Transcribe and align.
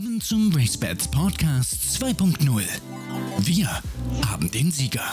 Willkommen 0.00 0.20
zum 0.22 0.50
RaceBets 0.56 1.08
Podcast 1.08 1.74
2.0. 2.02 2.62
Wir 3.40 3.68
haben 4.26 4.50
den 4.50 4.70
Sieger. 4.70 5.04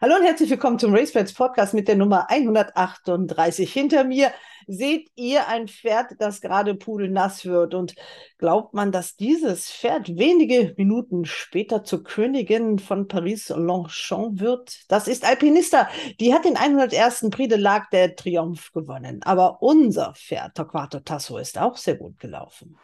Hallo 0.00 0.16
und 0.16 0.24
herzlich 0.24 0.50
willkommen 0.50 0.80
zum 0.80 0.92
RaceBets 0.92 1.34
Podcast 1.34 1.72
mit 1.74 1.86
der 1.86 1.94
Nummer 1.94 2.28
138. 2.28 3.72
Hinter 3.72 4.02
mir 4.02 4.32
seht 4.66 5.10
ihr 5.14 5.48
ein 5.48 5.68
Pferd, 5.68 6.12
das 6.18 6.40
gerade 6.40 6.74
pudelnass 6.74 7.44
wird. 7.44 7.74
Und 7.74 7.94
glaubt 8.38 8.74
man, 8.74 8.92
dass 8.92 9.16
dieses 9.16 9.70
Pferd 9.70 10.16
wenige 10.16 10.74
Minuten 10.76 11.24
später 11.24 11.84
zur 11.84 12.04
Königin 12.04 12.78
von 12.78 13.08
Paris-Longchamp 13.08 14.40
wird? 14.40 14.80
Das 14.88 15.08
ist 15.08 15.24
Alpinista. 15.24 15.88
Die 16.20 16.34
hat 16.34 16.44
den 16.44 16.56
101. 16.56 17.28
Prix 17.30 17.48
de 17.48 17.58
l'Arc 17.58 17.90
der 17.92 18.16
Triomphe 18.16 18.72
gewonnen. 18.72 19.22
Aber 19.24 19.62
unser 19.62 20.14
Pferd, 20.14 20.54
Torquato 20.56 21.00
Tasso, 21.00 21.38
ist 21.38 21.58
auch 21.58 21.76
sehr 21.76 21.96
gut 21.96 22.18
gelaufen. 22.18 22.78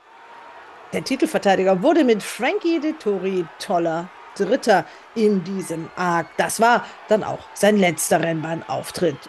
Der 0.92 1.04
Titelverteidiger 1.04 1.82
wurde 1.82 2.02
mit 2.02 2.22
Frankie 2.22 2.80
de 2.80 2.94
Tori 2.94 3.46
toller 3.60 4.10
Dritter 4.36 4.84
in 5.14 5.44
diesem 5.44 5.88
Arc. 5.96 6.26
Das 6.36 6.60
war 6.60 6.84
dann 7.08 7.22
auch 7.22 7.40
sein 7.54 7.76
letzter 7.76 8.20
Rennbahnauftritt. 8.20 9.28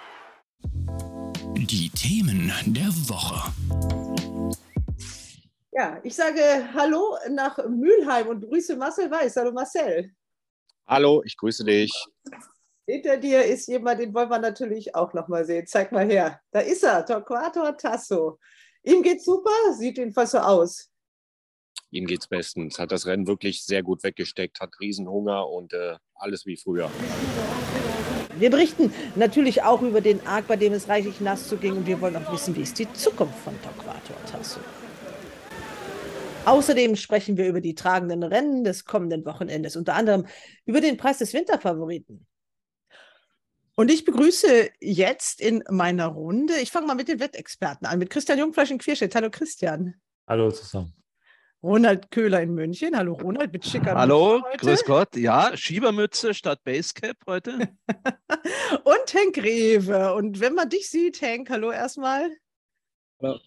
Die 1.64 1.92
Themen 1.92 2.52
der 2.66 2.88
Woche. 3.08 3.54
Ja, 5.72 6.00
ich 6.04 6.16
sage 6.16 6.42
Hallo 6.74 7.16
nach 7.30 7.60
Mülheim 7.70 8.30
und 8.30 8.42
grüße 8.42 8.76
Marcel 8.78 9.12
Weiß. 9.12 9.36
Hallo 9.36 9.52
Marcel. 9.52 10.12
Hallo, 10.88 11.22
ich 11.24 11.38
grüße 11.38 11.64
dich. 11.64 11.94
Hinter 12.88 13.18
dir 13.18 13.46
ist 13.46 13.68
jemand, 13.68 14.00
den 14.00 14.12
wollen 14.12 14.30
wir 14.30 14.40
natürlich 14.40 14.96
auch 14.96 15.14
noch 15.14 15.28
mal 15.28 15.46
sehen. 15.46 15.68
Zeig 15.68 15.92
mal 15.92 16.10
her. 16.10 16.42
Da 16.50 16.62
ist 16.62 16.84
er, 16.84 17.06
Torquato 17.06 17.72
Tasso. 17.74 18.40
Ihm 18.82 19.04
geht's 19.04 19.26
super, 19.26 19.52
sieht 19.78 20.00
jedenfalls 20.00 20.32
so 20.32 20.40
aus. 20.40 20.90
Ihm 21.92 22.08
geht's 22.08 22.28
bestens. 22.28 22.80
Hat 22.80 22.92
das 22.92 23.06
Rennen 23.06 23.28
wirklich 23.28 23.64
sehr 23.64 23.84
gut 23.84 24.04
weggesteckt, 24.04 24.60
hat 24.62 24.80
Riesenhunger 24.80 25.48
und 25.48 25.74
äh, 25.74 25.98
alles 26.16 26.48
wie 26.48 26.58
früher. 26.58 26.90
Wir 28.42 28.50
berichten 28.50 28.92
natürlich 29.16 29.62
auch 29.62 29.84
über 29.84 30.02
den 30.02 30.26
Arc, 30.26 30.48
bei 30.48 30.56
dem 30.56 30.74
es 30.74 30.90
reichlich 30.90 31.22
nass 31.22 31.48
zuging 31.48 31.78
und 31.78 31.86
wir 31.86 32.02
wollen 32.02 32.16
auch 32.16 32.34
wissen, 32.34 32.56
wie 32.56 32.64
ist 32.64 32.80
die 32.80 32.92
Zukunft 32.92 33.38
von 33.38 33.54
Torquato 33.62 34.14
Tasso. 34.26 34.60
Außerdem 36.46 36.96
sprechen 36.96 37.38
wir 37.38 37.48
über 37.48 37.62
die 37.62 37.76
tragenden 37.76 38.24
Rennen 38.24 38.64
des 38.64 38.86
kommenden 38.86 39.24
Wochenendes, 39.26 39.76
unter 39.76 39.94
anderem 39.94 40.26
über 40.66 40.82
den 40.82 40.98
Preis 40.98 41.20
des 41.20 41.36
Winterfavoriten. 41.36 42.26
Und 43.76 43.92
ich 43.92 44.06
begrüße 44.06 44.72
jetzt 44.80 45.40
in 45.40 45.64
meiner 45.70 46.08
Runde, 46.08 46.56
ich 46.64 46.72
fange 46.72 46.88
mal 46.88 46.96
mit 46.96 47.10
den 47.10 47.20
Wettexperten 47.20 47.86
an, 47.86 48.00
mit 48.00 48.10
Christian 48.10 48.40
Jungfleisch 48.40 48.72
in 48.72 48.80
Quierstedt. 48.80 49.14
Hallo 49.14 49.30
Christian. 49.30 50.02
Hallo 50.28 50.50
zusammen. 50.50 50.96
Ronald 51.64 52.10
Köhler 52.10 52.42
in 52.42 52.56
München. 52.56 52.98
Hallo 52.98 53.14
Ronald 53.14 53.54
mit 53.54 53.66
schicker 53.66 53.94
Hallo, 53.94 54.38
Mütze 54.38 54.48
heute. 54.48 54.58
grüß 54.58 54.86
Gott. 54.86 55.16
Ja, 55.16 55.56
Schiebermütze 55.56 56.34
statt 56.34 56.64
Basecap 56.64 57.18
heute. 57.28 57.70
Und 58.84 59.14
Henk 59.14 59.38
Rewe. 59.38 60.14
Und 60.16 60.40
wenn 60.40 60.56
man 60.56 60.70
dich 60.70 60.90
sieht, 60.90 61.22
Henk, 61.22 61.50
hallo 61.52 61.72
erstmal. 61.72 62.32
Hallo. 63.22 63.40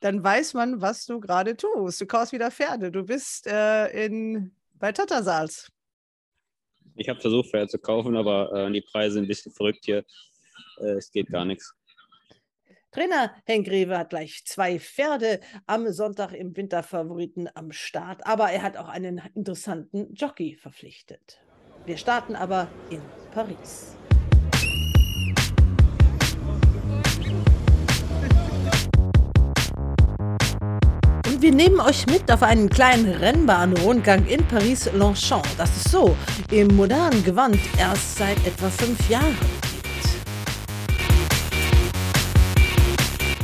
Dann 0.00 0.24
weiß 0.24 0.54
man, 0.54 0.80
was 0.80 1.06
du 1.06 1.20
gerade 1.20 1.56
tust. 1.56 2.00
Du 2.00 2.06
kaufst 2.06 2.32
wieder 2.32 2.50
Pferde. 2.50 2.90
Du 2.90 3.04
bist 3.04 3.46
äh, 3.46 4.06
in, 4.06 4.56
bei 4.74 4.90
Tattersals. 4.90 5.70
Ich 6.96 7.08
habe 7.08 7.20
versucht, 7.20 7.50
Pferde 7.50 7.68
zu 7.68 7.78
kaufen, 7.78 8.16
aber 8.16 8.52
äh, 8.52 8.72
die 8.72 8.80
Preise 8.80 9.14
sind 9.14 9.24
ein 9.24 9.28
bisschen 9.28 9.52
verrückt 9.52 9.84
hier. 9.84 10.04
Äh, 10.78 10.94
es 10.94 11.12
geht 11.12 11.28
gar 11.28 11.44
nichts. 11.44 11.72
Trainer 12.92 13.32
Henk 13.46 13.68
Rewe 13.68 13.96
hat 13.96 14.10
gleich 14.10 14.44
zwei 14.44 14.78
Pferde 14.78 15.40
am 15.66 15.90
Sonntag 15.90 16.32
im 16.32 16.54
Winterfavoriten 16.54 17.48
am 17.54 17.72
Start, 17.72 18.20
aber 18.26 18.50
er 18.50 18.60
hat 18.60 18.76
auch 18.76 18.88
einen 18.90 19.22
interessanten 19.34 20.12
Jockey 20.12 20.58
verpflichtet. 20.60 21.40
Wir 21.86 21.96
starten 21.96 22.36
aber 22.36 22.68
in 22.90 23.00
Paris. 23.32 23.96
Wir 31.40 31.52
nehmen 31.52 31.80
euch 31.80 32.06
mit 32.08 32.30
auf 32.30 32.42
einen 32.42 32.68
kleinen 32.68 33.08
Rennbahnrundgang 33.08 34.26
in 34.26 34.46
Paris-Longchamp. 34.46 35.46
Das 35.56 35.74
ist 35.74 35.88
so 35.88 36.14
im 36.50 36.68
modernen 36.76 37.24
Gewand 37.24 37.58
erst 37.78 38.18
seit 38.18 38.36
etwa 38.46 38.68
fünf 38.68 39.08
Jahren 39.08 39.71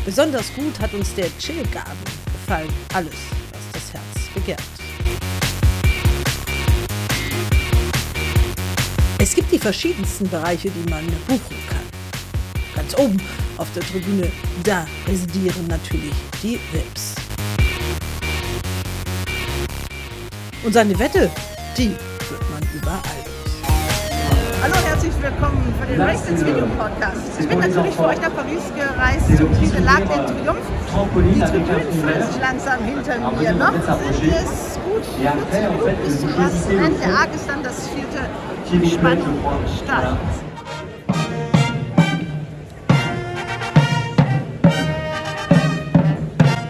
Besonders 0.09 0.51
gut 0.55 0.81
hat 0.81 0.95
uns 0.95 1.15
der 1.17 1.27
Chillgarten 1.39 1.93
gefallen. 2.33 2.73
Alles, 2.95 3.13
was 3.53 3.61
das 3.75 3.93
Herz 3.93 4.33
begehrt. 4.33 4.63
Es 9.19 9.35
gibt 9.35 9.53
die 9.53 9.59
verschiedensten 9.59 10.27
Bereiche, 10.31 10.71
die 10.71 10.89
man 10.89 11.05
buchen 11.27 11.59
kann. 11.69 11.85
Ganz 12.75 12.99
oben 12.99 13.21
auf 13.59 13.71
der 13.75 13.83
Tribüne, 13.83 14.33
da 14.65 14.87
residieren 15.07 15.67
natürlich 15.67 16.15
die 16.43 16.59
Vips. 16.73 17.15
Und 20.65 20.73
seine 20.73 20.99
Wette, 20.99 21.31
die 21.77 21.95
führt 22.25 22.51
man 22.51 22.67
überall. 22.75 23.28
Herzlich 25.09 25.33
willkommen 25.33 25.75
für 25.81 25.87
den 25.87 26.01
Race 26.03 26.29
ins 26.29 26.45
Video 26.45 26.67
Podcast. 26.67 27.41
Ich 27.41 27.49
bin 27.49 27.59
natürlich 27.61 27.95
für 27.95 28.05
euch 28.05 28.21
nach 28.21 28.35
Paris 28.35 28.63
gereist 28.77 29.39
zum 29.39 29.51
Prix 29.53 29.71
de 29.73 29.81
l'Arc 29.81 30.01
den 30.01 30.27
Triumph. 30.27 30.59
Die 31.17 31.41
Tribünen 31.41 31.93
füllen 31.93 32.23
sich 32.31 32.41
langsam 32.43 32.85
hinter 32.85 33.19
mir. 33.19 33.53
Noch 33.53 33.73
sind 33.73 34.35
es 34.35 34.79
gut 34.85 35.03
40 35.19 35.63
Minuten 35.63 36.05
bis 36.05 36.21
zum 36.21 36.29
ersten 36.29 36.79
Rennen. 36.79 37.01
Der 37.01 37.09
Arc 37.09 37.35
ist 37.35 37.49
dann 37.49 37.63
das 37.63 37.89
vierte 37.89 38.87
Spannung 38.87 39.39
Start. 39.83 40.19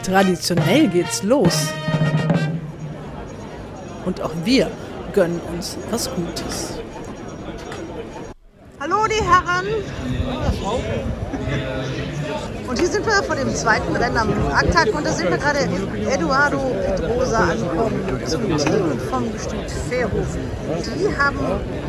Traditionell 0.05 0.87
geht's 0.87 1.25
los. 1.25 1.73
Und 4.05 4.21
auch 4.23 4.31
wir 4.45 4.71
gönnen 5.13 5.41
uns 5.53 5.77
was 5.91 6.09
Gutes. 6.15 6.79
Hallo 8.91 9.07
die 9.07 9.23
Herren. 9.23 9.67
Und 12.67 12.79
hier 12.79 12.89
sind 12.89 13.05
wir 13.05 13.23
vor 13.23 13.37
dem 13.37 13.55
zweiten 13.55 13.95
Rennen 13.95 14.17
am 14.17 14.31
Arktag 14.51 14.95
und 14.95 15.05
da 15.07 15.13
sind 15.13 15.31
wir 15.31 15.37
gerade 15.37 15.59
Eduardo 16.11 16.59
Pedrosa 16.87 17.39
angekommen 17.39 18.23
zum 18.25 18.57
Team 18.57 18.99
vom 19.11 19.33
Gestüt 19.33 19.71
Fairhof. 19.91 20.37
Die 20.97 21.19
haben 21.19 21.39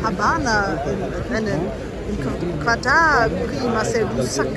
Habana 0.02 0.78
im 0.84 1.34
Rennen, 1.34 1.60
im 2.08 2.64
Qatar 2.64 3.28
Prix 3.28 3.64
Marcel 3.64 4.04
Boussac, 4.06 4.48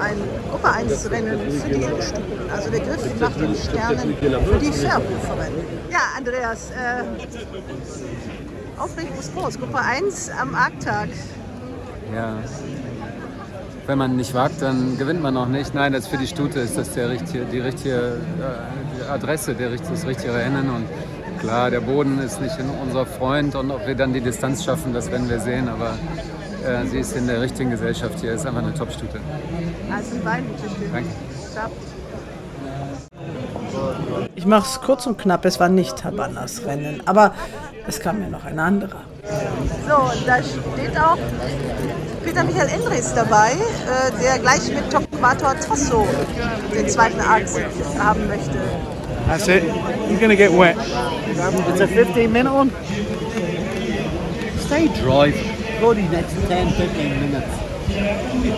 ein 0.00 0.16
Gruppe 0.50 0.72
1 0.72 1.10
Rennen 1.10 1.50
für 1.50 1.68
die 1.68 1.84
Endstufen. 1.84 2.50
Also 2.52 2.70
der 2.70 2.80
Griff 2.80 3.20
nach 3.20 3.32
den 3.32 3.54
Sternen 3.54 4.16
für 4.16 4.58
die 4.58 4.72
Fairhoferin. 4.72 5.52
Ja, 5.90 6.00
Andreas, 6.16 6.70
äh, 6.70 7.04
Aufregung 8.80 9.18
ist 9.18 9.32
groß. 9.34 9.58
Gruppe 9.60 9.78
1 9.78 10.30
am 10.40 10.54
Arktag. 10.54 11.08
Ja. 12.14 12.36
Wenn 13.86 13.98
man 13.98 14.16
nicht 14.16 14.32
wagt, 14.32 14.62
dann 14.62 14.96
gewinnt 14.96 15.22
man 15.22 15.36
auch 15.36 15.46
nicht. 15.46 15.74
Nein, 15.74 15.92
das 15.92 16.06
für 16.06 16.16
die 16.16 16.26
Stute 16.26 16.60
ist 16.60 16.78
das 16.78 16.94
der 16.94 17.10
richtige, 17.10 17.44
die 17.44 17.60
richtige 17.60 17.96
äh, 17.96 18.96
die 18.96 19.10
Adresse, 19.10 19.54
der, 19.54 19.70
das 19.70 20.06
richtige 20.06 20.34
Rennen. 20.34 20.70
Und 20.70 20.86
klar, 21.40 21.70
der 21.70 21.80
Boden 21.80 22.18
ist 22.18 22.40
nicht 22.40 22.56
unser 22.82 23.04
Freund 23.04 23.54
und 23.54 23.70
ob 23.70 23.86
wir 23.86 23.94
dann 23.94 24.14
die 24.14 24.22
Distanz 24.22 24.64
schaffen, 24.64 24.94
das 24.94 25.10
werden 25.10 25.28
wir 25.28 25.38
sehen. 25.38 25.68
Aber 25.68 25.98
äh, 26.66 26.86
sie 26.86 27.00
ist 27.00 27.14
in 27.14 27.26
der 27.26 27.42
richtigen 27.42 27.70
Gesellschaft 27.70 28.20
hier, 28.20 28.32
ist 28.32 28.46
einfach 28.46 28.62
eine 28.62 28.72
Top-Stute. 28.72 29.20
Also 29.92 30.12
schön. 30.12 30.92
Danke. 30.92 31.08
Stopp. 31.52 31.72
Ich 34.34 34.46
mache 34.46 34.66
es 34.66 34.80
kurz 34.80 35.06
und 35.06 35.18
knapp, 35.18 35.44
es 35.44 35.60
war 35.60 35.68
nicht 35.68 36.04
Habanas 36.04 36.64
Rennen, 36.64 37.02
aber 37.06 37.34
es 37.86 38.00
kam 38.00 38.20
mir 38.20 38.28
noch 38.28 38.44
ein 38.44 38.58
anderer. 38.58 39.02
So, 39.86 40.26
da 40.26 40.42
steht 40.42 40.98
auch 40.98 41.18
Peter 42.24 42.44
Michael 42.44 42.68
Endres 42.68 43.12
dabei, 43.14 43.52
äh, 43.52 44.22
der 44.22 44.38
gleich 44.38 44.66
mit 44.72 44.90
Torquato 44.90 45.46
Tasso 45.66 46.06
den 46.74 46.88
zweiten 46.88 47.20
Arc 47.20 47.44
haben 47.98 48.26
möchte. 48.28 48.58
That's 49.26 49.48
it. 49.48 49.62
You're 50.08 50.18
going 50.18 50.30
to 50.30 50.36
get 50.36 50.50
wet. 50.52 50.76
It's 51.68 51.80
a 51.80 51.86
15 51.86 52.30
minute 52.30 52.52
one. 52.52 52.70
Stay 54.66 54.88
dry 54.88 55.32
for 55.80 55.94
the 55.94 56.02
next 56.02 56.34
10 56.48 56.70
15 56.70 57.20
minutes. 57.20 57.48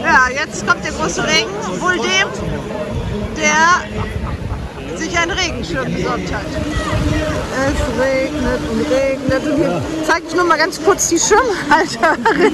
Ja, 0.03 0.29
jetzt 0.33 0.67
kommt 0.67 0.85
der 0.85 0.93
große 0.93 1.23
Regen, 1.25 1.51
wohl 1.81 1.97
dem, 1.97 2.29
der 3.37 4.26
sich 4.99 5.19
einen 5.19 5.31
Regenschirm 5.33 5.93
besorgt 5.93 6.33
hat. 6.33 6.47
Es 7.57 8.01
regnet 8.01 8.61
und 8.71 8.81
regnet. 8.91 9.47
Und 9.47 9.57
hier 9.57 9.83
zeige 10.07 10.27
ich 10.29 10.35
nur 10.35 10.45
mal 10.45 10.59
ganz 10.59 10.83
kurz 10.83 11.09
die 11.09 11.19
Schirmhalterin. 11.19 12.53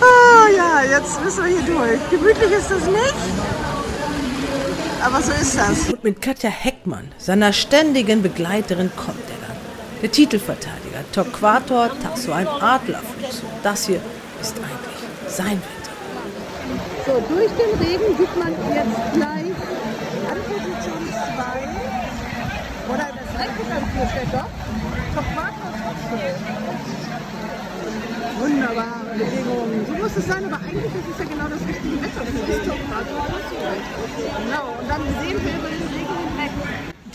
oh 0.00 0.46
ja, 0.56 0.82
jetzt 0.90 1.22
müssen 1.22 1.44
wir 1.44 1.50
hier 1.50 1.74
durch. 1.74 2.00
Gemütlich 2.10 2.52
ist 2.52 2.70
das 2.70 2.86
nicht. 2.86 3.14
aber 5.02 5.22
so 5.22 5.32
ist 5.32 5.56
das. 5.58 5.92
Und 5.92 6.04
mit 6.04 6.22
Katja 6.22 6.50
Heckmann, 6.50 7.08
seiner 7.18 7.52
ständigen 7.52 8.22
Begleiterin, 8.22 8.90
kommt 8.96 9.18
er 9.28 9.48
dann. 9.48 9.56
Der 10.02 10.10
Titelverteidiger, 10.10 11.04
Torquator 11.12 11.90
Tasso, 12.02 12.32
ein 12.32 12.48
Adlerflugzeug. 12.48 13.50
Das 13.62 13.86
hier 13.86 14.00
ist 14.40 14.56
eigentlich 14.56 15.34
sein 15.34 15.52
Wetter. 15.58 15.73
So, 17.06 17.12
durch 17.28 17.52
den 17.52 17.72
Regen 17.84 18.16
sieht 18.16 18.34
man 18.38 18.48
jetzt 18.74 19.12
gleich 19.12 19.52
an 20.24 20.38
Position 20.48 21.04
2 21.04 21.68
oder 22.88 23.06
das 23.12 23.28
Rettungsanführer 23.40 24.08
steht 24.08 24.32
doch. 24.32 24.48
Torquator 25.12 25.70
Tasso. 25.84 26.16
Wunderbare 28.40 29.12
Bedingungen. 29.18 29.84
So 29.86 29.92
muss 29.92 30.16
es 30.16 30.26
sein, 30.26 30.46
aber 30.46 30.56
eigentlich 30.64 30.94
ist 30.96 31.08
es 31.12 31.18
ja 31.18 31.24
genau 31.28 31.48
das 31.48 31.60
richtige 31.68 32.00
Wetter 32.00 32.24
das 32.24 32.60
Torquator 32.64 33.20
Tasso. 33.28 33.56
Genau, 34.40 34.64
und 34.80 34.88
dann 34.88 35.02
sehen 35.20 35.38
wir 35.44 35.73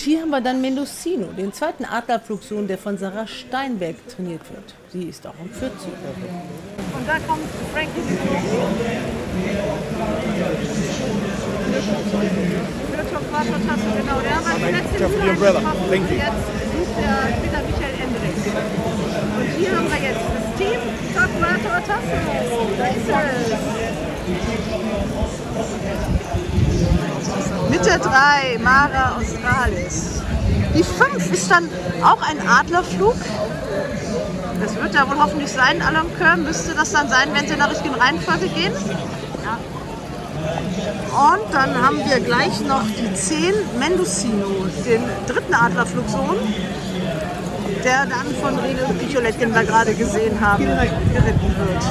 hier 0.02 0.22
haben 0.22 0.30
wir 0.30 0.42
dann 0.42 0.62
Mendocino, 0.62 1.28
den 1.28 1.54
zweiten 1.54 1.86
Adlerflugsohn, 1.86 2.68
der 2.68 2.78
von 2.78 2.98
Sarah 2.98 3.28
Steinberg 3.28 3.96
trainiert 4.08 4.42
wird. 4.52 4.74
Sie 4.92 5.04
ist 5.04 5.26
auch 5.28 5.34
um 5.40 5.50
40 5.50 5.88
Und 5.88 7.08
da 7.08 7.20
kommt 7.20 7.46
Frankie 7.74 8.02
genau. 14.00 14.20
Der 14.22 14.38
war 14.44 14.56
die 14.58 14.72
letzte 14.72 15.10
for 15.10 15.22
the 15.22 15.30
umbrella. 15.30 15.60
Thank 15.90 16.10
you. 16.10 16.18
Jetzt 16.18 16.46
sucht 16.74 16.96
der 17.00 17.16
Peter 17.42 17.62
Michael 17.66 17.96
Endrich. 18.04 18.40
Und 19.38 19.50
hier 19.58 19.72
haben 19.76 19.90
wir 19.90 20.02
jetzt 20.08 20.26
das 20.36 20.46
Team 20.58 20.80
Torquator 21.14 21.80
Tasso. 21.88 22.20
Da 22.78 22.88
ist 22.88 23.08
es. 23.08 23.80
Mit 27.70 27.86
der 27.86 28.00
3, 28.00 28.60
Mara 28.64 29.18
Australis. 29.18 30.22
Die 30.76 30.84
5 30.84 31.32
ist 31.32 31.52
dann 31.52 31.70
auch 32.04 32.22
ein 32.28 32.40
Adlerflug. 32.48 33.16
Das 34.62 34.76
wird 34.76 34.94
ja 34.94 35.10
wohl 35.10 35.18
hoffentlich 35.18 35.52
sein, 35.52 35.82
Alamkör. 35.82 36.36
Müsste 36.38 36.74
das 36.74 36.92
dann 36.92 37.10
sein, 37.10 37.30
wenn 37.34 37.48
sie 37.48 37.54
in 37.54 37.60
der 37.60 37.70
richtigen 37.70 37.96
Reihenfolge 37.96 38.48
gehen? 38.50 38.74
Und 41.12 41.54
dann 41.54 41.82
haben 41.82 41.98
wir 41.98 42.20
gleich 42.20 42.60
noch 42.62 42.84
die 42.98 43.14
10 43.14 43.54
Mendocino, 43.78 44.68
den 44.86 45.04
dritten 45.28 45.54
Adlerflugsohn, 45.54 46.38
der 47.84 48.06
dann 48.06 48.28
von 48.42 48.58
Rene 48.60 48.82
Picholett, 49.00 49.40
den 49.42 49.54
wir 49.54 49.64
gerade 49.64 49.94
gesehen 49.94 50.40
haben, 50.40 50.64
geritten 50.66 51.56
wird. 51.58 51.84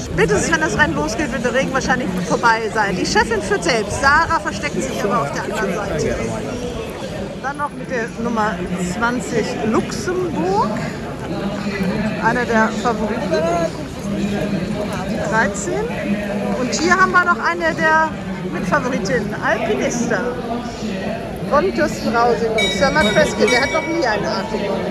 Spätestens, 0.00 0.52
wenn 0.52 0.60
das 0.60 0.78
Rennen 0.78 0.94
losgeht, 0.94 1.32
wird 1.32 1.44
der 1.44 1.54
Regen 1.54 1.72
wahrscheinlich 1.72 2.08
vorbei 2.26 2.62
sein. 2.72 2.96
Die 2.96 3.06
Chefin 3.06 3.42
führt 3.42 3.64
selbst. 3.64 4.00
Sarah 4.00 4.40
versteckt 4.40 4.82
sich 4.82 5.02
aber 5.04 5.22
auf 5.22 5.32
der 5.32 5.44
anderen 5.44 5.74
Seite. 5.74 6.16
Dann 7.42 7.56
noch 7.56 7.70
mit 7.70 7.90
der 7.90 8.08
Nummer 8.22 8.54
20 8.94 9.46
Luxemburg. 9.66 10.70
Einer 12.22 12.44
der 12.44 12.68
Favoriten. 12.82 13.20
Die 15.08 15.16
13. 15.30 15.72
Und 16.60 16.74
hier 16.74 16.96
haben 16.96 17.12
wir 17.12 17.24
noch 17.24 17.38
eine 17.44 17.74
der 17.74 18.10
Mitfavoritinnen, 18.52 19.34
Alpinista. 19.42 20.20
Von 21.50 21.74
Kirsten 21.74 22.14
Rausing 22.14 22.52
und 22.52 22.72
Sir 22.78 22.90
Mark 22.92 23.12
Prescott. 23.12 23.50
Der 23.50 23.62
hat 23.62 23.72
noch 23.72 23.86
nie 23.88 24.06
eine 24.06 24.28
Art 24.28 24.50
gewonnen. 24.52 24.86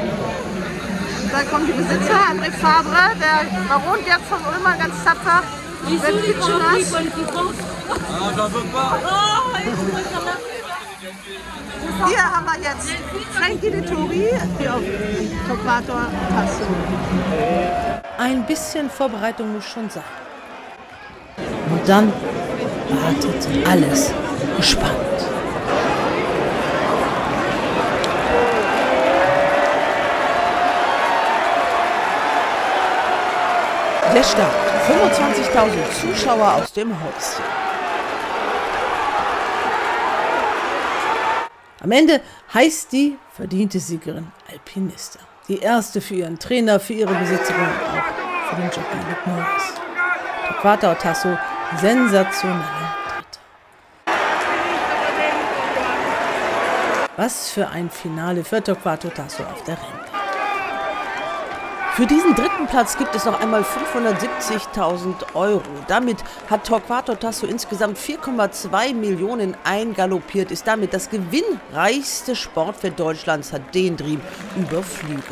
Da 1.32 1.44
kommen 1.44 1.68
die 1.68 1.74
Besitzer, 1.74 2.20
André 2.32 2.52
Fabre, 2.52 3.16
der 3.22 3.46
Baron 3.70 4.04
Gerd 4.04 4.22
von 4.28 4.40
Ulmer, 4.40 4.76
ganz 4.78 5.04
tapfer. 5.06 5.42
Wird 5.88 6.24
Kitchenas. 6.26 6.92
Hier 12.08 12.24
haben 12.24 12.46
wir 12.46 12.60
jetzt 12.62 12.90
Frankie 13.32 13.72
de 13.72 13.82
Tori, 13.82 14.30
die 14.60 14.70
auf 14.70 14.82
Torquator 15.48 16.08
Tasso. 16.30 16.68
Ein 18.18 18.46
bisschen 18.46 18.90
Vorbereitung 18.90 19.54
muss 19.54 19.66
schon 19.66 19.90
sein. 19.90 20.04
Und 21.72 21.88
dann 21.88 22.12
wartet 22.90 23.48
alles 23.66 24.12
gespannt. 24.58 24.96
Der 34.14 34.24
Start. 34.24 34.52
25.000 34.88 36.02
Zuschauer 36.02 36.54
aus 36.56 36.74
dem 36.74 36.90
Häuschen. 36.90 37.44
Am 41.82 41.92
Ende 41.92 42.20
heißt 42.52 42.92
die 42.92 43.20
verdiente 43.32 43.80
Siegerin 43.80 44.32
Alpinista. 44.52 45.20
Die 45.48 45.60
erste 45.60 46.02
für 46.02 46.16
ihren 46.16 46.40
Trainer, 46.40 46.80
für 46.80 46.94
ihre 46.94 47.14
Besitzerin 47.14 47.62
und 47.62 48.00
auch 48.00 48.50
für 48.50 48.56
den 48.56 48.66
Jockey 48.66 48.98
Luke 49.10 49.30
Morris. 49.30 49.74
Torquato 50.48 50.94
Tasso, 50.96 51.38
sensationeller 51.80 52.96
Dritter. 53.08 53.40
Was 57.16 57.52
für 57.52 57.68
ein 57.70 57.92
Finale 57.92 58.44
für 58.44 58.64
Torquato 58.64 59.10
Tasso 59.10 59.44
auf 59.44 59.64
der 59.66 59.76
Rente. 59.76 60.19
Für 62.00 62.08
diesen 62.08 62.34
dritten 62.34 62.66
Platz 62.68 62.98
gibt 62.98 63.14
es 63.14 63.26
noch 63.26 63.42
einmal 63.42 63.62
570.000 63.62 65.36
Euro. 65.36 65.62
Damit 65.90 66.20
hat 66.50 66.66
Torquato 66.66 67.14
Tasso 67.14 67.46
insgesamt 67.46 67.98
4,2 67.98 68.94
Millionen 68.94 69.58
eingaloppiert, 69.66 70.50
ist 70.50 70.66
damit 70.66 70.94
das 70.94 71.10
gewinnreichste 71.10 72.38
Sportpferd 72.38 72.98
Deutschlands, 72.98 73.52
hat 73.52 73.76
den 73.76 73.98
Dream 73.98 74.22
überflügelt. 74.56 75.26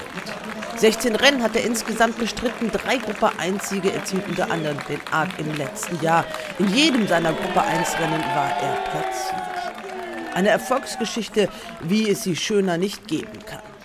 16 0.75 1.15
Rennen 1.15 1.41
hat 1.41 1.55
er 1.55 1.63
insgesamt 1.63 2.17
bestritten, 2.17 2.69
drei 2.69 2.97
Gruppe 2.97 3.31
1 3.39 3.69
Siege 3.69 3.93
erzielt 3.93 4.27
unter 4.27 4.51
anderem 4.51 4.77
den 4.89 4.99
Arc 5.09 5.39
im 5.39 5.55
letzten 5.55 6.03
Jahr. 6.03 6.25
In 6.59 6.67
jedem 6.67 7.07
seiner 7.07 7.31
Gruppe 7.31 7.61
1 7.61 7.97
Rennen 7.97 8.23
war 8.35 8.51
er 8.61 8.75
platziert. 8.91 10.33
Eine 10.35 10.49
Erfolgsgeschichte, 10.49 11.47
wie 11.79 12.09
es 12.09 12.23
sie 12.23 12.35
schöner 12.35 12.77
nicht 12.77 13.07
geben 13.07 13.39
kann. 13.45 13.76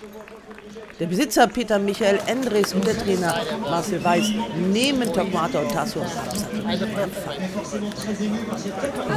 Der 0.99 1.07
Besitzer 1.07 1.47
Peter 1.47 1.79
Michael 1.79 2.19
Endres 2.27 2.73
und 2.73 2.85
der 2.85 2.95
Trainer 2.97 3.33
Marcel 3.61 4.03
Weiß 4.03 4.31
nehmen 4.71 5.11
Torquato 5.11 5.59
und 5.59 5.71
Tasso. 5.71 6.01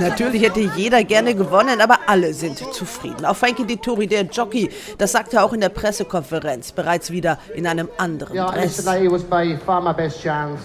Natürlich 0.01 0.43
hätte 0.43 0.61
jeder 0.61 1.05
gerne 1.05 1.35
gewonnen, 1.35 1.81
aber 1.81 1.99
alle 2.07 2.33
sind 2.33 2.59
zufrieden. 2.73 3.25
Auch 3.27 3.37
Frankie 3.37 3.65
Dettori, 3.67 4.07
der 4.07 4.23
Jockey, 4.23 4.71
das 4.97 5.13
sagte 5.13 5.37
er 5.37 5.45
auch 5.45 5.53
in 5.53 5.61
der 5.61 5.69
Pressekonferenz, 5.69 6.73
bereits 6.73 7.11
wieder 7.11 7.39
in 7.55 7.67
einem 7.67 7.89
anderen 7.99 8.35
Yeah, 8.35 8.51
Dress. 8.51 8.79
yesterday 8.79 9.05
it 9.07 9.13
was 9.13 9.23
by 9.23 9.57
far 9.67 9.83
my 9.83 9.93
best 9.93 10.23
chance. 10.23 10.61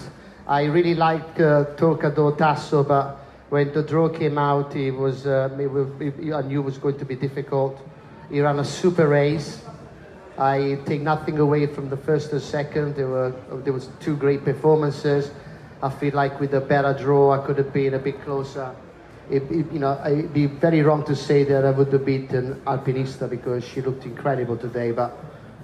I 0.48 0.64
really 0.64 0.94
liked 0.94 1.38
uh, 1.38 1.64
Torcado 1.76 2.32
Tasso, 2.32 2.82
but 2.82 3.16
when 3.50 3.70
the 3.74 3.82
draw 3.82 4.08
came 4.08 4.38
out, 4.38 4.74
it 4.74 4.92
was, 4.92 5.26
uh, 5.26 5.48
it, 6.00 6.14
I 6.32 6.42
knew 6.42 6.60
it 6.60 6.64
was 6.64 6.78
going 6.78 6.98
to 6.98 7.04
be 7.04 7.14
difficult. 7.16 7.76
He 8.30 8.40
ran 8.40 8.58
a 8.58 8.64
super 8.64 9.06
race. 9.08 9.58
I 10.38 10.78
take 10.86 11.02
nothing 11.02 11.38
away 11.38 11.66
from 11.66 11.90
the 11.90 11.96
first 11.96 12.32
and 12.32 12.40
second. 12.40 12.96
There 12.96 13.08
were 13.08 13.34
there 13.64 13.72
was 13.72 13.88
two 14.00 14.16
great 14.16 14.44
performances. 14.44 15.30
I 15.82 15.90
feel 15.90 16.14
like 16.14 16.40
with 16.40 16.54
a 16.54 16.60
better 16.60 16.94
draw, 16.94 17.32
I 17.32 17.44
could 17.44 17.58
have 17.58 17.72
been 17.72 17.94
a 17.94 17.98
bit 17.98 18.22
closer. 18.22 18.74
It, 19.30 19.42
it, 19.50 19.72
you 19.72 19.78
know, 19.78 20.00
it'd 20.06 20.32
be 20.32 20.46
very 20.46 20.82
wrong 20.82 21.04
to 21.06 21.16
say 21.16 21.44
that 21.44 21.64
I 21.64 21.70
would 21.70 21.92
have 21.92 22.04
beaten 22.04 22.60
Alpinista 22.66 23.28
because 23.28 23.64
she 23.64 23.80
looked 23.80 24.04
incredible 24.04 24.56
today. 24.56 24.92
But 24.92 25.16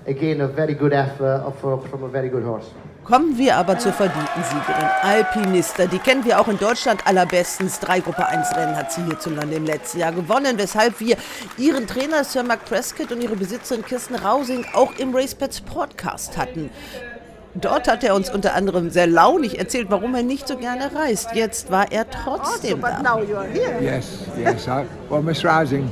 again, 0.06 0.40
a 0.40 0.48
very 0.48 0.74
good 0.74 0.92
effort 0.92 1.54
from, 1.60 1.88
from 1.88 2.02
a 2.02 2.08
very 2.08 2.28
good 2.28 2.42
horse. 2.42 2.70
Kommen 3.08 3.38
wir 3.38 3.56
aber 3.56 3.78
zur 3.78 3.94
verdienten 3.94 4.44
Siegerin 4.44 4.86
Alpinista. 5.00 5.86
Die 5.86 5.98
kennen 5.98 6.26
wir 6.26 6.38
auch 6.38 6.46
in 6.46 6.58
Deutschland 6.58 7.06
allerbestens. 7.06 7.80
Drei 7.80 8.00
Gruppe 8.00 8.26
1 8.26 8.54
Rennen 8.54 8.76
hat 8.76 8.92
sie 8.92 9.02
hierzulande 9.02 9.56
im 9.56 9.64
letzten 9.64 10.00
Jahr 10.00 10.12
gewonnen, 10.12 10.58
weshalb 10.58 11.00
wir 11.00 11.16
ihren 11.56 11.86
Trainer 11.86 12.22
Sir 12.22 12.42
Mark 12.42 12.66
Prescott 12.66 13.10
und 13.10 13.22
ihre 13.22 13.34
Besitzerin 13.34 13.82
Kirsten 13.82 14.14
Rausing 14.14 14.66
auch 14.74 14.94
im 14.98 15.16
RacePets 15.16 15.62
Podcast 15.62 16.36
hatten. 16.36 16.68
Dort 17.54 17.88
hat 17.88 18.04
er 18.04 18.14
uns 18.14 18.28
unter 18.28 18.52
anderem 18.54 18.90
sehr 18.90 19.06
launig 19.06 19.58
erzählt, 19.58 19.86
warum 19.88 20.14
er 20.14 20.22
nicht 20.22 20.46
so 20.46 20.58
gerne 20.58 20.94
reist. 20.94 21.30
Jetzt 21.32 21.70
war 21.70 21.90
er 21.90 22.10
trotzdem 22.10 22.82
da. 22.82 23.18
Yes, 23.80 24.18
yes. 24.36 24.66
I, 24.66 24.84
well, 25.08 25.22
Miss 25.22 25.42
Rousing 25.42 25.88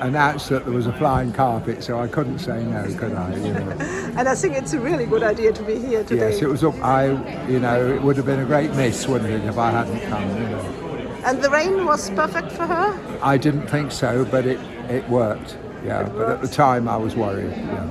announced 0.00 0.48
that 0.50 0.64
there 0.64 0.74
was 0.74 0.86
a 0.86 0.92
flying 0.92 1.32
carpet, 1.32 1.82
so 1.82 1.98
I 2.00 2.08
couldn't 2.08 2.38
say 2.38 2.62
no, 2.64 2.82
could 2.96 3.12
I? 3.12 3.34
You 3.36 3.52
know? 3.52 3.70
And 4.16 4.28
I 4.28 4.34
think 4.34 4.56
it's 4.56 4.72
a 4.72 4.80
really 4.80 5.06
good 5.06 5.22
idea 5.22 5.52
to 5.52 5.62
be 5.62 5.78
here 5.78 6.04
today. 6.04 6.30
Yes, 6.30 6.42
it 6.42 6.48
was 6.48 6.64
up. 6.64 6.74
I, 6.82 7.06
you 7.46 7.60
know, 7.60 7.94
it 7.94 8.02
would 8.02 8.16
have 8.16 8.26
been 8.26 8.40
a 8.40 8.44
great 8.44 8.72
miss, 8.74 9.06
wouldn't 9.06 9.30
it, 9.30 9.44
if 9.44 9.58
I 9.58 9.70
hadn't 9.70 10.00
come? 10.08 10.28
You 10.28 10.48
know, 10.48 11.20
And 11.24 11.42
the 11.42 11.50
rain 11.50 11.84
was 11.84 12.10
perfect 12.10 12.52
for 12.52 12.66
her? 12.66 13.18
I 13.22 13.36
didn't 13.36 13.66
think 13.66 13.92
so, 13.92 14.24
but 14.24 14.46
it 14.46 14.60
it 14.88 15.08
worked. 15.08 15.58
Yeah, 15.84 16.04
but 16.04 16.28
at 16.30 16.40
the 16.40 16.48
time 16.48 16.88
I 16.88 16.96
was 16.96 17.14
worried. 17.14 17.50
Yeah. 17.50 17.84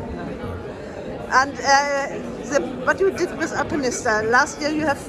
And 1.41 1.53
uh, 1.59 2.07
the, 2.49 2.61
what 2.85 2.99
you 2.99 3.11
did 3.11 3.37
with 3.37 3.51
Alpinista, 3.51 4.29
last 4.29 4.61
year 4.61 4.69
you 4.69 4.85
have 4.85 5.01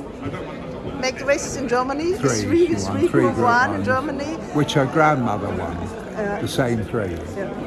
make 1.01 1.19
the 1.19 1.25
races 1.25 1.57
in 1.57 1.69
Germany. 1.69 2.13
Three. 2.15 2.29
three, 2.29 2.67
three 2.67 2.77
three 2.77 3.09
Group 3.09 3.35
Group 3.35 3.39
One 3.39 3.75
in 3.75 3.85
Germany. 3.85 4.35
Which 4.55 4.75
her 4.75 4.87
grandmother 4.87 5.49
won. 5.49 5.77
Yeah. 6.19 6.41
The 6.41 6.49
same 6.49 6.83
three, 6.83 7.15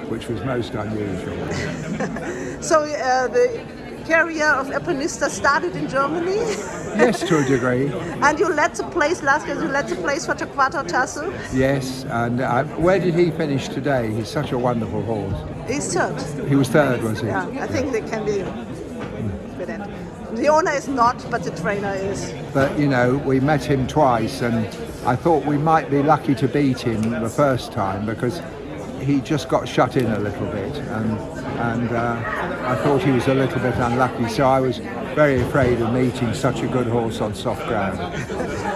which 0.10 0.28
was 0.28 0.44
most 0.44 0.74
unusual. 0.74 1.38
So 2.62 2.84
uh, 2.84 3.28
the 3.28 3.66
career 4.06 4.46
of 4.46 4.68
Alpinista 4.68 5.30
started 5.30 5.76
in 5.76 5.88
Germany. 5.88 6.36
yes, 6.36 7.22
to 7.28 7.40
a 7.40 7.46
degree. 7.46 7.88
and 8.22 8.38
you 8.40 8.50
led 8.54 8.76
the 8.76 8.84
place 8.84 9.24
last 9.24 9.48
year. 9.48 9.56
You 9.56 9.70
led 9.70 9.88
the 9.88 9.96
place 9.96 10.26
for 10.26 10.36
Torquato 10.36 10.88
Tasso. 10.88 11.32
Yes, 11.54 12.04
and 12.06 12.42
uh, 12.42 12.64
where 12.86 13.00
did 13.00 13.16
he 13.16 13.32
finish 13.32 13.68
today? 13.70 14.12
He's 14.14 14.28
such 14.30 14.52
a 14.52 14.58
wonderful 14.58 15.02
horse. 15.04 15.40
He's 15.68 15.94
third. 15.94 16.22
He 16.48 16.56
was 16.56 16.70
third, 16.70 17.02
was 17.02 17.22
he? 17.22 17.28
Yeah, 17.28 17.48
I 17.62 17.68
think 17.68 17.92
they 17.92 18.02
can 18.02 18.26
be. 18.26 18.44
The 20.42 20.48
owner 20.48 20.72
is 20.72 20.88
not, 20.88 21.24
but 21.30 21.44
the 21.44 21.52
trainer 21.52 21.94
is. 21.94 22.34
But 22.52 22.78
you 22.80 22.88
know, 22.88 23.18
we 23.18 23.40
met 23.40 23.64
him 23.64 23.86
twice, 23.86 24.42
and 24.42 24.66
I 25.06 25.16
thought 25.16 25.46
we 25.46 25.56
might 25.56 25.92
be 25.92 26.02
lucky 26.02 26.34
to 26.34 26.48
beat 26.48 26.80
him 26.80 27.12
the 27.12 27.30
first 27.30 27.72
time 27.72 28.08
because 28.08 28.42
he 29.00 29.22
just 29.22 29.50
got 29.50 29.68
shut 29.68 29.98
in 29.98 30.08
a 30.08 30.18
little 30.18 30.48
bit, 30.48 30.76
and 30.78 31.12
and 31.60 31.92
uh, 31.92 32.24
I 32.66 32.76
thought 32.84 33.04
he 33.04 33.12
was 33.12 33.28
a 33.28 33.36
little 33.36 33.60
bit 33.60 33.76
unlucky. 33.76 34.30
So 34.30 34.46
I 34.48 34.60
was 34.60 34.80
very 35.14 35.40
afraid 35.42 35.80
of 35.80 35.94
meeting 35.94 36.34
such 36.34 36.62
a 36.62 36.68
good 36.68 36.88
horse 36.88 37.22
on 37.22 37.36
soft 37.36 37.68
ground. 37.68 38.00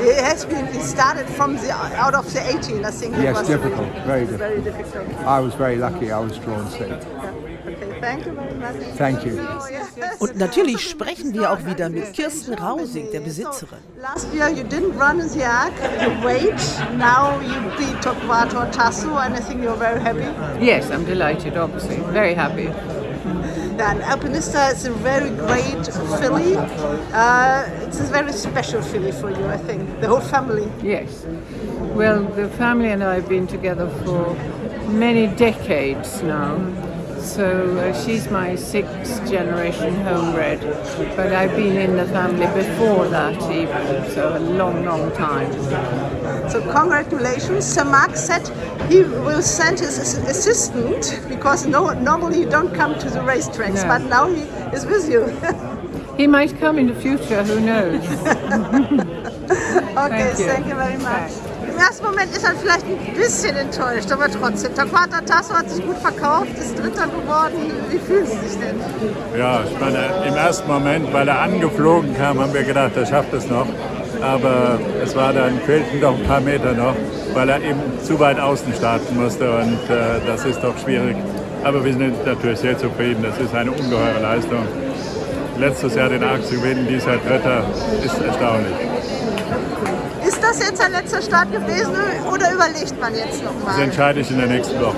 He 0.03 0.13
has 0.13 0.45
been. 0.45 0.67
He 0.71 0.81
started 0.81 1.25
from 1.25 1.55
the 1.55 1.71
out 1.71 2.13
of 2.13 2.31
the 2.31 2.47
18. 2.47 2.85
I 2.85 2.91
think. 2.91 3.15
it 3.15 3.23
Yes, 3.23 3.39
was 3.39 3.47
difficult, 3.47 3.89
very 4.05 4.27
difficult. 4.27 4.39
Very 4.39 4.61
difficult. 4.61 5.09
I 5.25 5.39
was 5.39 5.55
very 5.55 5.77
lucky. 5.77 6.11
I 6.11 6.19
was 6.19 6.37
drawn 6.37 6.69
sixth. 6.69 7.07
Thank 8.01 8.25
you 8.25 8.33
very 8.33 8.53
much. 8.55 8.97
Thank 8.97 9.25
you. 9.25 9.39
Und 10.19 10.37
natürlich 10.37 10.89
sprechen 10.89 11.33
wir 11.33 11.51
auch 11.51 11.65
wieder 11.65 11.89
mit 11.89 12.13
Kirsten 12.13 12.53
Rausing, 12.53 13.11
der 13.11 13.21
Besitzerin. 13.21 13.79
Last 14.01 14.33
year 14.33 14.49
you 14.49 14.63
didn't 14.63 14.97
run 14.99 15.19
in 15.19 15.29
the 15.29 15.43
arc, 15.43 15.73
you 16.01 16.25
wait. 16.25 16.55
Now 16.97 17.39
you 17.41 17.59
beat 17.77 18.01
Torquato 18.01 18.65
Tasso, 18.71 19.15
and 19.17 19.35
I 19.35 19.39
think 19.41 19.63
you're 19.63 19.77
very 19.77 19.99
happy. 19.99 20.25
Yes, 20.63 20.89
I'm 20.91 21.05
delighted, 21.05 21.57
obviously. 21.57 21.97
Very 22.11 22.33
happy. 22.33 22.67
And 23.77 24.01
Alpinista 24.01 24.71
is 24.71 24.85
a 24.85 24.91
very 24.91 25.29
great 25.31 25.85
filly. 26.19 26.55
Uh, 27.13 27.65
it's 27.85 27.99
a 27.99 28.03
very 28.03 28.31
special 28.31 28.81
filly 28.81 29.11
for 29.11 29.29
you, 29.31 29.45
I 29.47 29.57
think. 29.57 29.99
The 29.99 30.07
whole 30.07 30.21
family. 30.21 30.71
Yes. 30.81 31.25
Well, 31.93 32.23
the 32.23 32.47
family 32.57 32.91
and 32.91 33.03
I 33.03 33.15
have 33.15 33.27
been 33.27 33.47
together 33.47 33.89
for 34.05 34.35
many 34.87 35.27
decades 35.27 36.21
now. 36.21 36.57
So 37.25 37.77
uh, 37.79 38.05
she's 38.05 38.29
my 38.29 38.55
sixth 38.55 39.27
generation 39.29 39.95
homebred, 40.05 40.61
but 41.17 41.33
I've 41.33 41.55
been 41.55 41.75
in 41.75 41.97
the 41.97 42.05
family 42.05 42.45
before 42.53 43.07
that 43.07 43.33
even, 43.51 44.09
so 44.11 44.37
a 44.37 44.39
long, 44.39 44.85
long 44.85 45.11
time. 45.13 45.51
So 46.49 46.61
congratulations. 46.71 47.65
Sir 47.65 47.83
Mark 47.83 48.15
said 48.15 48.47
he 48.89 49.01
will 49.03 49.41
send 49.41 49.79
his 49.79 49.97
assistant 49.97 51.19
because 51.27 51.65
no, 51.65 51.91
normally 51.93 52.41
you 52.41 52.49
don't 52.49 52.73
come 52.73 52.97
to 52.99 53.09
the 53.09 53.19
racetracks, 53.19 53.81
No. 53.83 53.87
but 53.87 54.01
now 54.03 54.27
he 54.27 54.43
is 54.75 54.85
with 54.85 55.09
you. 55.09 55.25
He 56.15 56.27
might 56.27 56.57
come 56.59 56.77
in 56.79 56.87
the 56.87 56.95
future, 56.95 57.43
who 57.43 57.59
knows? 57.59 58.01
Okay, 59.95 60.33
Thank 60.33 60.39
you. 60.39 60.45
thank 60.45 60.67
you 60.67 60.75
very 60.75 60.97
much. 60.97 61.31
Im 61.75 61.81
ersten 61.81 62.05
Moment 62.05 62.31
ist 62.33 62.45
er 62.45 62.55
vielleicht 62.55 62.85
ein 62.85 63.13
bisschen 63.15 63.53
enttäuscht, 63.57 64.09
aber 64.09 64.31
trotzdem. 64.31 64.73
Torquato 64.73 65.19
Tasso 65.25 65.53
hat 65.53 65.69
sich 65.69 65.85
gut 65.85 65.97
verkauft, 65.97 66.57
ist 66.57 66.79
Dritter 66.79 67.07
geworden. 67.07 67.73
Wie 67.89 67.99
fühlen 67.99 68.25
Sie 68.25 68.47
sich 68.47 68.57
denn? 68.57 68.79
Ja, 69.37 69.59
ich 69.69 69.77
meine, 69.77 70.25
im 70.25 70.35
ersten 70.35 70.71
Moment, 70.71 71.11
weil 71.11 71.27
er 71.27 71.41
angeflogen 71.41 72.15
kam, 72.15 72.39
haben 72.39 72.53
wir 72.53 72.63
gedacht, 72.63 72.91
er 72.95 73.05
schafft 73.05 73.33
es 73.33 73.49
noch. 73.49 73.67
Aber 74.21 74.79
es 75.03 75.13
war 75.17 75.33
dann, 75.33 75.59
fehlten 75.65 75.99
doch 75.99 76.17
ein 76.17 76.23
paar 76.23 76.39
Meter 76.39 76.71
noch, 76.71 76.95
weil 77.33 77.49
er 77.49 77.61
eben 77.61 77.81
zu 78.01 78.17
weit 78.21 78.39
außen 78.39 78.73
starten 78.73 79.21
musste 79.21 79.51
und 79.51 79.89
äh, 79.89 80.21
das 80.25 80.45
ist 80.45 80.63
doch 80.63 80.77
schwierig. 80.77 81.17
Aber 81.65 81.83
wir 81.83 81.91
sind 81.91 82.25
natürlich 82.25 82.59
sehr 82.59 82.77
zufrieden, 82.77 83.21
das 83.21 83.37
ist 83.37 83.53
eine 83.53 83.71
ungeheure 83.71 84.21
Leistung. 84.21 84.65
Letztes 85.59 85.95
Jahr 85.95 86.07
den 86.07 86.23
Arc 86.23 86.45
zu 86.45 86.55
gewinnen, 86.55 86.87
dieses 86.89 87.05
Jahr 87.05 87.17
Dritter, 87.17 87.65
ist 88.01 88.21
erstaunlich. 88.21 88.94
Ist 90.51 90.59
das 90.59 90.67
jetzt 90.69 90.77
sein 90.77 90.91
letzter 90.91 91.21
Start 91.21 91.51
gewesen 91.51 91.93
oder 92.31 92.53
überlegt 92.53 92.99
man 92.99 93.15
jetzt 93.15 93.41
Das 93.43 93.53
nochmal? 93.53 93.81
entscheide 93.81 94.19
ich 94.19 94.29
in 94.29 94.37
der 94.37 94.47
nächsten 94.47 94.79
Woche. 94.79 94.95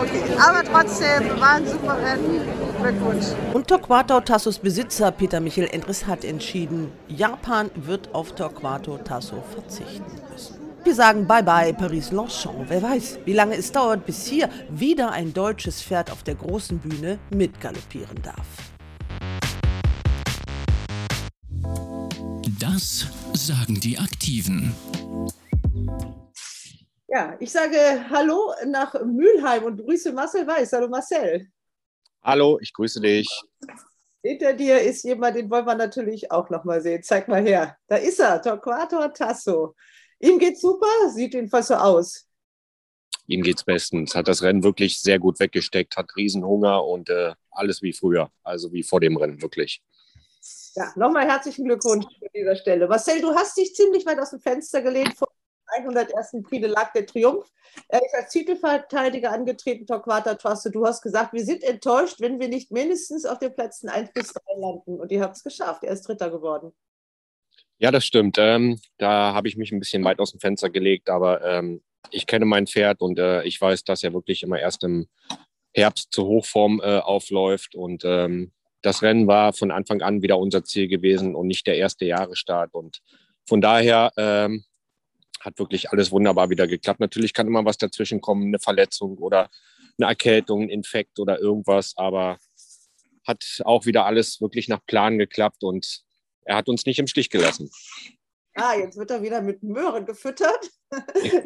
Okay, 0.00 0.22
aber 0.38 0.62
trotzdem 0.62 1.40
war 1.40 1.54
ein 1.54 1.66
super 1.66 1.96
Rennen. 1.96 2.40
Glückwunsch. 2.80 3.26
Und 3.52 3.66
Torquato 3.66 4.20
Tassos 4.20 4.58
Besitzer 4.58 5.10
Peter 5.10 5.40
Michael 5.40 5.68
Endres 5.72 6.06
hat 6.06 6.24
entschieden, 6.24 6.92
Japan 7.08 7.70
wird 7.74 8.14
auf 8.14 8.32
Torquato 8.34 8.98
Tasso 8.98 9.42
verzichten 9.52 10.04
müssen. 10.32 10.56
Wir 10.84 10.94
sagen 10.94 11.26
Bye-bye 11.26 11.74
Paris-Longchamp. 11.74 12.66
Wer 12.68 12.82
weiß, 12.82 13.18
wie 13.24 13.32
lange 13.34 13.56
es 13.56 13.72
dauert, 13.72 14.06
bis 14.06 14.26
hier 14.26 14.48
wieder 14.68 15.10
ein 15.12 15.32
deutsches 15.32 15.82
Pferd 15.82 16.10
auf 16.10 16.22
der 16.22 16.36
großen 16.36 16.78
Bühne 16.78 17.18
mitgaloppieren 17.30 18.22
darf. 18.22 18.46
Das 22.58 23.06
sagen 23.34 23.80
die 23.80 23.98
Aktiven. 23.98 24.74
Ja, 27.08 27.36
ich 27.40 27.50
sage 27.50 27.76
Hallo 28.10 28.54
nach 28.66 28.94
Mülheim 29.04 29.64
und 29.64 29.78
grüße 29.78 30.12
Marcel 30.12 30.46
Weiß. 30.46 30.72
Hallo 30.72 30.88
Marcel. 30.88 31.48
Hallo, 32.22 32.58
ich 32.60 32.72
grüße 32.72 33.00
dich. 33.00 33.28
Hinter 34.22 34.52
dir 34.52 34.80
ist 34.80 35.02
jemand, 35.02 35.36
den 35.36 35.50
wollen 35.50 35.66
wir 35.66 35.74
natürlich 35.74 36.30
auch 36.30 36.48
noch 36.50 36.64
mal 36.64 36.80
sehen. 36.80 37.02
Zeig 37.02 37.26
mal 37.26 37.42
her. 37.42 37.76
Da 37.88 37.96
ist 37.96 38.20
er, 38.20 38.40
Torquato 38.40 39.08
Tasso. 39.08 39.74
Ihm 40.20 40.38
geht's 40.38 40.60
super, 40.60 41.10
sieht 41.12 41.34
jedenfalls 41.34 41.68
so 41.68 41.74
aus. 41.74 42.26
Ihm 43.26 43.42
geht's 43.42 43.64
bestens. 43.64 44.14
Hat 44.14 44.28
das 44.28 44.42
Rennen 44.42 44.62
wirklich 44.62 45.00
sehr 45.00 45.18
gut 45.18 45.40
weggesteckt, 45.40 45.96
hat 45.96 46.14
Riesenhunger 46.16 46.84
und 46.84 47.10
äh, 47.10 47.34
alles 47.50 47.82
wie 47.82 47.92
früher. 47.92 48.30
Also 48.44 48.72
wie 48.72 48.82
vor 48.82 49.00
dem 49.00 49.16
Rennen, 49.16 49.42
wirklich. 49.42 49.82
Ja, 50.74 50.92
nochmal 50.96 51.26
herzlichen 51.26 51.66
Glückwunsch 51.66 52.06
an 52.06 52.28
dieser 52.34 52.56
Stelle. 52.56 52.88
Marcel, 52.88 53.20
du 53.20 53.34
hast 53.34 53.56
dich 53.58 53.74
ziemlich 53.74 54.06
weit 54.06 54.18
aus 54.18 54.30
dem 54.30 54.40
Fenster 54.40 54.80
gelehnt 54.80 55.14
vor 55.16 55.28
dem 55.28 55.84
101. 55.84 56.42
Prix 56.42 56.62
de 56.62 56.70
l'Arc 56.70 56.92
der 56.94 57.06
Triumph. 57.06 57.46
Er 57.88 58.02
ist 58.04 58.14
als 58.14 58.30
Titelverteidiger 58.30 59.32
angetreten, 59.32 59.86
Torquato 59.86 60.34
Tasso. 60.34 60.70
Du 60.70 60.86
hast 60.86 61.02
gesagt, 61.02 61.34
wir 61.34 61.44
sind 61.44 61.62
enttäuscht, 61.62 62.20
wenn 62.20 62.40
wir 62.40 62.48
nicht 62.48 62.70
mindestens 62.70 63.26
auf 63.26 63.38
den 63.38 63.54
Plätzen 63.54 63.88
1 63.88 64.12
bis 64.12 64.32
3 64.32 64.40
landen. 64.56 65.00
Und 65.00 65.12
ihr 65.12 65.20
habt 65.20 65.36
es 65.36 65.44
geschafft. 65.44 65.84
Er 65.84 65.92
ist 65.92 66.08
Dritter 66.08 66.30
geworden. 66.30 66.72
Ja, 67.78 67.90
das 67.90 68.06
stimmt. 68.06 68.36
Ähm, 68.38 68.80
da 68.96 69.34
habe 69.34 69.48
ich 69.48 69.56
mich 69.56 69.72
ein 69.72 69.78
bisschen 69.78 70.04
weit 70.04 70.20
aus 70.20 70.30
dem 70.30 70.40
Fenster 70.40 70.70
gelegt, 70.70 71.10
aber 71.10 71.42
ähm, 71.42 71.82
ich 72.10 72.26
kenne 72.26 72.44
mein 72.44 72.66
Pferd 72.66 73.00
und 73.00 73.18
äh, 73.18 73.42
ich 73.42 73.60
weiß, 73.60 73.84
dass 73.84 74.02
er 74.04 74.14
wirklich 74.14 74.42
immer 74.42 74.58
erst 74.58 74.84
im 74.84 75.08
Herbst 75.74 76.12
zur 76.12 76.26
Hochform 76.26 76.80
äh, 76.82 76.98
aufläuft. 76.98 77.74
Und 77.74 78.04
ähm, 78.04 78.52
das 78.82 79.02
Rennen 79.02 79.26
war 79.26 79.52
von 79.52 79.70
Anfang 79.70 80.02
an 80.02 80.22
wieder 80.22 80.38
unser 80.38 80.64
Ziel 80.64 80.88
gewesen 80.88 81.34
und 81.34 81.46
nicht 81.46 81.66
der 81.66 81.76
erste 81.76 82.04
Jahresstart. 82.04 82.74
Und 82.74 83.00
von 83.46 83.60
daher 83.60 84.12
ähm, 84.16 84.64
hat 85.40 85.58
wirklich 85.58 85.90
alles 85.90 86.10
wunderbar 86.10 86.50
wieder 86.50 86.66
geklappt. 86.66 87.00
Natürlich 87.00 87.32
kann 87.32 87.46
immer 87.46 87.64
was 87.64 87.78
dazwischen 87.78 88.20
kommen, 88.20 88.48
eine 88.48 88.58
Verletzung 88.58 89.18
oder 89.18 89.50
eine 89.98 90.08
Erkältung, 90.08 90.62
ein 90.62 90.68
Infekt 90.68 91.18
oder 91.18 91.38
irgendwas, 91.38 91.94
aber 91.96 92.38
hat 93.26 93.44
auch 93.64 93.86
wieder 93.86 94.04
alles 94.04 94.40
wirklich 94.40 94.68
nach 94.68 94.84
Plan 94.86 95.18
geklappt 95.18 95.62
und 95.62 96.02
er 96.44 96.56
hat 96.56 96.68
uns 96.68 96.86
nicht 96.86 96.98
im 96.98 97.06
Stich 97.06 97.30
gelassen. 97.30 97.70
Ah, 98.54 98.74
jetzt 98.74 98.98
wird 98.98 99.10
er 99.10 99.22
wieder 99.22 99.40
mit 99.40 99.62
Möhren 99.62 100.04
gefüttert. 100.04 100.70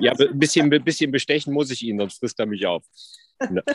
Ja, 0.01 0.13
ein 0.13 0.39
bisschen, 0.39 0.73
ein 0.73 0.85
bisschen 0.85 1.13
bestechen 1.13 1.53
muss 1.53 1.71
ich 1.71 1.83
ihn, 1.83 1.99
sonst 1.99 2.19
frisst 2.19 2.41
er 2.41 2.47
mich 2.47 2.67
auf. 2.67 2.85
Ja. 3.41 3.63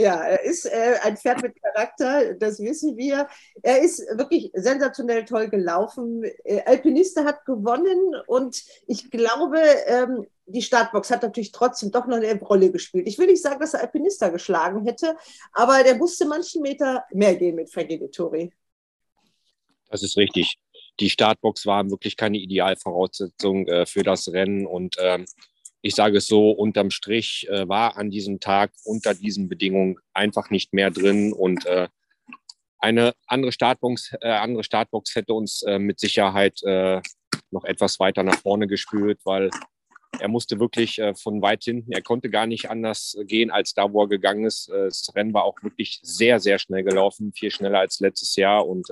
Ja, 0.00 0.22
er 0.22 0.44
ist 0.44 0.64
äh, 0.64 0.94
ein 1.02 1.16
Pferd 1.16 1.42
mit 1.42 1.60
Charakter, 1.60 2.34
das 2.34 2.60
wissen 2.60 2.96
wir. 2.96 3.26
Er 3.62 3.80
ist 3.80 3.98
wirklich 4.16 4.52
sensationell 4.54 5.24
toll 5.24 5.48
gelaufen. 5.48 6.22
Äh, 6.44 6.62
Alpinista 6.64 7.24
hat 7.24 7.44
gewonnen 7.44 8.14
und 8.28 8.62
ich 8.86 9.10
glaube, 9.10 9.58
ähm, 9.86 10.24
die 10.46 10.62
Startbox 10.62 11.10
hat 11.10 11.22
natürlich 11.22 11.50
trotzdem 11.50 11.90
doch 11.90 12.06
noch 12.06 12.16
eine 12.16 12.38
Rolle 12.40 12.70
gespielt. 12.70 13.08
Ich 13.08 13.18
will 13.18 13.26
nicht 13.26 13.42
sagen, 13.42 13.60
dass 13.60 13.74
er 13.74 13.80
Alpinista 13.80 14.28
geschlagen 14.28 14.84
hätte, 14.84 15.16
aber 15.52 15.82
der 15.82 15.96
musste 15.96 16.26
manchen 16.26 16.62
Meter 16.62 17.04
mehr 17.12 17.34
gehen 17.34 17.56
mit 17.56 17.72
Frankie 17.72 17.98
Dettori. 17.98 18.52
Das 19.90 20.02
ist 20.02 20.16
richtig. 20.16 20.58
Die 21.00 21.10
Startbox 21.10 21.66
war 21.66 21.88
wirklich 21.90 22.16
keine 22.16 22.38
Idealvoraussetzung 22.38 23.66
äh, 23.66 23.86
für 23.86 24.02
das 24.02 24.28
Rennen 24.28 24.66
und 24.66 24.96
ähm, 25.00 25.24
ich 25.88 25.94
sage 25.94 26.18
es 26.18 26.26
so, 26.26 26.50
unterm 26.50 26.90
Strich 26.90 27.48
äh, 27.48 27.66
war 27.66 27.96
an 27.96 28.10
diesem 28.10 28.40
Tag 28.40 28.72
unter 28.84 29.14
diesen 29.14 29.48
Bedingungen 29.48 29.96
einfach 30.12 30.50
nicht 30.50 30.74
mehr 30.74 30.90
drin. 30.90 31.32
Und 31.32 31.64
äh, 31.64 31.88
eine 32.78 33.14
andere 33.26 33.52
Startbox, 33.52 34.12
äh, 34.20 34.28
andere 34.28 34.64
Startbox 34.64 35.14
hätte 35.14 35.32
uns 35.32 35.62
äh, 35.62 35.78
mit 35.78 35.98
Sicherheit 35.98 36.62
äh, 36.62 37.00
noch 37.50 37.64
etwas 37.64 37.98
weiter 37.98 38.22
nach 38.22 38.38
vorne 38.38 38.66
gespült, 38.66 39.18
weil 39.24 39.48
er 40.20 40.28
musste 40.28 40.60
wirklich 40.60 40.98
äh, 40.98 41.14
von 41.14 41.40
weit 41.40 41.64
hinten, 41.64 41.90
er 41.92 42.02
konnte 42.02 42.28
gar 42.28 42.46
nicht 42.46 42.68
anders 42.68 43.16
gehen 43.22 43.50
als 43.50 43.72
da, 43.72 43.90
wo 43.90 44.02
er 44.02 44.08
gegangen 44.08 44.44
ist. 44.44 44.68
Das 44.68 45.10
Rennen 45.14 45.32
war 45.32 45.44
auch 45.44 45.62
wirklich 45.62 46.00
sehr, 46.02 46.38
sehr 46.38 46.58
schnell 46.58 46.82
gelaufen, 46.82 47.32
viel 47.32 47.50
schneller 47.50 47.78
als 47.78 48.00
letztes 48.00 48.36
Jahr. 48.36 48.66
Und 48.66 48.88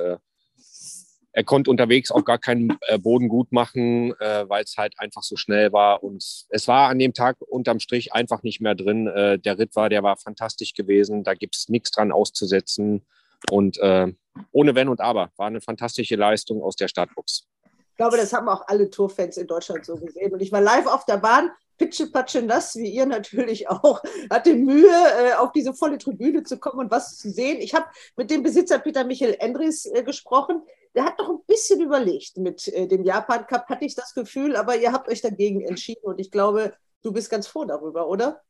er 1.37 1.45
konnte 1.45 1.71
unterwegs 1.71 2.11
auch 2.11 2.25
gar 2.25 2.39
keinen 2.39 2.79
äh, 2.87 2.99
Boden 2.99 3.29
gut 3.29 3.53
machen, 3.53 4.15
äh, 4.21 4.49
weil 4.49 4.65
es 4.65 4.79
halt 4.79 4.95
einfach 4.97 5.23
so 5.23 5.37
schnell 5.37 5.71
war. 5.71 6.03
Und 6.03 6.47
es 6.49 6.67
war 6.67 6.89
an 6.89 6.99
dem 6.99 7.13
Tag 7.13 7.37
unterm 7.41 7.79
Strich 7.79 8.15
einfach 8.15 8.43
nicht 8.43 8.63
mehr 8.63 8.75
drin. 8.75 9.07
Äh, 9.07 9.39
der 9.39 9.59
Ritt 9.59 9.77
war, 9.77 9.91
der 9.91 10.03
war 10.03 10.17
fantastisch 10.17 10.73
gewesen. 10.73 11.25
Da 11.25 11.35
gibt 11.35 11.55
es 11.55 11.69
nichts 11.69 11.91
dran 11.91 12.11
auszusetzen. 12.11 13.05
Und 13.51 13.77
äh, 13.81 14.15
ohne 14.51 14.75
Wenn 14.75 14.89
und 14.89 15.03
Aber 15.03 15.31
war 15.37 15.49
eine 15.49 15.61
fantastische 15.61 16.17
Leistung 16.17 16.63
aus 16.63 16.75
der 16.75 16.89
Startbox. 16.89 17.47
Ich 17.91 17.97
glaube, 17.99 18.17
das 18.17 18.33
haben 18.33 18.49
auch 18.49 18.67
alle 18.67 18.89
Tourfans 18.89 19.37
in 19.37 19.47
Deutschland 19.47 19.85
so 19.85 19.97
gesehen. 19.97 20.33
Und 20.33 20.41
ich 20.41 20.53
war 20.53 20.63
live 20.63 20.87
auf 20.87 21.05
der 21.05 21.19
Bahn, 21.19 21.51
pitschepatsche 21.77 22.41
nass, 22.41 22.77
wie 22.77 22.89
ihr 22.89 23.05
natürlich 23.05 23.69
auch, 23.69 24.03
hatte 24.31 24.55
Mühe, 24.55 24.89
äh, 24.89 25.35
auf 25.35 25.53
diese 25.53 25.75
volle 25.75 25.99
Tribüne 25.99 26.45
zu 26.45 26.59
kommen 26.59 26.79
und 26.79 26.91
was 26.91 27.19
zu 27.19 27.31
sehen. 27.31 27.61
Ich 27.61 27.75
habe 27.75 27.87
mit 28.17 28.31
dem 28.31 28.43
Besitzer 28.43 28.79
Peter 28.79 29.05
Michael 29.05 29.37
Endries 29.39 29.85
äh, 29.85 30.03
gesprochen. 30.03 30.63
Der 30.97 31.05
hat 31.05 31.19
noch 31.19 31.29
ein 31.29 31.45
bisschen 31.47 31.81
überlegt 31.81 32.39
mit 32.39 32.67
äh, 32.69 32.89
dem 32.89 33.05
Japan 33.05 33.47
Cup, 33.47 33.69
hatte 33.69 33.85
ich 33.85 33.95
das 33.95 34.15
Gefühl, 34.15 34.57
aber 34.57 34.77
ihr 34.77 34.93
habt 34.93 35.09
euch 35.09 35.21
dagegen 35.21 35.61
entschieden 35.61 36.05
und 36.05 36.19
ich 36.19 36.31
glaube, 36.31 36.75
du 37.03 37.13
bist 37.13 37.31
ganz 37.31 37.47
froh 37.47 37.67
darüber, 37.67 38.09
oder? 38.09 38.41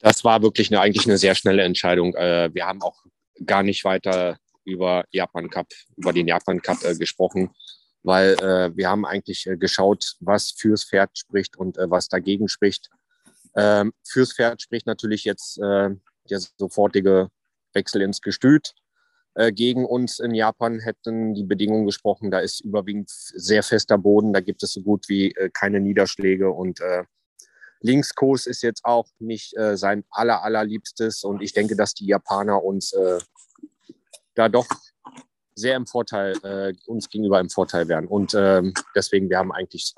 Das 0.00 0.22
war 0.22 0.42
wirklich 0.42 0.70
eine, 0.70 0.80
eigentlich 0.80 1.06
eine 1.06 1.16
sehr 1.16 1.34
schnelle 1.34 1.62
Entscheidung. 1.62 2.14
Äh, 2.14 2.50
wir 2.52 2.66
haben 2.66 2.82
auch 2.82 3.04
gar 3.46 3.62
nicht 3.62 3.84
weiter 3.84 4.36
über 4.64 5.04
Japan 5.12 5.48
Cup, 5.48 5.68
über 5.96 6.12
den 6.12 6.28
Japan 6.28 6.60
Cup 6.60 6.84
äh, 6.84 6.94
gesprochen 6.94 7.50
weil 8.06 8.36
wir 8.76 8.90
haben 8.90 9.06
eigentlich 9.06 9.48
geschaut, 9.58 10.16
was 10.20 10.50
fürs 10.50 10.84
Pferd 10.84 11.16
spricht 11.16 11.56
und 11.56 11.78
was 11.78 12.08
dagegen 12.08 12.48
spricht. 12.48 12.90
Ähm, 13.56 13.94
fürs 14.06 14.34
Pferd 14.34 14.60
spricht 14.60 14.86
natürlich 14.86 15.24
jetzt 15.24 15.56
der 15.56 15.96
sofortige 16.58 17.30
Wechsel 17.72 18.02
ins 18.02 18.20
Gestüt. 18.20 18.74
Äh, 19.34 19.52
gegen 19.52 19.84
uns 19.84 20.20
in 20.20 20.34
Japan 20.34 20.78
hätten 20.80 21.34
die 21.34 21.42
Bedingungen 21.42 21.86
gesprochen. 21.86 22.30
Da 22.30 22.38
ist 22.38 22.60
überwiegend 22.60 23.10
sehr 23.10 23.62
fester 23.62 23.98
Boden. 23.98 24.32
Da 24.32 24.40
gibt 24.40 24.62
es 24.62 24.72
so 24.72 24.82
gut 24.82 25.08
wie 25.08 25.32
äh, 25.32 25.50
keine 25.52 25.80
Niederschläge. 25.80 26.50
Und 26.50 26.80
äh, 26.80 27.04
Linkskurs 27.80 28.46
ist 28.46 28.62
jetzt 28.62 28.84
auch 28.84 29.08
nicht 29.18 29.56
äh, 29.56 29.76
sein 29.76 30.04
aller, 30.10 30.42
allerliebstes. 30.42 31.24
Und 31.24 31.42
ich 31.42 31.52
denke, 31.52 31.76
dass 31.76 31.94
die 31.94 32.06
Japaner 32.06 32.62
uns 32.62 32.92
äh, 32.92 33.18
da 34.34 34.48
doch 34.48 34.66
sehr 35.56 35.76
im 35.76 35.86
Vorteil, 35.86 36.36
äh, 36.42 36.72
uns 36.86 37.08
gegenüber 37.08 37.40
im 37.40 37.50
Vorteil 37.50 37.88
wären. 37.88 38.06
Und 38.06 38.34
ähm, 38.34 38.72
deswegen, 38.94 39.28
wir 39.30 39.38
haben 39.38 39.52
eigentlich 39.52 39.94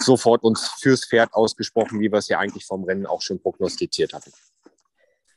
sofort 0.00 0.42
uns 0.44 0.68
fürs 0.80 1.04
Pferd 1.04 1.34
ausgesprochen, 1.34 2.00
wie 2.00 2.10
wir 2.10 2.18
es 2.18 2.28
ja 2.28 2.38
eigentlich 2.38 2.64
vom 2.64 2.84
Rennen 2.84 3.06
auch 3.06 3.22
schon 3.22 3.40
prognostiziert 3.40 4.12
hatten. 4.12 4.32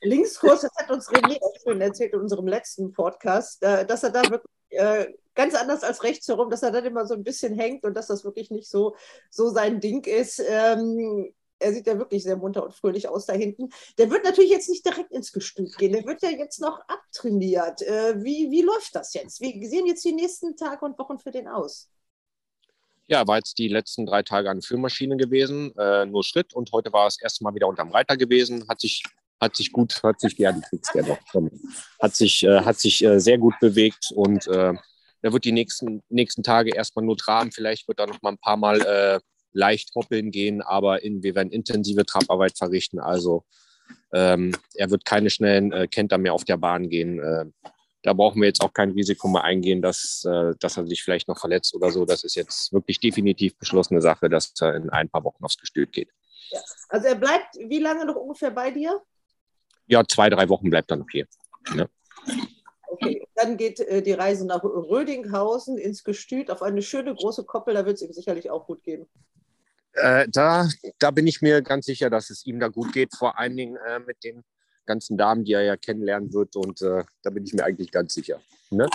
Linkskurs, 0.02 0.62
das 0.62 0.72
hat 0.76 0.92
uns 0.92 1.10
René 1.10 1.40
auch 1.42 1.56
schön 1.64 1.82
erzählt 1.82 2.14
in 2.14 2.22
unserem 2.22 2.48
letzten 2.48 2.92
Podcast, 2.92 3.62
äh, 3.64 3.86
dass 3.86 4.04
er 4.04 4.12
da 4.12 4.22
wirklich 4.24 4.52
äh, 4.70 5.08
ganz 5.36 5.56
anders 5.56 5.84
als 5.84 6.04
rechts 6.04 6.28
herum, 6.28 6.50
dass 6.50 6.64
er 6.64 6.72
dann 6.72 6.86
immer 6.86 7.06
so 7.06 7.14
ein 7.14 7.24
bisschen 7.24 7.54
hängt 7.54 7.84
und 7.84 7.94
dass 7.96 8.08
das 8.08 8.24
wirklich 8.24 8.52
nicht 8.52 8.70
so, 8.70 8.96
so 9.30 9.50
sein 9.50 9.80
Ding 9.80 10.06
ist. 10.06 10.42
Ähm, 10.46 11.34
er 11.62 11.74
sieht 11.74 11.88
ja 11.88 11.98
wirklich 11.98 12.24
sehr 12.24 12.38
munter 12.38 12.64
und 12.64 12.74
fröhlich 12.74 13.08
aus 13.08 13.28
da 13.28 13.34
hinten. 13.34 13.70
Der 13.98 14.10
wird 14.10 14.24
natürlich 14.24 14.52
jetzt 14.52 14.70
nicht 14.70 14.86
direkt 14.86 15.12
ins 15.12 15.32
Gestüt 15.32 15.78
gehen. 15.78 15.94
Der 15.94 16.06
wird 16.06 16.22
ja 16.22 16.30
jetzt 16.30 16.60
noch 16.60 16.80
abtrainiert. 16.88 17.82
Äh, 17.84 18.24
wie, 18.24 18.50
wie 18.50 18.64
läuft 18.64 18.96
das 18.96 19.14
jetzt? 19.14 19.42
Wie 19.42 19.66
sehen 19.68 19.86
jetzt 19.86 20.04
die 20.04 20.14
nächsten 20.14 20.56
Tage 20.58 20.84
und 20.84 20.98
Wochen 20.98 21.20
für 21.20 21.32
den 21.32 21.48
aus? 21.48 21.90
Ja, 23.08 23.28
war 23.28 23.38
jetzt 23.38 23.58
die 23.58 23.68
letzten 23.68 24.06
drei 24.06 24.24
Tage 24.24 24.50
an 24.50 24.62
Führmaschine 24.62 25.18
gewesen, 25.18 25.76
äh, 25.78 26.06
nur 26.06 26.24
Schritt. 26.24 26.54
Und 26.54 26.72
heute 26.72 26.94
war 26.94 27.08
es 27.08 27.18
das 27.18 27.24
erste 27.24 27.44
Mal 27.44 27.54
wieder 27.54 27.68
unterm 27.68 27.92
Reiter 27.92 28.16
gewesen. 28.18 28.66
Hat 28.70 28.80
sich, 28.80 29.04
hat 29.42 29.56
sich 29.56 29.72
gut, 29.72 30.04
hat 30.04 30.20
sich, 30.22 30.38
ja, 30.38 30.52
die 30.52 30.62
kriegst 30.62 30.94
ja 30.94 31.02
doch, 31.02 31.18
hat 32.00 32.16
sich, 32.16 32.44
äh, 32.44 32.62
hat 32.62 32.80
sich 32.80 33.04
äh, 33.04 33.20
sehr 33.20 33.40
gut 33.40 33.56
bewegt 33.60 34.12
und 34.14 34.48
äh, 34.48 34.74
er 35.24 35.34
wird 35.34 35.46
die 35.46 35.52
nächsten, 35.52 36.04
nächsten 36.10 36.44
Tage 36.44 36.76
erstmal 36.76 37.06
nur 37.06 37.18
traben. 37.18 37.52
Vielleicht 37.52 37.88
wird 37.88 38.00
er 38.00 38.08
noch 38.08 38.22
mal 38.22 38.32
ein 38.32 38.38
paar 38.38 38.58
Mal 38.58 38.82
äh, 38.82 39.20
leicht 39.54 39.94
hoppeln 39.96 40.32
gehen, 40.32 40.62
aber 40.62 41.04
in, 41.04 41.24
wir 41.24 41.36
werden 41.36 41.52
intensive 41.52 42.06
Trabarbeit 42.06 42.58
verrichten. 42.58 43.00
Also 43.00 43.44
ähm, 44.14 44.56
er 44.76 44.90
wird 44.90 45.06
keine 45.06 45.30
schnellen 45.30 45.72
äh, 45.72 45.88
Kenter 45.88 46.18
mehr 46.18 46.34
auf 46.34 46.46
der 46.46 46.58
Bahn 46.58 46.90
gehen. 46.90 47.20
Äh, 47.20 47.46
da 48.04 48.14
brauchen 48.14 48.42
wir 48.42 48.48
jetzt 48.48 48.62
auch 48.62 48.74
kein 48.74 48.92
Risiko 48.92 49.28
mehr 49.28 49.44
eingehen, 49.44 49.82
dass, 49.82 50.26
äh, 50.26 50.54
dass 50.60 50.78
er 50.78 50.88
sich 50.88 51.04
vielleicht 51.04 51.28
noch 51.28 51.40
verletzt 51.40 51.76
oder 51.76 51.92
so. 51.92 52.06
Das 52.06 52.24
ist 52.24 52.36
jetzt 52.36 52.74
wirklich 52.74 53.00
definitiv 53.00 53.56
beschlossene 53.58 54.02
Sache, 54.02 54.30
dass 54.30 54.54
er 54.60 54.76
in 54.76 54.90
ein 54.90 55.10
paar 55.10 55.24
Wochen 55.24 55.44
aufs 55.44 55.58
Gestüt 55.58 55.92
geht. 55.92 56.10
Ja. 56.50 56.60
Also 56.90 57.08
er 57.08 57.16
bleibt 57.16 57.56
wie 57.58 57.80
lange 57.80 58.06
noch 58.06 58.16
ungefähr 58.16 58.52
bei 58.52 58.72
dir? 58.72 59.02
Ja, 59.92 60.06
zwei, 60.08 60.30
drei 60.30 60.48
Wochen 60.48 60.70
bleibt 60.70 60.90
er 60.90 60.98
noch 60.98 61.10
hier. 61.12 61.28
Ja. 61.76 61.86
Okay, 62.88 63.28
dann 63.36 63.58
geht 63.58 63.82
äh, 63.82 64.02
die 64.02 64.14
Reise 64.14 64.48
nach 64.48 64.64
Rödinghausen 64.64 65.78
ins 65.78 66.06
Gestüt 66.06 66.50
auf 66.50 66.62
eine 66.62 66.82
schöne 66.82 67.14
große 67.14 67.44
Koppel. 67.44 67.74
Da 67.74 67.86
wird 67.86 67.98
es 67.98 68.02
ihm 68.02 68.14
sicherlich 68.14 68.50
auch 68.50 68.68
gut 68.68 68.84
gehen. 68.84 69.06
Äh, 69.92 70.30
da, 70.30 70.70
da 70.98 71.12
bin 71.12 71.28
ich 71.28 71.42
mir 71.42 71.62
ganz 71.62 71.88
sicher, 71.88 72.10
dass 72.10 72.30
es 72.30 72.46
ihm 72.46 72.62
da 72.62 72.70
gut 72.70 72.94
geht, 72.94 73.14
vor 73.14 73.38
allen 73.38 73.58
Dingen 73.58 73.76
äh, 73.86 74.00
mit 74.00 74.24
den 74.24 74.46
ganzen 74.86 75.18
Damen, 75.18 75.44
die 75.44 75.52
er 75.52 75.64
ja 75.64 75.76
kennenlernen 75.76 76.32
wird. 76.32 76.56
Und 76.56 76.82
äh, 76.82 77.04
da 77.22 77.30
bin 77.30 77.44
ich 77.44 77.54
mir 77.54 77.66
eigentlich 77.66 77.92
ganz 77.92 78.14
sicher. 78.14 78.40
Ne? 78.70 78.88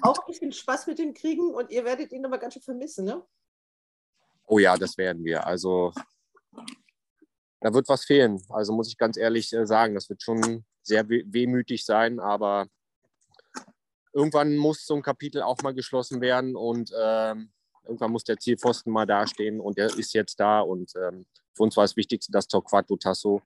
Auch 0.00 0.18
ein 0.18 0.26
bisschen 0.26 0.50
Spaß 0.50 0.86
mit 0.86 0.98
ihm 0.98 1.12
kriegen 1.12 1.52
und 1.52 1.70
ihr 1.70 1.84
werdet 1.84 2.10
ihn 2.12 2.24
aber 2.24 2.38
ganz 2.38 2.54
schön 2.54 2.62
vermissen, 2.62 3.04
ne? 3.04 3.22
Oh 4.46 4.58
ja, 4.58 4.78
das 4.78 4.96
werden 4.96 5.24
wir. 5.24 5.46
Also 5.46 5.92
da 7.64 7.72
wird 7.72 7.88
was 7.88 8.04
fehlen. 8.04 8.42
Also 8.50 8.72
muss 8.72 8.88
ich 8.88 8.98
ganz 8.98 9.16
ehrlich 9.16 9.52
äh, 9.52 9.66
sagen, 9.66 9.94
das 9.94 10.08
wird 10.10 10.22
schon 10.22 10.64
sehr 10.82 11.08
wehmütig 11.08 11.84
sein, 11.84 12.20
aber 12.20 12.66
irgendwann 14.12 14.56
muss 14.56 14.84
so 14.84 14.94
ein 14.94 15.02
Kapitel 15.02 15.42
auch 15.42 15.62
mal 15.62 15.74
geschlossen 15.74 16.20
werden 16.20 16.56
und 16.56 16.92
ähm, 16.96 17.50
Irgendwann 17.86 18.12
muss 18.12 18.24
der 18.24 18.38
Zielpfosten 18.38 18.92
mal 18.92 19.06
dastehen 19.06 19.60
und 19.60 19.76
der 19.78 19.86
ist 19.86 20.14
jetzt 20.14 20.40
da. 20.40 20.60
Und 20.60 20.92
ähm, 20.96 21.26
für 21.52 21.62
uns 21.62 21.76
war 21.76 21.84
das 21.84 21.96
Wichtigste, 21.96 22.32
dass 22.32 22.48
Torquato 22.48 22.96
Tasso 22.96 23.42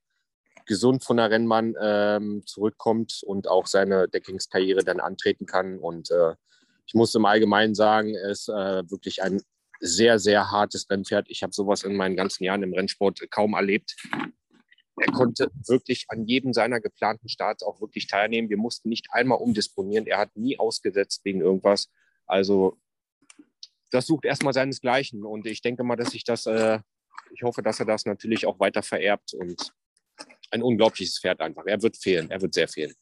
gesund 0.66 1.02
von 1.02 1.16
der 1.16 1.30
Rennbahn 1.30 1.74
ähm, 1.80 2.42
zurückkommt 2.46 3.22
und 3.24 3.48
auch 3.48 3.66
seine 3.66 4.08
Deckingskarriere 4.08 4.84
dann 4.84 5.00
antreten 5.00 5.46
kann. 5.46 5.78
Und 5.78 6.10
äh, 6.10 6.34
ich 6.86 6.94
muss 6.94 7.14
im 7.14 7.24
Allgemeinen 7.24 7.74
sagen, 7.74 8.14
er 8.14 8.30
ist 8.30 8.48
äh, 8.48 8.88
wirklich 8.90 9.22
ein 9.22 9.42
sehr, 9.80 10.18
sehr 10.18 10.50
hartes 10.50 10.88
Rennpferd. 10.90 11.26
Ich 11.28 11.42
habe 11.42 11.52
sowas 11.52 11.82
in 11.82 11.96
meinen 11.96 12.16
ganzen 12.16 12.44
Jahren 12.44 12.62
im 12.62 12.74
Rennsport 12.74 13.20
kaum 13.30 13.54
erlebt. 13.54 13.96
Er 15.00 15.12
konnte 15.12 15.50
wirklich 15.66 16.06
an 16.08 16.26
jedem 16.26 16.52
seiner 16.52 16.80
geplanten 16.80 17.28
Starts 17.28 17.62
auch 17.62 17.80
wirklich 17.80 18.08
teilnehmen. 18.08 18.50
Wir 18.50 18.56
mussten 18.56 18.88
nicht 18.88 19.06
einmal 19.12 19.38
umdisponieren. 19.38 20.06
Er 20.06 20.18
hat 20.18 20.36
nie 20.36 20.58
ausgesetzt 20.58 21.24
wegen 21.24 21.40
irgendwas. 21.40 21.88
Also 22.26 22.78
das 23.90 24.06
sucht 24.06 24.24
erstmal 24.24 24.52
seinesgleichen. 24.52 25.24
Und 25.24 25.46
ich 25.46 25.62
denke 25.62 25.84
mal, 25.84 25.96
dass 25.96 26.14
ich 26.14 26.24
das, 26.24 26.46
äh, 26.46 26.80
ich 27.32 27.42
hoffe, 27.42 27.62
dass 27.62 27.78
er 27.80 27.86
das 27.86 28.06
natürlich 28.06 28.46
auch 28.46 28.58
weiter 28.58 28.82
vererbt 28.82 29.34
und 29.34 29.72
ein 30.50 30.62
unglaubliches 30.62 31.20
Pferd 31.20 31.40
einfach. 31.40 31.64
Er 31.66 31.80
wird 31.82 31.96
fehlen, 31.96 32.30
er 32.30 32.40
wird 32.40 32.54
sehr 32.54 32.68
fehlen. 32.68 32.94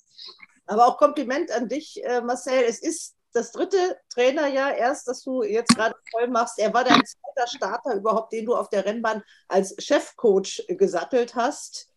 Aber 0.66 0.86
auch 0.86 0.98
Kompliment 0.98 1.50
an 1.52 1.68
dich, 1.68 2.02
äh, 2.04 2.20
Marcel. 2.20 2.64
Es 2.64 2.82
ist 2.82 3.15
das 3.37 3.53
dritte 3.53 3.99
Trainerjahr 4.09 4.75
erst, 4.75 5.07
das 5.09 5.22
du 5.22 5.42
jetzt 5.42 5.75
gerade 5.77 5.94
voll 6.11 6.29
machst. 6.29 6.59
Er 6.59 6.72
war 6.72 6.85
dein 6.85 7.03
zweiter 7.05 7.46
Starter 7.46 7.94
überhaupt, 7.94 8.33
den 8.33 8.46
du 8.46 8.57
auf 8.57 8.70
der 8.70 8.85
Rennbahn 8.85 9.22
als 9.49 9.75
Chefcoach 9.79 10.64
gesattelt 10.68 11.35
hast. 11.35 11.90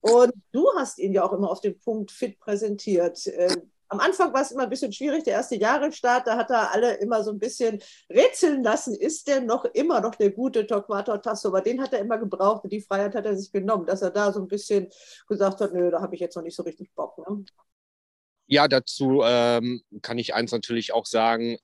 Und 0.00 0.32
du 0.52 0.68
hast 0.76 0.98
ihn 0.98 1.12
ja 1.12 1.24
auch 1.24 1.32
immer 1.32 1.50
auf 1.50 1.60
den 1.60 1.78
Punkt 1.80 2.12
fit 2.12 2.38
präsentiert. 2.38 3.26
Äh, 3.26 3.56
am 3.88 4.00
Anfang 4.00 4.32
war 4.32 4.42
es 4.42 4.50
immer 4.50 4.64
ein 4.64 4.70
bisschen 4.70 4.92
schwierig, 4.92 5.24
der 5.24 5.34
erste 5.34 5.56
Jahresstart, 5.56 6.26
da 6.26 6.36
hat 6.36 6.50
er 6.50 6.72
alle 6.72 6.94
immer 6.94 7.22
so 7.22 7.30
ein 7.30 7.38
bisschen 7.38 7.80
rätseln 8.10 8.62
lassen. 8.62 8.94
Ist 8.94 9.28
der 9.28 9.40
noch 9.40 9.64
immer 9.66 10.00
noch 10.00 10.14
der 10.14 10.30
gute 10.30 10.66
Torquato 10.66 11.16
Tasso? 11.18 11.48
Aber 11.48 11.60
den 11.60 11.80
hat 11.80 11.92
er 11.92 12.00
immer 12.00 12.18
gebraucht 12.18 12.64
und 12.64 12.72
die 12.72 12.80
Freiheit 12.80 13.14
hat 13.14 13.26
er 13.26 13.36
sich 13.36 13.52
genommen, 13.52 13.86
dass 13.86 14.02
er 14.02 14.10
da 14.10 14.32
so 14.32 14.40
ein 14.40 14.48
bisschen 14.48 14.88
gesagt 15.28 15.60
hat, 15.60 15.72
nö, 15.72 15.90
da 15.90 16.00
habe 16.00 16.14
ich 16.14 16.20
jetzt 16.20 16.34
noch 16.34 16.42
nicht 16.42 16.56
so 16.56 16.62
richtig 16.62 16.92
Bock. 16.94 17.18
Ne? 17.18 17.44
Ja, 18.46 18.68
dazu 18.68 19.22
ähm, 19.24 19.82
kann 20.02 20.18
ich 20.18 20.34
eins 20.34 20.52
natürlich 20.52 20.92
auch 20.92 21.06
sagen, 21.06 21.56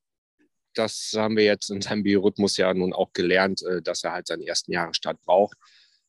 das 0.74 1.12
haben 1.14 1.36
wir 1.36 1.44
jetzt 1.44 1.70
in 1.70 1.82
seinem 1.82 2.02
Biorhythmus 2.02 2.56
ja 2.56 2.72
nun 2.72 2.92
auch 2.92 3.12
gelernt, 3.12 3.62
äh, 3.62 3.82
dass 3.82 4.04
er 4.04 4.12
halt 4.12 4.26
seinen 4.26 4.42
ersten 4.42 4.72
Jahresstart 4.72 5.20
braucht. 5.22 5.58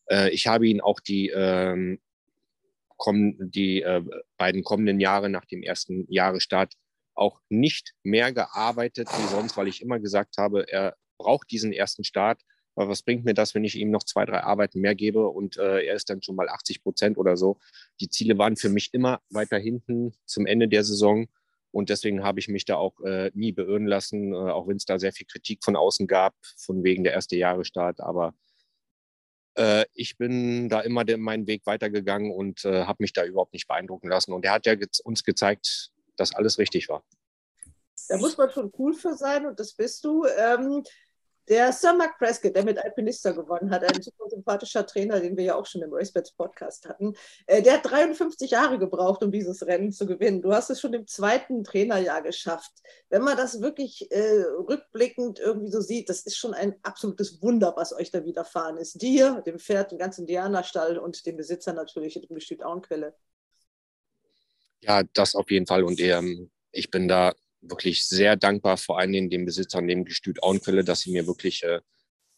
Äh, 0.09 0.29
ich 0.29 0.47
habe 0.47 0.67
ihn 0.67 0.81
auch 0.81 0.99
die 0.99 1.29
ähm, 1.29 1.99
kommen 3.01 3.35
die 3.39 3.81
äh, 3.81 4.03
beiden 4.37 4.63
kommenden 4.63 4.99
Jahre 4.99 5.27
nach 5.29 5.45
dem 5.45 5.63
ersten 5.63 6.05
Jahresstart 6.07 6.75
auch 7.15 7.41
nicht 7.49 7.93
mehr 8.03 8.31
gearbeitet 8.31 9.09
wie 9.09 9.27
sonst, 9.27 9.57
weil 9.57 9.67
ich 9.67 9.81
immer 9.81 9.99
gesagt 9.99 10.37
habe, 10.37 10.71
er 10.71 10.95
braucht 11.17 11.49
diesen 11.49 11.73
ersten 11.73 12.03
Start. 12.03 12.41
Aber 12.75 12.89
was 12.89 13.01
bringt 13.01 13.25
mir 13.25 13.33
das, 13.33 13.53
wenn 13.53 13.63
ich 13.63 13.75
ihm 13.75 13.91
noch 13.91 14.03
zwei, 14.03 14.25
drei 14.25 14.41
Arbeiten 14.41 14.79
mehr 14.79 14.95
gebe 14.95 15.27
und 15.27 15.57
äh, 15.57 15.85
er 15.85 15.95
ist 15.95 16.09
dann 16.09 16.21
schon 16.21 16.35
mal 16.35 16.49
80 16.49 16.83
Prozent 16.83 17.17
oder 17.17 17.35
so? 17.35 17.57
Die 17.99 18.09
Ziele 18.09 18.37
waren 18.37 18.55
für 18.55 18.69
mich 18.69 18.93
immer 18.93 19.21
weiter 19.29 19.57
hinten 19.57 20.13
zum 20.25 20.45
Ende 20.45 20.67
der 20.67 20.83
Saison. 20.83 21.27
Und 21.71 21.89
deswegen 21.89 22.23
habe 22.23 22.39
ich 22.39 22.47
mich 22.47 22.65
da 22.65 22.75
auch 22.75 22.99
äh, 23.01 23.31
nie 23.33 23.51
beirren 23.51 23.87
lassen, 23.87 24.33
äh, 24.33 24.35
auch 24.35 24.67
wenn 24.67 24.77
es 24.77 24.85
da 24.85 24.99
sehr 24.99 25.13
viel 25.13 25.27
Kritik 25.27 25.63
von 25.63 25.75
außen 25.75 26.07
gab, 26.07 26.35
von 26.57 26.83
wegen 26.83 27.03
der 27.03 27.13
erste 27.13 27.35
Jahresstart. 27.37 28.01
Aber 28.01 28.33
äh, 29.55 29.85
ich 29.93 30.17
bin 30.17 30.69
da 30.69 30.81
immer 30.81 31.05
den, 31.05 31.21
meinen 31.21 31.47
Weg 31.47 31.65
weitergegangen 31.65 32.31
und 32.31 32.65
äh, 32.65 32.85
habe 32.85 33.03
mich 33.03 33.13
da 33.13 33.25
überhaupt 33.25 33.53
nicht 33.53 33.67
beeindrucken 33.67 34.09
lassen. 34.09 34.33
Und 34.33 34.45
er 34.45 34.53
hat 34.53 34.65
ja 34.65 34.75
ge 34.75 34.87
uns 35.03 35.23
gezeigt, 35.23 35.91
dass 36.15 36.35
alles 36.35 36.57
richtig 36.57 36.89
war. 36.89 37.03
Da 38.07 38.17
muss 38.17 38.37
man 38.37 38.49
schon 38.49 38.71
cool 38.77 38.93
für 38.93 39.15
sein 39.15 39.45
und 39.45 39.59
das 39.59 39.73
bist 39.73 40.03
du. 40.03 40.25
Ähm, 40.25 40.83
der 41.47 41.71
Sir 41.73 41.93
Mark 41.93 42.17
Prescott, 42.17 42.55
der 42.55 42.63
mit 42.63 42.77
Alpinista 42.77 43.31
gewonnen 43.31 43.71
hat, 43.71 43.83
ein 43.83 44.01
super 44.01 44.29
sympathischer 44.29 44.85
Trainer, 44.85 45.19
den 45.19 45.35
wir 45.35 45.43
ja 45.43 45.55
auch 45.55 45.65
schon 45.65 45.81
im 45.81 45.93
Racebets 45.93 46.31
Podcast 46.31 46.87
hatten, 46.87 47.13
äh, 47.47 47.61
der 47.61 47.73
hat 47.73 47.89
53 47.89 48.51
Jahre 48.51 48.79
gebraucht, 48.79 49.23
um 49.23 49.31
dieses 49.31 49.65
Rennen 49.65 49.91
zu 49.91 50.05
gewinnen. 50.05 50.41
Du 50.41 50.53
hast 50.53 50.69
es 50.69 50.79
schon 50.79 50.93
im 50.93 51.07
zweiten 51.07 51.63
Trainerjahr 51.63 52.21
geschafft. 52.21 52.71
Wenn 53.09 53.23
man 53.23 53.37
das 53.37 53.61
wirklich 53.61 54.11
äh, 54.11 54.43
rückblickend 54.67 55.39
irgendwie 55.39 55.71
so 55.71 55.81
sieht, 55.81 56.09
das 56.09 56.21
ist 56.21 56.37
schon 56.37 56.53
ein 56.53 56.75
absolutes 56.83 57.41
Wunder, 57.41 57.73
was 57.75 57.93
euch 57.93 58.11
da 58.11 58.23
widerfahren 58.23 58.77
ist. 58.77 59.01
Dir, 59.01 59.41
dem 59.45 59.59
Pferd, 59.59 59.91
dem 59.91 59.97
ganzen 59.97 60.25
Diana-Stall 60.25 60.97
und 60.97 61.25
dem 61.25 61.37
Besitzer 61.37 61.73
natürlich, 61.73 62.13
dem 62.13 62.35
Gestüt 62.35 62.63
Auenquelle. 62.63 63.15
Ja, 64.81 65.03
das 65.13 65.35
auf 65.35 65.49
jeden 65.51 65.67
Fall. 65.67 65.83
Und 65.83 65.99
ähm, 65.99 66.49
ich 66.71 66.89
bin 66.89 67.07
da 67.07 67.33
wirklich 67.61 68.05
sehr 68.07 68.35
dankbar, 68.35 68.77
vor 68.77 68.99
allen 68.99 69.11
Dingen 69.11 69.29
den 69.29 69.45
Besitzern, 69.45 69.87
dem 69.87 70.05
Gestüt 70.05 70.43
Auenquelle, 70.43 70.83
dass 70.83 71.01
sie 71.01 71.11
mir 71.11 71.27
wirklich 71.27 71.63
äh, 71.63 71.79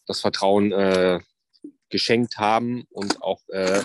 das 0.06 0.20
Vertrauen 0.20 0.72
äh, 0.72 1.20
geschenkt 1.88 2.38
haben 2.38 2.84
und 2.90 3.22
auch 3.22 3.40
äh, 3.48 3.82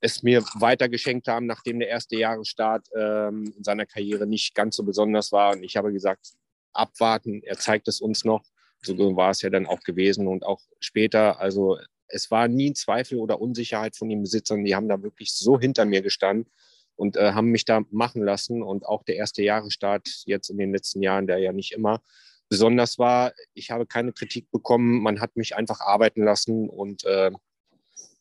es 0.00 0.22
mir 0.22 0.42
weiter 0.54 0.88
geschenkt 0.88 1.28
haben, 1.28 1.46
nachdem 1.46 1.78
der 1.78 1.88
erste 1.88 2.16
Jahresstart 2.16 2.86
ähm, 2.96 3.52
in 3.56 3.64
seiner 3.64 3.86
Karriere 3.86 4.26
nicht 4.26 4.54
ganz 4.54 4.76
so 4.76 4.82
besonders 4.82 5.32
war. 5.32 5.52
Und 5.54 5.62
ich 5.62 5.76
habe 5.76 5.92
gesagt, 5.92 6.32
abwarten, 6.72 7.42
er 7.42 7.56
zeigt 7.58 7.88
es 7.88 8.00
uns 8.00 8.24
noch. 8.24 8.44
So 8.82 9.16
war 9.16 9.30
es 9.30 9.40
ja 9.40 9.48
dann 9.48 9.66
auch 9.66 9.80
gewesen 9.80 10.26
und 10.26 10.44
auch 10.44 10.60
später. 10.78 11.40
Also 11.40 11.78
es 12.06 12.30
war 12.30 12.48
nie 12.48 12.70
ein 12.70 12.74
Zweifel 12.74 13.18
oder 13.18 13.40
Unsicherheit 13.40 13.96
von 13.96 14.10
den 14.10 14.20
Besitzern. 14.20 14.64
Die 14.64 14.74
haben 14.74 14.88
da 14.88 15.02
wirklich 15.02 15.32
so 15.32 15.58
hinter 15.58 15.86
mir 15.86 16.02
gestanden 16.02 16.52
und 16.96 17.16
äh, 17.16 17.32
haben 17.32 17.50
mich 17.50 17.64
da 17.64 17.82
machen 17.90 18.22
lassen. 18.22 18.62
Und 18.62 18.86
auch 18.86 19.02
der 19.04 19.16
erste 19.16 19.42
Jahresstart 19.42 20.08
jetzt 20.26 20.50
in 20.50 20.58
den 20.58 20.72
letzten 20.72 21.02
Jahren, 21.02 21.26
der 21.26 21.38
ja 21.38 21.52
nicht 21.52 21.72
immer 21.72 22.02
besonders 22.48 22.98
war, 22.98 23.32
ich 23.54 23.70
habe 23.70 23.86
keine 23.86 24.12
Kritik 24.12 24.50
bekommen. 24.50 25.02
Man 25.02 25.20
hat 25.20 25.36
mich 25.36 25.56
einfach 25.56 25.80
arbeiten 25.80 26.24
lassen 26.24 26.68
und 26.68 27.04
äh, 27.04 27.30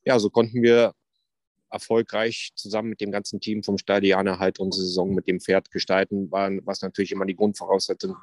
ja, 0.05 0.19
so 0.19 0.29
konnten 0.29 0.62
wir 0.62 0.93
erfolgreich 1.69 2.51
zusammen 2.55 2.89
mit 2.89 3.01
dem 3.01 3.12
ganzen 3.12 3.39
Team 3.41 3.63
vom 3.63 3.77
Stadianer 3.77 4.39
halt 4.39 4.59
unsere 4.59 4.86
Saison 4.86 5.13
mit 5.13 5.27
dem 5.27 5.39
Pferd 5.39 5.71
gestalten, 5.71 6.31
was 6.31 6.81
natürlich 6.81 7.12
immer 7.12 7.25
die 7.25 7.36
Grundvoraussetzung 7.36 8.15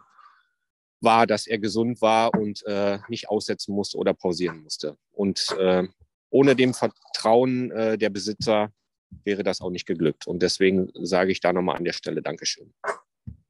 war, 1.01 1.27
dass 1.27 1.47
er 1.47 1.59
gesund 1.59 2.01
war 2.01 2.33
und 2.35 2.65
äh, 2.67 2.99
nicht 3.09 3.29
aussetzen 3.29 3.75
musste 3.75 3.99
oder 3.99 4.15
pausieren 4.15 4.63
musste. 4.63 4.97
Und 5.11 5.47
äh, 5.59 5.87
ohne 6.31 6.55
dem 6.55 6.75
Vertrauen 6.75 7.71
äh, 7.73 7.99
der 7.99 8.11
Besitzer 8.11 8.73
wäre 9.25 9.43
das 9.43 9.61
auch 9.61 9.71
nicht 9.71 9.87
geglückt. 9.87 10.27
Und 10.27 10.43
deswegen 10.43 10.91
sage 10.95 11.33
ich 11.33 11.41
da 11.41 11.53
nochmal 11.53 11.77
an 11.77 11.85
der 11.85 11.93
Stelle 11.93 12.23
Dankeschön. 12.23 12.73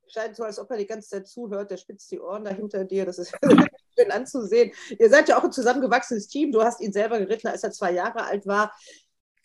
Scheint 0.09 0.35
so, 0.35 0.43
als 0.43 0.59
ob 0.59 0.71
er 0.71 0.77
die 0.77 0.87
ganze 0.87 1.09
Zeit 1.09 1.29
zuhört, 1.29 1.71
der 1.71 1.77
spitzt 1.77 2.11
die 2.11 2.19
Ohren 2.19 2.45
da 2.45 2.51
hinter 2.51 2.85
dir. 2.85 3.07
Das 3.07 3.19
ist 3.19 3.33
schön 3.99 4.11
anzusehen. 4.11 4.73
Ihr 4.99 5.09
seid 5.09 5.29
ja 5.29 5.39
auch 5.39 5.45
ein 5.45 5.53
zusammengewachsenes 5.53 6.27
Team. 6.29 6.51
Du 6.51 6.63
hast 6.63 6.81
ihn 6.81 6.93
selber 6.93 7.19
geritten, 7.19 7.49
als 7.49 7.63
er 7.63 7.71
zwei 7.71 7.93
Jahre 7.93 8.25
alt 8.25 8.47
war. 8.47 8.75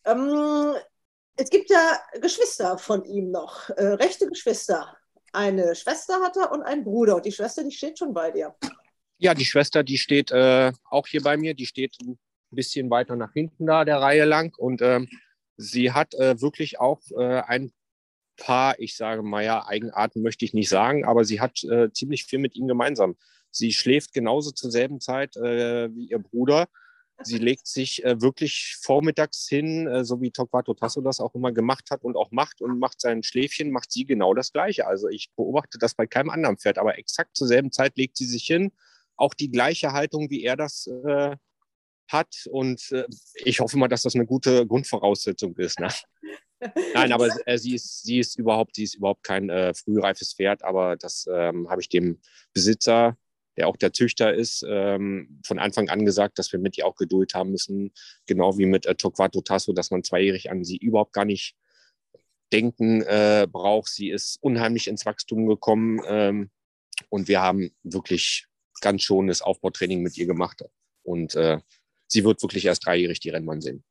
Ähm, 0.06 0.74
es 1.38 1.50
gibt 1.50 1.70
ja 1.70 2.00
Geschwister 2.22 2.78
von 2.78 3.04
ihm 3.06 3.30
noch, 3.30 3.70
äh, 3.72 3.86
rechte 3.86 4.28
Geschwister. 4.28 4.96
Eine 5.34 5.76
Schwester 5.76 6.22
hat 6.22 6.38
er 6.38 6.52
und 6.52 6.64
einen 6.64 6.84
Bruder. 6.84 7.18
Und 7.18 7.26
die 7.26 7.32
Schwester, 7.32 7.64
die 7.64 7.72
steht 7.72 8.00
schon 8.00 8.14
bei 8.14 8.32
dir. 8.32 8.56
Ja, 9.18 9.34
die 9.34 9.46
Schwester, 9.46 9.84
die 9.84 9.98
steht 9.98 10.32
äh, 10.32 10.72
auch 10.90 11.08
hier 11.08 11.22
bei 11.22 11.36
mir. 11.36 11.54
Die 11.54 11.66
steht 11.66 11.98
ein 12.02 12.18
bisschen 12.52 12.90
weiter 12.90 13.16
nach 13.16 13.34
hinten 13.34 13.66
da, 13.66 13.84
der 13.84 13.98
Reihe 13.98 14.26
lang. 14.26 14.56
Und 14.58 14.82
ähm, 14.82 15.10
Sie 15.58 15.92
hat 15.92 16.14
äh, 16.16 16.42
wirklich 16.42 16.80
auch 16.80 17.02
äh, 17.18 17.42
ein 17.42 17.72
paar, 18.38 18.80
ich 18.80 18.96
sage 18.98 19.24
mal 19.24 19.44
ja, 19.44 19.66
Eigenarten 19.66 20.22
möchte 20.22 20.46
ich 20.46 20.54
nicht 20.54 20.70
sagen, 20.70 21.06
aber 21.06 21.26
sie 21.26 21.40
hat 21.40 21.64
äh, 21.64 21.92
ziemlich 21.92 22.26
viel 22.26 22.40
mit 22.40 22.56
ihm 22.56 22.68
gemeinsam. 22.68 23.16
Sie 23.52 23.72
schläft 23.72 24.14
genauso 24.14 24.52
zur 24.52 24.72
selben 24.72 25.00
Zeit 25.00 25.38
äh, 25.38 25.94
wie 25.96 26.08
ihr 26.08 26.20
Bruder. 26.20 26.68
Sie 27.24 27.38
legt 27.38 27.68
sich 27.68 28.04
äh, 28.04 28.22
wirklich 28.22 28.76
vormittags 28.82 29.48
hin, 29.48 29.88
äh, 29.88 30.04
so 30.04 30.20
wie 30.20 30.32
Torquato 30.32 30.74
Tasso 30.74 31.00
das 31.00 31.22
auch 31.22 31.34
immer 31.34 31.54
gemacht 31.54 31.90
hat 31.90 32.04
und 32.04 32.18
auch 32.18 32.32
macht 32.32 32.62
und 32.62 32.78
macht 32.78 33.00
sein 33.00 33.24
Schläfchen, 33.24 33.72
macht 33.72 33.92
sie 33.94 34.06
genau 34.06 34.34
das 34.34 34.52
Gleiche. 34.52 34.86
Also 34.86 35.08
ich 35.08 35.32
beobachte 35.38 35.78
das 35.78 35.96
bei 35.96 36.06
keinem 36.06 36.30
anderen 36.30 36.58
Pferd, 36.58 36.78
aber 36.78 36.98
exakt 36.98 37.38
zur 37.38 37.48
selben 37.48 37.72
Zeit 37.72 37.96
legt 37.96 38.18
sie 38.18 38.26
sich 38.26 38.46
hin. 38.46 38.74
Auch 39.16 39.34
die 39.34 39.50
gleiche 39.50 39.94
Haltung, 39.94 40.30
wie 40.30 40.44
er 40.44 40.58
das 40.58 40.90
hat. 42.08 42.48
Und 42.50 42.92
äh, 42.92 43.06
ich 43.44 43.60
hoffe 43.60 43.78
mal, 43.78 43.88
dass 43.88 44.04
das 44.04 44.16
eine 44.16 44.26
gute 44.26 44.66
Grundvoraussetzung 44.66 45.56
ist. 45.58 45.80
Ne? 45.80 45.90
Nein, 46.94 47.12
aber 47.12 47.30
äh, 47.46 47.58
sie, 47.58 47.76
ist, 47.76 48.04
sie 48.04 48.20
ist 48.20 48.38
überhaupt, 48.38 48.76
sie 48.76 48.84
ist 48.84 48.96
überhaupt 48.96 49.24
kein 49.24 49.50
äh, 49.50 49.74
frühreifes 49.74 50.34
Pferd, 50.34 50.64
aber 50.64 50.96
das 50.96 51.28
ähm, 51.32 51.70
habe 51.70 51.82
ich 51.82 51.90
dem 51.90 52.20
Besitzer, 52.54 53.18
der 53.58 53.68
auch 53.68 53.78
der 53.78 53.94
Züchter 53.94 54.34
ist, 54.34 54.66
ähm, 54.68 55.42
von 55.46 55.60
Anfang 55.60 55.90
an 55.90 56.06
gesagt, 56.06 56.40
dass 56.40 56.52
wir 56.52 56.60
mit 56.60 56.78
ihr 56.78 56.86
auch 56.86 56.96
Geduld 56.96 57.34
haben 57.34 57.52
müssen, 57.52 57.94
genau 58.26 58.58
wie 58.58 58.66
mit 58.66 58.86
äh, 58.86 58.96
Torquato 58.96 59.42
Tasso, 59.42 59.74
dass 59.74 59.92
man 59.92 60.04
zweijährig 60.04 60.52
an 60.52 60.64
sie 60.64 60.78
überhaupt 60.78 61.14
gar 61.14 61.26
nicht 61.26 61.56
denken 62.52 63.02
äh, 63.02 63.48
braucht. 63.50 63.90
Sie 63.90 64.10
ist 64.10 64.38
unheimlich 64.42 64.88
ins 64.88 65.06
Wachstum 65.06 65.48
gekommen 65.48 66.02
ähm, 66.08 66.50
und 67.10 67.28
wir 67.28 67.42
haben 67.42 67.72
wirklich 67.84 68.48
ganz 68.82 69.04
schonendes 69.04 69.42
Aufbautraining 69.42 70.02
mit 70.02 70.18
ihr 70.18 70.28
gemacht. 70.28 70.64
Und 71.04 71.36
äh, 71.36 71.60
sie 72.08 72.24
wird 72.24 72.42
wirklich 72.42 72.66
erst 72.66 72.86
dreijährig 72.86 73.20
die 73.20 73.30
Rennbahn 73.30 73.62
sehen. 73.62 73.84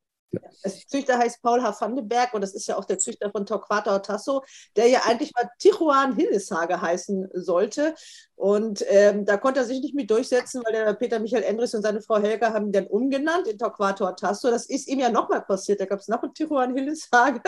Der 0.64 0.72
Züchter 0.72 1.18
heißt 1.18 1.42
Paul 1.42 1.62
H. 1.62 1.81
Vandenberg 1.81 2.35
und 2.35 2.40
das 2.40 2.55
ist 2.55 2.66
ja 2.66 2.77
auch 2.77 2.85
der 2.85 2.98
Züchter 2.98 3.31
von 3.31 3.46
Torquato 3.46 3.98
Tasso, 3.98 4.42
der 4.77 4.88
ja 4.88 5.03
eigentlich 5.05 5.33
mal 5.35 5.48
Tijuan 5.59 6.16
Hilleshage 6.16 6.81
heißen 6.81 7.29
sollte. 7.35 7.94
Und 8.35 8.85
ähm, 8.88 9.24
da 9.24 9.37
konnte 9.37 9.61
er 9.61 9.66
sich 9.66 9.81
nicht 9.81 9.94
mit 9.94 10.11
durchsetzen, 10.11 10.62
weil 10.64 10.72
der 10.72 10.94
Peter 10.94 11.20
Michael 11.20 11.44
Endres 11.44 11.74
und 11.74 11.83
seine 11.83 12.03
Frau 12.03 12.20
Helga 12.20 12.53
haben 12.53 12.66
ihn 12.66 12.72
dann 12.72 12.87
umgenannt 12.87 13.46
in 13.46 13.59
Torquato 13.59 14.11
Tasso. 14.12 14.50
Das 14.50 14.66
ist 14.66 14.88
ihm 14.88 15.00
ja 15.00 15.11
nochmal 15.11 15.42
passiert. 15.42 15.81
Da 15.81 15.87
gab 15.87 16.00
es 16.00 16.09
noch 16.09 16.22
einen 16.22 16.35
Tijuan 16.35 16.74
Hilleshage. 16.74 17.42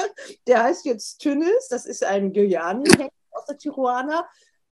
Der 0.47 0.63
heißt 0.63 0.85
jetzt 0.85 1.19
Tünnis. 1.19 1.69
Das 1.69 1.87
ist 1.87 2.05
ein 2.05 2.33
Guyani 2.33 2.89
aus 3.31 3.47
der 3.47 3.59
Tijuana. 3.59 4.29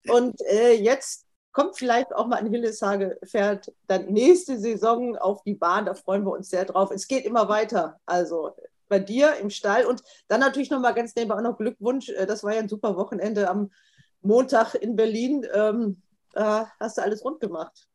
Und 0.07 0.39
äh, 0.51 0.73
jetzt 0.73 1.25
kommt 1.53 1.77
vielleicht 1.77 2.13
auch 2.13 2.27
mal 2.27 2.37
ein 2.37 2.51
Hilleshage, 2.51 3.17
fährt 3.23 3.71
dann 3.87 4.07
nächste 4.07 4.59
Saison 4.59 5.15
auf 5.15 5.43
die 5.43 5.53
Bahn. 5.53 5.85
Da 5.85 5.93
freuen 5.93 6.25
wir 6.25 6.31
uns 6.31 6.49
sehr 6.49 6.65
drauf. 6.65 6.91
Es 6.91 7.07
geht 7.07 7.25
immer 7.25 7.47
weiter. 7.47 7.99
Also 8.05 8.55
bei 8.89 8.99
dir 8.99 9.35
im 9.37 9.49
Stall 9.49 9.85
und 9.85 10.03
dann 10.27 10.39
natürlich 10.39 10.69
nochmal 10.69 10.93
ganz 10.93 11.15
nebenbei 11.15 11.35
auch 11.35 11.41
noch 11.41 11.57
Glückwunsch. 11.57 12.09
Äh, 12.09 12.25
das 12.25 12.43
war 12.43 12.53
ja 12.53 12.59
ein 12.59 12.69
super 12.69 12.97
Wochenende 12.97 13.49
am 13.49 13.71
Montag 14.21 14.75
in 14.75 14.95
Berlin. 14.95 15.45
Ähm, 15.53 16.01
äh, 16.33 16.63
hast 16.79 16.97
du 16.97 17.03
alles 17.03 17.23
rund 17.23 17.39
gemacht? 17.39 17.87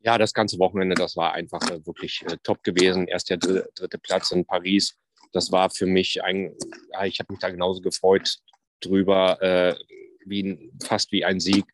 Ja, 0.00 0.18
das 0.18 0.32
ganze 0.32 0.58
Wochenende, 0.58 0.94
das 0.94 1.16
war 1.16 1.32
einfach 1.32 1.68
äh, 1.70 1.84
wirklich 1.84 2.22
äh, 2.26 2.36
top 2.42 2.62
gewesen. 2.62 3.08
Erst 3.08 3.28
der 3.28 3.38
dritte, 3.38 3.68
dritte, 3.74 3.98
Platz 3.98 4.30
in 4.30 4.44
Paris. 4.44 4.96
Das 5.32 5.50
war 5.50 5.68
für 5.68 5.86
mich 5.86 6.22
ein, 6.22 6.56
ja, 6.92 7.04
ich 7.04 7.18
habe 7.18 7.32
mich 7.32 7.40
da 7.40 7.50
genauso 7.50 7.80
gefreut 7.80 8.38
drüber, 8.80 9.42
äh, 9.42 9.74
wie, 10.24 10.72
fast 10.82 11.10
wie 11.12 11.24
ein 11.24 11.40
Sieg 11.40 11.64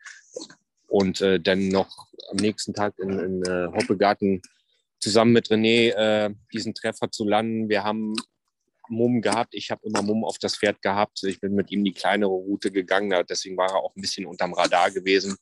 und 0.93 1.23
äh, 1.23 1.41
dann 1.41 1.69
noch 1.69 2.07
am 2.31 2.37
nächsten 2.37 2.75
Tag 2.75 2.99
in, 2.99 3.19
in 3.19 3.43
äh, 3.45 3.67
Hoppegarten 3.69 4.43
zusammen 5.01 5.33
mit 5.33 5.49
René 5.49 5.91
äh, 5.93 6.35
diesen 6.53 6.75
Treffer 6.75 7.11
zu 7.11 7.27
landen. 7.27 7.71
Wir 7.71 7.83
haben 7.83 8.15
Mumm 8.91 9.23
gehabt. 9.23 9.55
Ich 9.55 9.71
habe 9.71 9.87
immer 9.87 10.03
Mumm 10.03 10.23
auf 10.23 10.37
das 10.39 10.59
Pferd 10.59 10.83
gehabt. 10.83 11.23
Ich 11.25 11.41
bin 11.41 11.55
mit 11.55 11.71
ihm 11.71 11.83
die 11.83 11.95
kleinere 11.95 12.31
Route 12.31 12.71
gegangen. 12.71 13.25
Deswegen 13.27 13.57
war 13.57 13.71
er 13.71 13.77
auch 13.77 13.97
ein 13.97 14.03
bisschen 14.03 14.27
unterm 14.27 14.53
Radar 14.53 14.91
gewesen. 14.91 15.39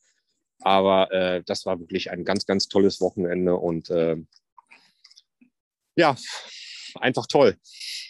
Aber 0.61 1.11
äh, 1.11 1.43
das 1.45 1.65
war 1.65 1.77
wirklich 1.81 2.11
ein 2.11 2.23
ganz, 2.23 2.45
ganz 2.45 2.69
tolles 2.69 3.01
Wochenende 3.01 3.57
und 3.57 3.89
äh, 3.89 4.15
ja, 5.97 6.15
einfach 6.95 7.27
toll. 7.27 7.57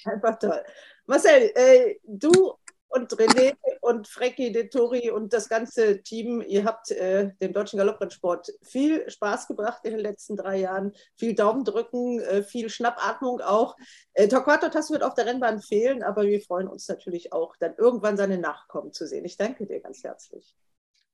Einfach 0.06 0.38
toll. 0.38 0.64
Marcel, 1.08 1.52
äh, 1.56 1.96
du 2.06 2.54
und 2.92 3.14
René 3.14 3.56
und 3.82 4.08
Frecki 4.08 4.52
de 4.52 4.68
Tori 4.68 5.10
und 5.10 5.34
das 5.34 5.50
ganze 5.50 6.04
Team, 6.04 6.42
ihr 6.46 6.66
habt 6.66 6.92
äh, 6.92 7.32
dem 7.42 7.54
deutschen 7.54 7.78
Galopprennsport 7.78 8.52
viel 8.62 9.10
Spaß 9.10 9.48
gebracht 9.48 9.82
in 9.84 9.92
den 9.92 10.00
letzten 10.00 10.36
drei 10.36 10.58
Jahren. 10.58 10.94
Viel 11.18 11.34
Daumen 11.34 11.64
drücken, 11.64 12.20
äh, 12.20 12.44
viel 12.44 12.70
Schnappatmung 12.70 13.42
auch. 13.42 13.76
Äh, 14.14 14.28
Torquato 14.28 14.70
Tass 14.70 14.92
wird 14.92 15.04
auf 15.04 15.14
der 15.14 15.26
Rennbahn 15.26 15.62
fehlen, 15.62 16.04
aber 16.04 16.24
wir 16.24 16.42
freuen 16.42 16.68
uns 16.68 16.88
natürlich 16.88 17.34
auch, 17.34 17.56
dann 17.58 17.76
irgendwann 17.78 18.18
seine 18.18 18.38
Nachkommen 18.38 18.92
zu 18.92 19.08
sehen. 19.08 19.26
Ich 19.26 19.38
danke 19.38 19.66
dir 19.66 19.80
ganz 19.80 20.04
herzlich. 20.04 20.54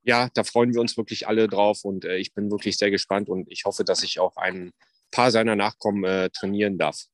Ja, 0.04 0.30
da 0.34 0.44
freuen 0.44 0.74
wir 0.74 0.82
uns 0.82 0.98
wirklich 0.98 1.28
alle 1.28 1.48
drauf 1.48 1.84
und 1.84 2.06
äh, 2.06 2.18
ich 2.18 2.34
bin 2.34 2.50
wirklich 2.50 2.78
sehr 2.78 2.92
gespannt 2.92 3.30
und 3.30 3.52
ich 3.52 3.66
hoffe, 3.66 3.84
dass 3.84 4.04
ich 4.04 4.20
auch 4.20 4.38
ein 4.38 4.72
paar 5.12 5.32
seiner 5.32 5.56
Nachkommen 5.56 6.04
äh, 6.04 6.30
trainieren 6.30 6.78
darf. 6.78 7.06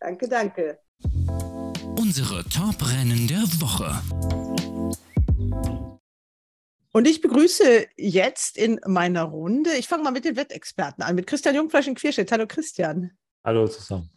Danke, 0.00 0.28
danke. 0.28 0.78
Unsere 2.08 2.42
Top-Rennen 2.44 3.28
der 3.28 3.42
Woche. 3.60 4.00
Und 6.90 7.06
ich 7.06 7.20
begrüße 7.20 7.86
jetzt 7.98 8.56
in 8.56 8.80
meiner 8.86 9.24
Runde, 9.24 9.74
ich 9.78 9.88
fange 9.88 10.04
mal 10.04 10.10
mit 10.10 10.24
den 10.24 10.34
Wettexperten 10.34 11.04
an, 11.04 11.14
mit 11.16 11.26
Christian 11.26 11.54
Jungfleisch 11.54 11.86
in 11.86 11.94
Quierstedt. 11.94 12.32
Hallo 12.32 12.46
Christian. 12.46 13.10
Hallo 13.44 13.68
zusammen. 13.68 14.08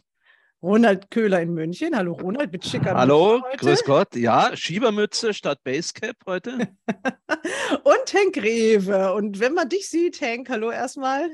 Ronald 0.63 1.11
Köhler 1.11 1.41
in 1.41 1.53
München. 1.53 1.93
Hallo 1.93 2.13
Ronald, 2.13 2.53
mit 2.53 2.65
schicker 2.65 2.95
Hallo, 2.95 3.39
Mütze 3.39 3.47
heute. 3.49 3.57
grüß 3.57 3.83
Gott. 3.83 4.15
Ja, 4.15 4.55
Schiebermütze 4.55 5.33
statt 5.33 5.61
Basecap 5.65 6.15
heute. 6.25 6.69
Und 7.83 8.13
Henk 8.13 8.37
Rewe. 8.37 9.13
Und 9.15 9.41
wenn 9.41 9.53
man 9.53 9.67
dich 9.67 9.89
sieht, 9.89 10.21
Henk, 10.21 10.49
hallo 10.49 10.71
erstmal. 10.71 11.29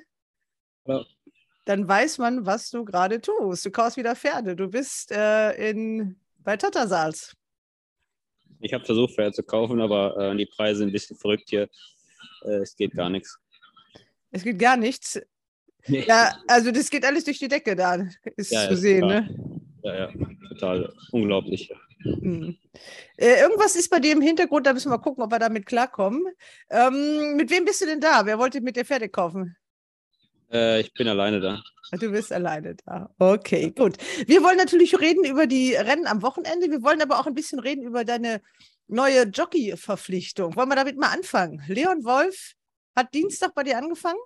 Hallo. 0.87 1.05
Dann 1.65 1.87
weiß 1.87 2.17
man, 2.17 2.47
was 2.47 2.71
du 2.71 2.83
gerade 2.83 3.21
tust. 3.21 3.63
Du 3.63 3.69
kaufst 3.69 3.97
wieder 3.97 4.15
Pferde. 4.15 4.55
Du 4.55 4.69
bist 4.69 5.11
äh, 5.11 5.51
in, 5.69 6.19
bei 6.47 6.55
Tattersals. 6.55 7.35
Ich 8.61 8.73
habe 8.73 8.85
versucht, 8.85 9.15
Pferde 9.15 9.33
zu 9.33 9.43
kaufen, 9.43 9.81
aber 9.81 10.15
äh, 10.17 10.37
die 10.37 10.45
Preise 10.45 10.77
sind 10.79 10.89
ein 10.89 10.91
bisschen 10.93 11.17
verrückt 11.17 11.49
hier. 11.49 11.67
Äh, 12.43 12.59
es 12.61 12.73
geht 12.73 12.93
gar 12.93 13.09
nichts. 13.09 13.37
Es 14.31 14.43
geht 14.45 14.57
gar 14.57 14.77
nichts. 14.77 15.19
Nee. 15.87 16.05
Ja, 16.07 16.37
also 16.47 16.71
das 16.71 16.89
geht 16.89 17.03
alles 17.03 17.25
durch 17.25 17.39
die 17.39 17.49
Decke 17.49 17.75
da, 17.75 17.95
ist 18.37 18.53
Ja, 18.53 18.65
zu 18.67 18.75
ist 18.75 18.79
sehen, 18.79 19.01
klar. 19.01 19.21
ne? 19.23 19.61
Ja, 19.83 19.95
ja, 19.95 20.11
total 20.47 20.93
unglaublich. 21.11 21.69
Hm. 22.03 22.57
Äh, 23.17 23.41
irgendwas 23.41 23.75
ist 23.75 23.89
bei 23.89 23.99
dir 23.99 24.13
im 24.13 24.21
Hintergrund, 24.21 24.67
da 24.67 24.73
müssen 24.73 24.89
wir 24.89 24.99
gucken, 24.99 25.25
ob 25.25 25.31
wir 25.31 25.39
damit 25.39 25.65
klarkommen. 25.65 26.27
Ähm, 26.69 27.35
mit 27.35 27.51
wem 27.51 27.65
bist 27.65 27.81
du 27.81 27.85
denn 27.85 27.99
da? 27.99 28.25
Wer 28.25 28.39
wollte 28.39 28.61
mit 28.61 28.77
dir 28.77 28.85
Pferde 28.85 29.09
kaufen? 29.09 29.57
Äh, 30.51 30.81
ich 30.81 30.93
bin 30.93 31.07
alleine 31.07 31.39
da. 31.39 31.61
Du 31.91 32.11
bist 32.11 32.33
alleine 32.33 32.75
da. 32.85 33.09
Okay, 33.17 33.71
gut. 33.71 33.97
Wir 34.25 34.43
wollen 34.43 34.57
natürlich 34.57 34.99
reden 34.99 35.23
über 35.25 35.47
die 35.47 35.73
Rennen 35.73 36.07
am 36.07 36.21
Wochenende. 36.21 36.69
Wir 36.69 36.83
wollen 36.83 37.01
aber 37.01 37.19
auch 37.19 37.27
ein 37.27 37.33
bisschen 37.33 37.59
reden 37.59 37.83
über 37.83 38.03
deine 38.03 38.41
neue 38.87 39.23
Jockey-Verpflichtung. 39.23 40.55
Wollen 40.55 40.69
wir 40.69 40.75
damit 40.75 40.97
mal 40.97 41.13
anfangen? 41.13 41.61
Leon 41.67 42.03
Wolf 42.03 42.53
hat 42.95 43.13
Dienstag 43.13 43.53
bei 43.55 43.63
dir 43.63 43.77
angefangen? 43.77 44.19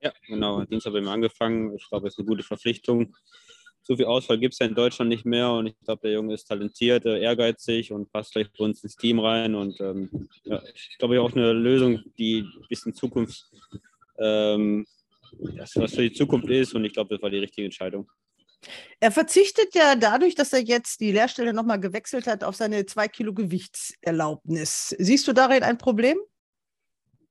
Ja, 0.00 0.12
genau. 0.26 0.64
Dienstag 0.64 0.92
haben 0.92 1.04
wir 1.04 1.12
angefangen. 1.12 1.74
Ich 1.76 1.88
glaube, 1.88 2.08
es 2.08 2.14
ist 2.14 2.18
eine 2.18 2.26
gute 2.26 2.42
Verpflichtung. 2.42 3.14
So 3.84 3.96
viel 3.96 4.04
Auswahl 4.04 4.38
gibt 4.38 4.54
es 4.54 4.60
ja 4.60 4.66
in 4.66 4.76
Deutschland 4.76 5.08
nicht 5.08 5.24
mehr 5.24 5.50
und 5.50 5.66
ich 5.66 5.78
glaube, 5.80 6.02
der 6.02 6.12
Junge 6.12 6.34
ist 6.34 6.44
talentiert, 6.44 7.04
äh, 7.04 7.20
ehrgeizig 7.20 7.92
und 7.92 8.12
passt 8.12 8.32
gleich 8.32 8.48
bei 8.56 8.64
uns 8.64 8.82
ins 8.84 8.96
Team 8.96 9.18
rein. 9.18 9.56
Und 9.56 9.80
ähm, 9.80 10.28
ja, 10.44 10.62
ich 10.72 10.98
glaube, 10.98 11.20
auch 11.20 11.32
eine 11.32 11.52
Lösung, 11.52 12.00
die 12.16 12.42
ein 12.42 12.66
bisschen 12.68 12.94
Zukunft, 12.94 13.50
ähm, 14.18 14.86
das, 15.56 15.76
was 15.76 15.94
für 15.94 16.02
die 16.02 16.12
Zukunft 16.12 16.48
ist. 16.50 16.74
Und 16.74 16.84
ich 16.84 16.92
glaube, 16.92 17.14
das 17.14 17.22
war 17.22 17.30
die 17.30 17.38
richtige 17.38 17.64
Entscheidung. 17.64 18.10
Er 19.00 19.10
verzichtet 19.10 19.74
ja 19.74 19.96
dadurch, 19.96 20.34
dass 20.36 20.52
er 20.52 20.60
jetzt 20.60 21.00
die 21.00 21.10
Lehrstelle 21.10 21.52
nochmal 21.52 21.80
gewechselt 21.80 22.26
hat, 22.26 22.44
auf 22.44 22.54
seine 22.54 22.86
2 22.86 23.08
Kilo 23.08 23.34
Gewichtserlaubnis. 23.34 24.94
Siehst 24.98 25.26
du 25.26 25.32
darin 25.32 25.62
ein 25.64 25.78
Problem? 25.78 26.18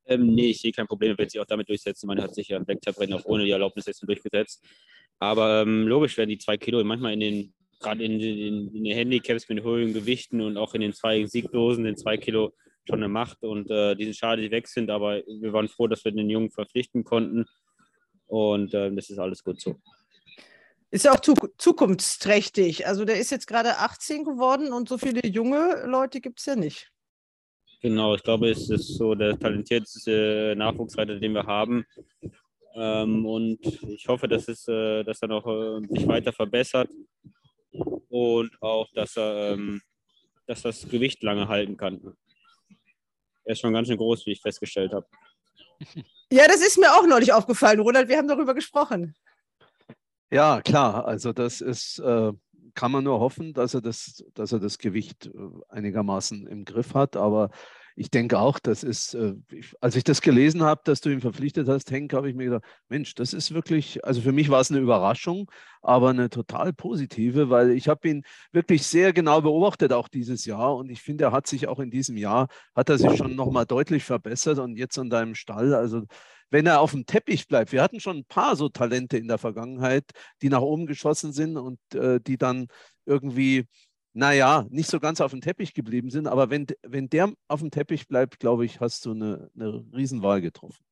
Ähm, 0.07 0.33
nee, 0.33 0.49
ich 0.49 0.59
sehe 0.59 0.71
kein 0.73 0.87
Problem, 0.87 1.11
er 1.11 1.17
wird 1.17 1.31
sich 1.31 1.39
auch 1.39 1.45
damit 1.45 1.69
durchsetzen. 1.69 2.07
Man 2.07 2.21
hat 2.21 2.35
sich 2.35 2.49
ja 2.49 2.57
im 2.57 2.65
Black-Tab-Rennen 2.65 3.13
auch 3.13 3.25
ohne 3.25 3.45
die 3.45 3.51
Erlaubnis 3.51 3.85
jetzt 3.85 4.01
durchgesetzt. 4.05 4.61
Aber 5.19 5.61
ähm, 5.61 5.87
logisch 5.87 6.17
werden 6.17 6.31
die 6.31 6.37
zwei 6.37 6.57
Kilo 6.57 6.83
manchmal 6.83 7.13
in 7.13 7.19
den, 7.21 7.53
gerade 7.79 8.03
in, 8.03 8.19
den- 8.19 8.75
in 8.75 8.83
den 8.83 8.93
Handicaps 8.93 9.47
mit 9.47 9.63
hohen 9.63 9.93
Gewichten 9.93 10.41
und 10.41 10.57
auch 10.57 10.73
in 10.73 10.81
den 10.81 10.93
zwei 10.93 11.25
Siegdosen, 11.25 11.83
den 11.85 11.95
zwei 11.95 12.17
Kilo 12.17 12.53
schon 12.89 12.97
eine 12.97 13.07
Macht. 13.07 13.43
Und 13.43 13.69
äh, 13.69 13.95
die 13.95 14.05
sind 14.05 14.15
schade, 14.17 14.41
die 14.41 14.51
weg 14.51 14.67
sind, 14.67 14.89
aber 14.89 15.21
wir 15.27 15.53
waren 15.53 15.69
froh, 15.69 15.87
dass 15.87 16.03
wir 16.03 16.11
den 16.11 16.29
Jungen 16.29 16.49
verpflichten 16.51 17.03
konnten. 17.03 17.45
Und 18.31 18.73
ähm, 18.73 18.95
das 18.95 19.09
ist 19.09 19.19
alles 19.19 19.43
gut 19.43 19.59
so. 19.59 19.75
Ist 20.89 21.03
ja 21.03 21.11
auch 21.11 21.19
zu, 21.19 21.33
zukunftsträchtig. 21.57 22.87
Also 22.87 23.03
der 23.03 23.19
ist 23.19 23.29
jetzt 23.29 23.45
gerade 23.45 23.77
18 23.79 24.23
geworden 24.23 24.71
und 24.71 24.87
so 24.87 24.97
viele 24.97 25.19
junge 25.27 25.83
Leute 25.85 26.21
gibt 26.21 26.39
es 26.39 26.45
ja 26.45 26.55
nicht. 26.55 26.91
Genau, 27.81 28.15
ich 28.15 28.23
glaube, 28.23 28.49
es 28.49 28.69
ist 28.69 28.95
so 28.95 29.15
der 29.15 29.37
talentierteste 29.37 30.53
Nachwuchsreiter, 30.55 31.19
den 31.19 31.33
wir 31.33 31.45
haben. 31.45 31.85
Ähm, 32.73 33.25
und 33.25 33.59
ich 33.83 34.07
hoffe, 34.07 34.29
dass, 34.29 34.47
es, 34.47 34.65
äh, 34.69 35.03
dass 35.03 35.21
er 35.21 35.27
noch 35.27 35.45
äh, 35.45 35.81
sich 35.89 36.07
weiter 36.07 36.31
verbessert 36.31 36.89
und 38.07 38.51
auch, 38.61 38.87
dass 38.93 39.17
er 39.17 39.53
ähm, 39.53 39.81
dass 40.47 40.61
das 40.61 40.87
Gewicht 40.87 41.21
lange 41.21 41.49
halten 41.49 41.75
kann. 41.75 42.15
Er 43.43 43.53
ist 43.53 43.59
schon 43.59 43.73
ganz 43.73 43.89
schön 43.89 43.97
groß, 43.97 44.25
wie 44.25 44.31
ich 44.31 44.41
festgestellt 44.41 44.93
habe. 44.93 45.07
Ja, 46.31 46.47
das 46.47 46.61
ist 46.61 46.77
mir 46.77 46.93
auch 46.93 47.05
neulich 47.05 47.33
aufgefallen, 47.33 47.81
Ronald. 47.81 48.07
Wir 48.07 48.17
haben 48.17 48.27
darüber 48.29 48.53
gesprochen. 48.53 49.15
Ja, 50.31 50.61
klar. 50.61 51.05
Also 51.05 51.33
das 51.33 51.59
ist, 51.59 51.99
äh, 51.99 52.31
kann 52.73 52.91
man 52.91 53.03
nur 53.03 53.19
hoffen, 53.19 53.51
dass 53.53 53.73
er 53.73 53.81
das, 53.81 54.23
dass 54.33 54.53
er 54.53 54.59
das 54.59 54.77
Gewicht 54.77 55.25
äh, 55.25 55.29
einigermaßen 55.67 56.47
im 56.47 56.63
Griff 56.63 56.93
hat. 56.93 57.17
Aber 57.17 57.49
ich 57.95 58.09
denke 58.09 58.39
auch, 58.39 58.59
das 58.59 58.83
ist, 58.83 59.13
äh, 59.13 59.35
als 59.79 59.95
ich 59.95 60.03
das 60.03 60.21
gelesen 60.21 60.63
habe, 60.63 60.81
dass 60.83 61.01
du 61.01 61.09
ihn 61.09 61.21
verpflichtet 61.21 61.67
hast, 61.67 61.91
Henk, 61.91 62.13
habe 62.13 62.29
ich 62.29 62.35
mir 62.35 62.45
gedacht, 62.45 62.63
Mensch, 62.89 63.15
das 63.15 63.33
ist 63.33 63.53
wirklich, 63.53 64.03
also 64.05 64.21
für 64.21 64.31
mich 64.31 64.49
war 64.49 64.61
es 64.61 64.71
eine 64.71 64.79
Überraschung, 64.79 65.49
aber 65.81 66.09
eine 66.09 66.29
total 66.29 66.73
positive, 66.73 67.49
weil 67.49 67.71
ich 67.71 67.87
habe 67.87 68.07
ihn 68.07 68.23
wirklich 68.51 68.85
sehr 68.85 69.13
genau 69.13 69.41
beobachtet, 69.41 69.93
auch 69.93 70.07
dieses 70.07 70.45
Jahr. 70.45 70.75
Und 70.75 70.89
ich 70.89 71.01
finde, 71.01 71.25
er 71.25 71.31
hat 71.31 71.47
sich 71.47 71.67
auch 71.67 71.79
in 71.79 71.91
diesem 71.91 72.17
Jahr, 72.17 72.47
hat 72.75 72.89
er 72.89 72.97
sich 72.97 73.17
schon 73.17 73.35
nochmal 73.35 73.65
deutlich 73.65 74.03
verbessert 74.03 74.59
und 74.59 74.77
jetzt 74.77 74.97
an 74.97 75.09
deinem 75.09 75.35
Stall, 75.35 75.73
also 75.73 76.03
wenn 76.51 76.67
er 76.67 76.81
auf 76.81 76.91
dem 76.91 77.05
Teppich 77.05 77.47
bleibt. 77.47 77.71
Wir 77.71 77.81
hatten 77.81 77.99
schon 77.99 78.17
ein 78.17 78.25
paar 78.25 78.55
so 78.55 78.69
Talente 78.69 79.17
in 79.17 79.27
der 79.27 79.37
Vergangenheit, 79.37 80.11
die 80.41 80.49
nach 80.49 80.61
oben 80.61 80.85
geschossen 80.85 81.33
sind 81.33 81.57
und 81.57 81.79
äh, 81.95 82.19
die 82.19 82.37
dann 82.37 82.67
irgendwie, 83.05 83.65
naja, 84.13 84.65
nicht 84.69 84.89
so 84.89 84.99
ganz 84.99 85.21
auf 85.21 85.31
dem 85.31 85.41
Teppich 85.41 85.73
geblieben 85.73 86.09
sind. 86.09 86.27
Aber 86.27 86.49
wenn, 86.49 86.67
wenn 86.83 87.09
der 87.09 87.33
auf 87.47 87.61
dem 87.61 87.71
Teppich 87.71 88.07
bleibt, 88.07 88.39
glaube 88.39 88.65
ich, 88.65 88.79
hast 88.79 89.05
du 89.05 89.11
eine, 89.11 89.49
eine 89.55 89.85
Riesenwahl 89.93 90.41
getroffen. 90.41 90.83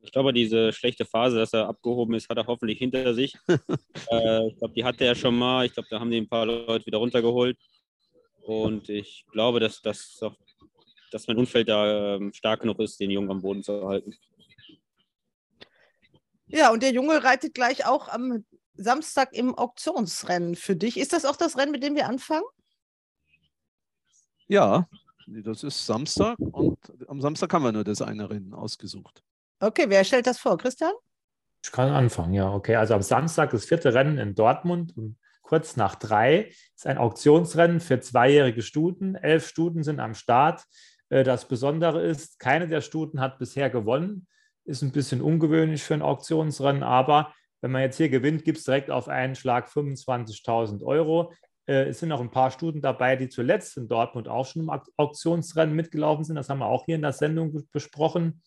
Ich 0.00 0.12
glaube, 0.12 0.32
diese 0.32 0.72
schlechte 0.72 1.04
Phase, 1.04 1.36
dass 1.36 1.52
er 1.52 1.66
abgehoben 1.66 2.14
ist, 2.14 2.28
hat 2.28 2.36
er 2.36 2.46
hoffentlich 2.46 2.78
hinter 2.78 3.12
sich. 3.14 3.36
äh, 3.48 4.46
ich 4.46 4.56
glaube, 4.58 4.74
die 4.74 4.84
hatte 4.84 5.04
er 5.04 5.16
schon 5.16 5.36
mal. 5.36 5.66
Ich 5.66 5.72
glaube, 5.72 5.88
da 5.90 5.98
haben 5.98 6.10
die 6.10 6.18
ein 6.18 6.28
paar 6.28 6.46
Leute 6.46 6.86
wieder 6.86 6.98
runtergeholt. 6.98 7.58
Und 8.42 8.88
ich 8.88 9.24
glaube, 9.32 9.58
dass, 9.58 9.82
dass, 9.82 10.22
auch- 10.22 10.36
dass 11.10 11.26
mein 11.26 11.38
Umfeld 11.38 11.68
da 11.68 12.14
ähm, 12.16 12.32
stark 12.32 12.60
genug 12.60 12.78
ist, 12.78 13.00
den 13.00 13.10
Jungen 13.10 13.30
am 13.30 13.42
Boden 13.42 13.64
zu 13.64 13.88
halten. 13.88 14.14
Ja, 16.48 16.70
und 16.72 16.84
der 16.84 16.92
Junge 16.92 17.24
reitet 17.24 17.54
gleich 17.54 17.86
auch 17.86 18.08
am 18.08 18.44
Samstag 18.76 19.32
im 19.32 19.54
Auktionsrennen 19.54 20.54
für 20.54 20.76
dich. 20.76 20.98
Ist 20.98 21.12
das 21.12 21.24
auch 21.24 21.36
das 21.36 21.56
Rennen, 21.56 21.72
mit 21.72 21.82
dem 21.82 21.94
wir 21.94 22.08
anfangen? 22.08 22.44
Ja, 24.48 24.88
das 25.26 25.64
ist 25.64 25.84
Samstag 25.84 26.38
und 26.38 26.78
am 27.08 27.20
Samstag 27.20 27.52
haben 27.52 27.64
wir 27.64 27.72
nur 27.72 27.84
das 27.84 28.00
eine 28.00 28.30
Rennen 28.30 28.54
ausgesucht. 28.54 29.22
Okay, 29.58 29.86
wer 29.88 30.04
stellt 30.04 30.26
das 30.26 30.38
vor? 30.38 30.56
Christian? 30.56 30.92
Ich 31.64 31.72
kann 31.72 31.90
anfangen, 31.90 32.32
ja. 32.32 32.52
Okay, 32.52 32.76
also 32.76 32.94
am 32.94 33.02
Samstag 33.02 33.50
das 33.50 33.64
vierte 33.64 33.92
Rennen 33.92 34.18
in 34.18 34.34
Dortmund 34.34 34.96
um 34.96 35.16
kurz 35.42 35.76
nach 35.76 35.94
drei 35.94 36.52
ist 36.74 36.86
ein 36.86 36.98
Auktionsrennen 36.98 37.80
für 37.80 38.00
zweijährige 38.00 38.62
Stuten. 38.62 39.14
Elf 39.14 39.46
Stuten 39.48 39.82
sind 39.82 40.00
am 40.00 40.14
Start. 40.14 40.64
Äh, 41.08 41.24
Das 41.24 41.48
Besondere 41.48 42.02
ist, 42.02 42.38
keine 42.38 42.68
der 42.68 42.80
Stuten 42.80 43.20
hat 43.20 43.38
bisher 43.38 43.70
gewonnen. 43.70 44.26
Ist 44.64 44.82
ein 44.82 44.92
bisschen 44.92 45.22
ungewöhnlich 45.22 45.82
für 45.82 45.94
ein 45.94 46.02
Auktionsrennen, 46.02 46.82
aber 46.82 47.32
wenn 47.66 47.72
man 47.72 47.82
jetzt 47.82 47.96
hier 47.96 48.08
gewinnt, 48.08 48.44
gibt 48.44 48.58
es 48.58 48.64
direkt 48.64 48.92
auf 48.92 49.08
einen 49.08 49.34
Schlag 49.34 49.66
25.000 49.68 50.84
Euro. 50.84 51.32
Äh, 51.66 51.88
Es 51.88 51.98
sind 51.98 52.10
noch 52.10 52.20
ein 52.20 52.30
paar 52.30 52.52
Stuten 52.52 52.80
dabei, 52.80 53.16
die 53.16 53.28
zuletzt 53.28 53.76
in 53.76 53.88
Dortmund 53.88 54.28
auch 54.28 54.46
schon 54.46 54.62
im 54.62 54.70
Auk- 54.70 54.88
Auktionsrennen 54.96 55.74
mitgelaufen 55.74 56.24
sind. 56.24 56.36
Das 56.36 56.48
haben 56.48 56.60
wir 56.60 56.66
auch 56.66 56.84
hier 56.84 56.94
in 56.94 57.02
der 57.02 57.12
Sendung 57.12 57.52
be- 57.52 57.64
besprochen. 57.72 58.40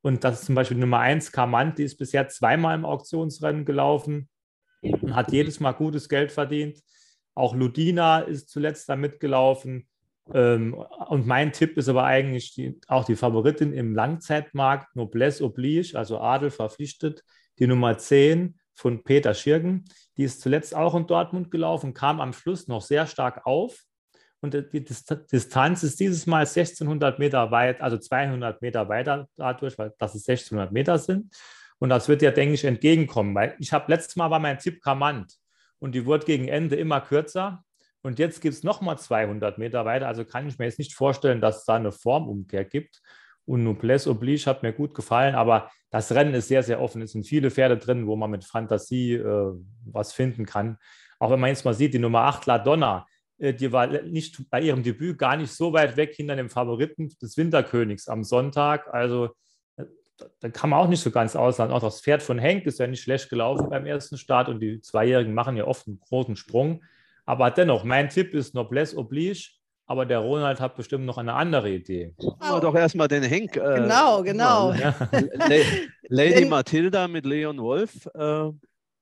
Und 0.00 0.22
das 0.22 0.38
ist 0.40 0.46
zum 0.46 0.54
Beispiel 0.54 0.76
Nummer 0.76 1.00
1, 1.00 1.32
Kamant, 1.32 1.78
die 1.78 1.82
ist 1.82 1.96
bisher 1.98 2.28
zweimal 2.28 2.76
im 2.76 2.84
Auktionsrennen 2.84 3.64
gelaufen 3.64 4.28
und 4.80 5.16
hat 5.16 5.32
jedes 5.32 5.58
Mal 5.58 5.72
gutes 5.72 6.08
Geld 6.08 6.30
verdient. 6.30 6.78
Auch 7.34 7.52
Ludina 7.56 8.20
ist 8.20 8.48
zuletzt 8.50 8.88
da 8.88 8.94
mitgelaufen. 8.94 9.88
Ähm, 10.32 10.74
Und 11.08 11.26
mein 11.26 11.52
Tipp 11.52 11.76
ist 11.76 11.88
aber 11.88 12.04
eigentlich 12.04 12.54
die, 12.54 12.78
auch 12.86 13.04
die 13.04 13.16
Favoritin 13.16 13.72
im 13.72 13.92
Langzeitmarkt, 13.92 14.94
Noblesse 14.94 15.42
Oblige, 15.44 15.98
also 15.98 16.20
Adel 16.20 16.50
verpflichtet, 16.50 17.24
die 17.58 17.66
Nummer 17.66 17.98
10 17.98 18.58
von 18.74 19.02
Peter 19.02 19.34
Schirgen. 19.34 19.84
Die 20.16 20.24
ist 20.24 20.40
zuletzt 20.40 20.74
auch 20.74 20.94
in 20.94 21.06
Dortmund 21.06 21.50
gelaufen, 21.50 21.94
kam 21.94 22.20
am 22.20 22.32
Schluss 22.32 22.68
noch 22.68 22.82
sehr 22.82 23.06
stark 23.06 23.46
auf. 23.46 23.82
Und 24.40 24.54
die 24.54 24.84
Dist- 24.84 25.32
Distanz 25.32 25.82
ist 25.82 25.98
dieses 25.98 26.26
Mal 26.26 26.46
1600 26.46 27.18
Meter 27.18 27.50
weit, 27.50 27.80
also 27.80 27.96
200 27.96 28.60
Meter 28.62 28.88
weiter 28.88 29.28
dadurch, 29.36 29.78
weil 29.78 29.92
das 29.98 30.14
es 30.14 30.28
1600 30.28 30.72
Meter 30.72 30.98
sind. 30.98 31.34
Und 31.78 31.88
das 31.88 32.08
wird 32.08 32.22
ja, 32.22 32.30
denke 32.30 32.54
ich, 32.54 32.64
entgegenkommen. 32.64 33.34
Weil 33.34 33.56
ich 33.58 33.72
habe 33.72 33.90
letztes 33.90 34.16
Mal 34.16 34.30
war 34.30 34.38
mein 34.38 34.58
Tipp 34.58 34.82
Kamant 34.82 35.34
und 35.78 35.94
die 35.94 36.04
wurde 36.06 36.26
gegen 36.26 36.48
Ende 36.48 36.76
immer 36.76 37.00
kürzer. 37.00 37.62
Und 38.02 38.18
jetzt 38.18 38.40
gibt 38.40 38.54
es 38.54 38.62
nochmal 38.62 38.98
200 38.98 39.58
Meter 39.58 39.84
weiter. 39.84 40.06
Also 40.06 40.24
kann 40.24 40.46
ich 40.46 40.58
mir 40.58 40.66
jetzt 40.66 40.78
nicht 40.78 40.94
vorstellen, 40.94 41.40
dass 41.40 41.58
es 41.60 41.64
da 41.64 41.74
eine 41.74 41.90
Formumkehr 41.90 42.64
gibt. 42.64 43.00
Und 43.46 43.62
Noblesse 43.62 44.10
Oblige 44.10 44.46
hat 44.46 44.62
mir 44.62 44.72
gut 44.72 44.92
gefallen, 44.92 45.34
aber 45.34 45.70
das 45.90 46.12
Rennen 46.12 46.34
ist 46.34 46.48
sehr, 46.48 46.62
sehr 46.62 46.80
offen. 46.80 47.00
Es 47.00 47.12
sind 47.12 47.24
viele 47.24 47.50
Pferde 47.50 47.78
drin, 47.78 48.06
wo 48.06 48.16
man 48.16 48.30
mit 48.30 48.44
Fantasie 48.44 49.14
äh, 49.14 49.52
was 49.84 50.12
finden 50.12 50.44
kann. 50.44 50.78
Auch 51.18 51.30
wenn 51.30 51.40
man 51.40 51.50
jetzt 51.50 51.64
mal 51.64 51.72
sieht, 51.72 51.94
die 51.94 51.98
Nummer 51.98 52.22
8, 52.22 52.46
La 52.46 52.58
Donna, 52.58 53.06
äh, 53.38 53.54
die 53.54 53.72
war 53.72 53.86
nicht 53.86 54.50
bei 54.50 54.60
ihrem 54.60 54.82
Debüt 54.82 55.16
gar 55.18 55.36
nicht 55.36 55.52
so 55.52 55.72
weit 55.72 55.96
weg 55.96 56.14
hinter 56.14 56.36
dem 56.36 56.50
Favoriten 56.50 57.08
des 57.22 57.36
Winterkönigs 57.36 58.08
am 58.08 58.24
Sonntag. 58.24 58.92
Also 58.92 59.30
äh, 59.76 59.84
da 60.40 60.48
kann 60.48 60.70
man 60.70 60.80
auch 60.80 60.88
nicht 60.88 61.00
so 61.00 61.10
ganz 61.12 61.36
aussagen. 61.36 61.72
Auch 61.72 61.80
das 61.80 62.00
Pferd 62.00 62.22
von 62.22 62.38
Henk 62.38 62.66
ist 62.66 62.80
ja 62.80 62.86
nicht 62.86 63.02
schlecht 63.02 63.30
gelaufen 63.30 63.70
beim 63.70 63.86
ersten 63.86 64.18
Start 64.18 64.48
und 64.48 64.60
die 64.60 64.80
Zweijährigen 64.80 65.34
machen 65.34 65.56
ja 65.56 65.66
oft 65.66 65.86
einen 65.86 66.00
großen 66.00 66.36
Sprung. 66.36 66.82
Aber 67.24 67.50
dennoch, 67.50 67.84
mein 67.84 68.08
Tipp 68.08 68.34
ist 68.34 68.54
Noblesse 68.54 68.96
oblige, 68.96 69.50
aber 69.86 70.04
der 70.06 70.18
Ronald 70.18 70.60
hat 70.60 70.76
bestimmt 70.76 71.04
noch 71.06 71.18
eine 71.18 71.34
andere 71.34 71.70
Idee. 71.70 72.14
Machen 72.18 72.56
wir 72.56 72.60
doch 72.60 72.74
erstmal 72.74 73.08
den 73.08 73.22
Henk. 73.22 73.56
Äh, 73.56 73.80
Genau, 73.82 74.22
genau. 74.22 74.72
Ja. 74.72 74.94
La- 75.12 75.46
Lady 76.08 76.34
Denn- 76.40 76.48
Mathilda 76.48 77.08
mit 77.08 77.24
Leon 77.26 77.58
Wolf, 77.58 78.06
äh, 78.14 78.50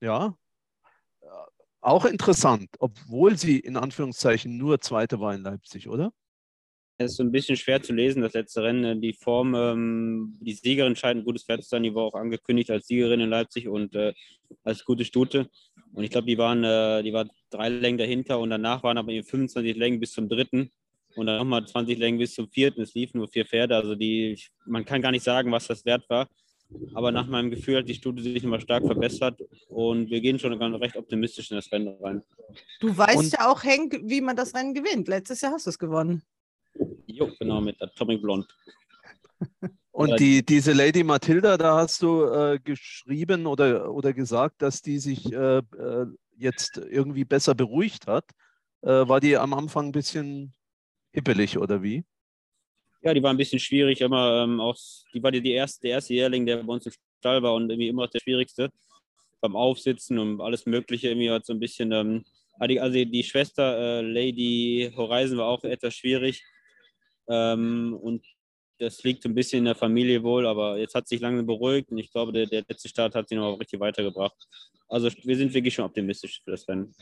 ja, 0.01 0.35
äh, 1.23 1.27
auch 1.81 2.05
interessant, 2.05 2.69
obwohl 2.79 3.37
sie 3.37 3.59
in 3.59 3.77
Anführungszeichen 3.77 4.57
nur 4.57 4.81
Zweite 4.81 5.21
war 5.21 5.35
in 5.35 5.43
Leipzig, 5.43 5.89
oder? 5.89 6.13
Es 6.97 7.13
ist 7.13 7.17
so 7.17 7.25
ein 7.25 7.33
bisschen 7.33 7.57
schwer 7.57 7.83
zu 7.83 7.93
lesen, 7.93 8.23
das 8.23 8.35
letzte 8.35 8.63
Rennen. 8.63 9.01
Die 9.01 9.13
Form, 9.15 9.55
ähm, 9.57 10.37
die 10.41 10.53
Siegerin 10.53 10.95
scheint 10.95 11.21
ein 11.21 11.25
gutes 11.25 11.43
Pferd 11.43 11.63
zu 11.65 11.69
sein. 11.71 11.83
Die 11.83 11.95
war 11.95 12.05
auch 12.05 12.15
angekündigt 12.15 12.71
als 12.71 12.87
Siegerin 12.87 13.21
in 13.21 13.31
Leipzig 13.31 13.69
und 13.69 13.97
äh, 13.97 14.13
als 14.63 14.85
gute 14.85 15.05
Stute. 15.05 15.49
Und 15.93 16.05
ich 16.05 16.11
glaube, 16.11 16.29
die 16.29 16.39
waren, 16.39 16.63
äh, 16.63 17.03
die 17.03 17.13
war 17.13 17.27
drei 17.51 17.69
Längen 17.69 17.99
dahinter 17.99 18.39
und 18.39 18.51
danach 18.51 18.85
waren 18.85 18.97
aber 18.99 19.11
eben 19.11 19.27
25 19.27 19.77
Längen 19.77 19.99
bis 19.99 20.13
zum 20.13 20.29
dritten 20.29 20.71
und 21.17 21.27
dann 21.27 21.39
nochmal 21.39 21.67
20 21.67 21.99
Längen 21.99 22.19
bis 22.19 22.35
zum 22.35 22.49
vierten. 22.49 22.83
Es 22.83 22.95
liefen 22.95 23.19
nur 23.19 23.29
vier 23.29 23.45
Pferde. 23.45 23.75
Also 23.75 23.97
die, 23.97 24.39
man 24.65 24.85
kann 24.85 25.03
gar 25.03 25.11
nicht 25.11 25.25
sagen, 25.25 25.51
was 25.51 25.67
das 25.67 25.85
wert 25.85 26.09
war. 26.09 26.29
Aber 26.95 27.11
nach 27.11 27.27
meinem 27.27 27.51
Gefühl 27.51 27.79
hat 27.79 27.89
die 27.89 27.95
Stute 27.95 28.23
sich 28.23 28.43
nochmal 28.43 28.61
stark 28.61 28.85
verbessert 28.87 29.41
und 29.69 30.11
wir 30.11 30.21
gehen 30.21 30.39
schon 30.39 30.59
ganz 30.59 30.81
recht 30.81 30.97
optimistisch 30.97 31.51
in 31.51 31.57
das 31.57 31.71
Rennen 31.71 31.97
rein. 32.01 32.23
Du 32.81 32.97
weißt 32.97 33.17
Und- 33.17 33.33
ja 33.33 33.51
auch, 33.51 33.63
Henk, 33.65 34.01
wie 34.05 34.21
man 34.21 34.35
das 34.37 34.55
Rennen 34.55 34.75
gewinnt. 34.75 35.09
Letztes 35.09 35.41
Jahr 35.41 35.53
hast 35.53 35.67
du 35.67 35.71
es 35.71 35.79
gewonnen. 35.79 36.23
Jo, 37.07 37.31
genau, 37.39 37.61
mit 37.61 37.81
Atomic 37.81 38.21
Blonde. 38.23 38.47
Und 39.93 40.09
Ja, 40.11 40.17
die, 40.17 40.45
diese 40.45 40.73
Lady 40.73 41.05
Mathilda, 41.05 41.57
da 41.57 41.77
hast 41.77 42.03
du 42.03 42.25
äh, 42.25 42.59
geschrieben 42.63 43.47
oder, 43.47 43.93
oder 43.93 44.13
gesagt, 44.13 44.61
dass 44.61 44.83
die 44.83 44.99
sich 44.99 45.33
äh, 45.33 45.59
äh, 45.59 46.07
jetzt 46.37 46.79
irgendwie 46.79 47.25
besser 47.25 47.55
beruhigt 47.55 48.09
hat. 48.09 48.25
Äh, 48.83 48.89
war 49.09 49.21
die 49.21 49.37
am 49.37 49.55
Anfang 49.55 49.87
ein 49.87 49.93
bisschen 49.93 50.53
hippelig 51.13 51.59
oder 51.59 51.81
wie? 51.83 52.05
Ja, 53.03 53.15
die 53.15 53.23
war 53.23 53.31
ein 53.31 53.37
bisschen 53.37 53.61
schwierig, 53.61 54.01
immer 54.01 54.43
ähm, 54.43 54.61
auch, 54.61 54.77
die 55.13 55.23
war 55.23 55.31
die, 55.31 55.41
die 55.43 55.53
erste, 55.53 55.83
der 55.83 55.91
erste 55.93 56.15
Jährling, 56.15 56.45
der 56.47 56.63
bei 56.63 56.73
uns 56.73 56.87
im 56.87 56.93
Stall 57.21 57.43
war 57.43 57.55
und 57.55 57.71
irgendwie 57.71 57.89
immer 57.89 58.03
noch 58.05 58.11
der 58.11 58.21
schwierigste 58.21 58.71
beim 59.41 59.55
Aufsitzen 59.55 60.19
und 60.19 60.41
alles 60.41 60.67
Mögliche. 60.67 61.09
Irgendwie 61.09 61.31
hat 61.31 61.45
so 61.47 61.53
ein 61.53 61.61
bisschen, 61.61 61.93
ähm, 61.93 62.25
ah, 62.59 62.67
die- 62.67 62.81
also 62.81 62.95
die 63.05 63.23
Schwester 63.23 63.79
äh, 63.79 64.01
Lady 64.01 64.91
Horizon 64.97 65.39
war 65.39 65.47
auch 65.47 65.63
etwas 65.65 65.95
schwierig 65.95 66.43
ähm, 67.29 67.99
und 68.01 68.25
das 68.79 69.03
liegt 69.03 69.25
ein 69.25 69.35
bisschen 69.35 69.61
in 69.61 69.65
der 69.67 69.75
Familie 69.75 70.23
wohl, 70.23 70.47
aber 70.47 70.79
jetzt 70.79 70.95
hat 70.95 71.07
sich 71.09 71.21
langsam 71.21 71.47
beruhigt 71.47 71.91
und 71.91 71.99
ich 71.99 72.11
glaube, 72.11 72.33
der, 72.33 72.47
der 72.47 72.65
letzte 72.69 72.89
Start 72.89 73.15
hat 73.15 73.29
sie 73.29 73.37
noch 73.37 73.59
richtig 73.59 73.81
weitergebracht. 73.81 74.37
Also 74.89 75.09
wir 75.23 75.37
sind 75.37 75.55
wirklich 75.55 75.75
schon 75.75 75.85
optimistisch 75.85 76.43
für 76.45 76.51
das 76.51 76.69
Rennen. 76.69 76.95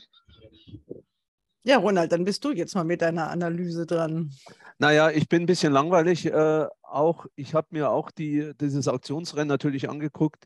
Ja, 1.65 1.79
Ronald, 1.79 2.11
dann 2.11 2.25
bist 2.25 2.45
du 2.45 2.51
jetzt 2.51 2.75
mal 2.75 2.85
mit 2.85 3.03
deiner 3.03 3.31
Analyse 3.31 3.87
dran. 3.87 4.33
Naja, 4.79 5.11
ich 5.11 5.29
bin 5.29 5.45
ein 5.45 5.47
bisschen 5.47 5.73
langweilig. 5.73 6.27
Äh, 6.27 6.67
auch, 6.83 7.27
ich 7.37 7.55
habe 7.55 7.69
mir 7.71 7.91
auch 7.91 8.11
die, 8.11 8.53
dieses 8.61 8.89
Auktionsrennen 8.89 9.49
natürlich 9.49 9.89
angeguckt, 9.89 10.45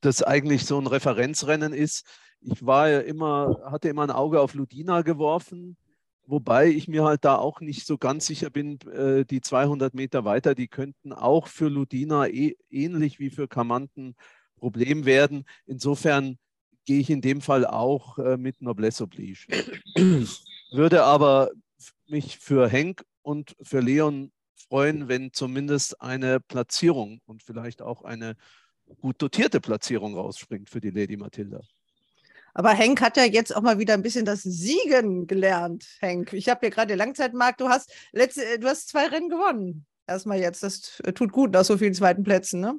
das 0.00 0.22
eigentlich 0.22 0.64
so 0.64 0.78
ein 0.78 0.86
Referenzrennen 0.86 1.72
ist. 1.72 2.06
Ich 2.40 2.64
war 2.64 2.88
ja 2.88 3.00
immer, 3.00 3.62
hatte 3.64 3.88
immer 3.88 4.04
ein 4.04 4.10
Auge 4.10 4.40
auf 4.40 4.54
Ludina 4.54 5.02
geworfen, 5.02 5.76
wobei 6.26 6.68
ich 6.68 6.88
mir 6.88 7.04
halt 7.04 7.24
da 7.24 7.36
auch 7.36 7.60
nicht 7.60 7.86
so 7.86 7.98
ganz 7.98 8.26
sicher 8.26 8.50
bin, 8.50 8.78
äh, 8.90 9.24
die 9.24 9.40
200 9.40 9.94
Meter 9.94 10.24
weiter, 10.24 10.54
die 10.54 10.68
könnten 10.68 11.12
auch 11.12 11.46
für 11.46 11.68
Ludina 11.68 12.28
eh, 12.28 12.56
ähnlich 12.70 13.18
wie 13.18 13.30
für 13.30 13.48
Kamanten 13.48 14.14
Problem 14.56 15.04
werden. 15.04 15.44
Insofern 15.66 16.38
gehe 16.84 17.00
ich 17.00 17.10
in 17.10 17.20
dem 17.20 17.40
Fall 17.40 17.66
auch 17.66 18.18
äh, 18.18 18.36
mit 18.36 18.62
Noblesse 18.62 19.04
Oblige. 19.04 19.46
Würde 20.72 21.04
aber 21.04 21.50
mich 22.06 22.38
für 22.38 22.68
Henk 22.68 23.04
und 23.22 23.56
für 23.62 23.80
Leon 23.80 24.32
freuen, 24.68 25.08
wenn 25.08 25.32
zumindest 25.32 26.00
eine 26.00 26.40
Platzierung 26.40 27.20
und 27.26 27.42
vielleicht 27.42 27.82
auch 27.82 28.02
eine 28.02 28.36
gut 29.00 29.20
dotierte 29.20 29.60
Platzierung 29.60 30.14
rausspringt 30.14 30.70
für 30.70 30.80
die 30.80 30.90
Lady 30.90 31.16
Mathilda. 31.16 31.60
Aber 32.54 32.70
Henk 32.70 33.00
hat 33.00 33.16
ja 33.16 33.24
jetzt 33.24 33.54
auch 33.54 33.62
mal 33.62 33.78
wieder 33.78 33.94
ein 33.94 34.02
bisschen 34.02 34.24
das 34.24 34.42
Siegen 34.42 35.26
gelernt, 35.26 35.86
Henk. 36.00 36.32
Ich 36.32 36.48
habe 36.48 36.60
hier 36.60 36.70
gerade 36.70 36.88
den 36.88 36.98
Langzeitmarkt. 36.98 37.60
Du 37.60 37.68
hast, 37.68 37.90
letzte, 38.12 38.44
äh, 38.44 38.58
du 38.58 38.68
hast 38.68 38.88
zwei 38.88 39.06
Rennen 39.06 39.30
gewonnen. 39.30 39.86
Erstmal 40.06 40.38
jetzt. 40.38 40.62
Das 40.62 41.00
äh, 41.04 41.12
tut 41.12 41.32
gut 41.32 41.52
nach 41.52 41.64
so 41.64 41.78
vielen 41.78 41.94
zweiten 41.94 42.24
Plätzen, 42.24 42.60
ne? 42.60 42.74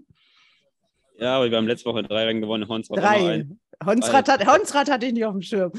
Ja, 1.17 1.37
aber 1.37 1.49
wir 1.49 1.57
haben 1.57 1.67
letzte 1.67 1.89
Woche 1.89 2.03
drei 2.03 2.25
Rennen 2.25 2.41
gewonnen. 2.41 2.67
Hons 2.67 2.89
war 2.89 2.97
immer 2.97 3.07
Drei. 3.07 3.47
Honsrad, 3.85 4.29
hat, 4.29 4.45
Honsrad 4.45 4.89
hatte 4.89 5.05
ich 5.05 5.13
nicht 5.13 5.25
auf 5.25 5.33
dem 5.33 5.41
Schirm. 5.41 5.71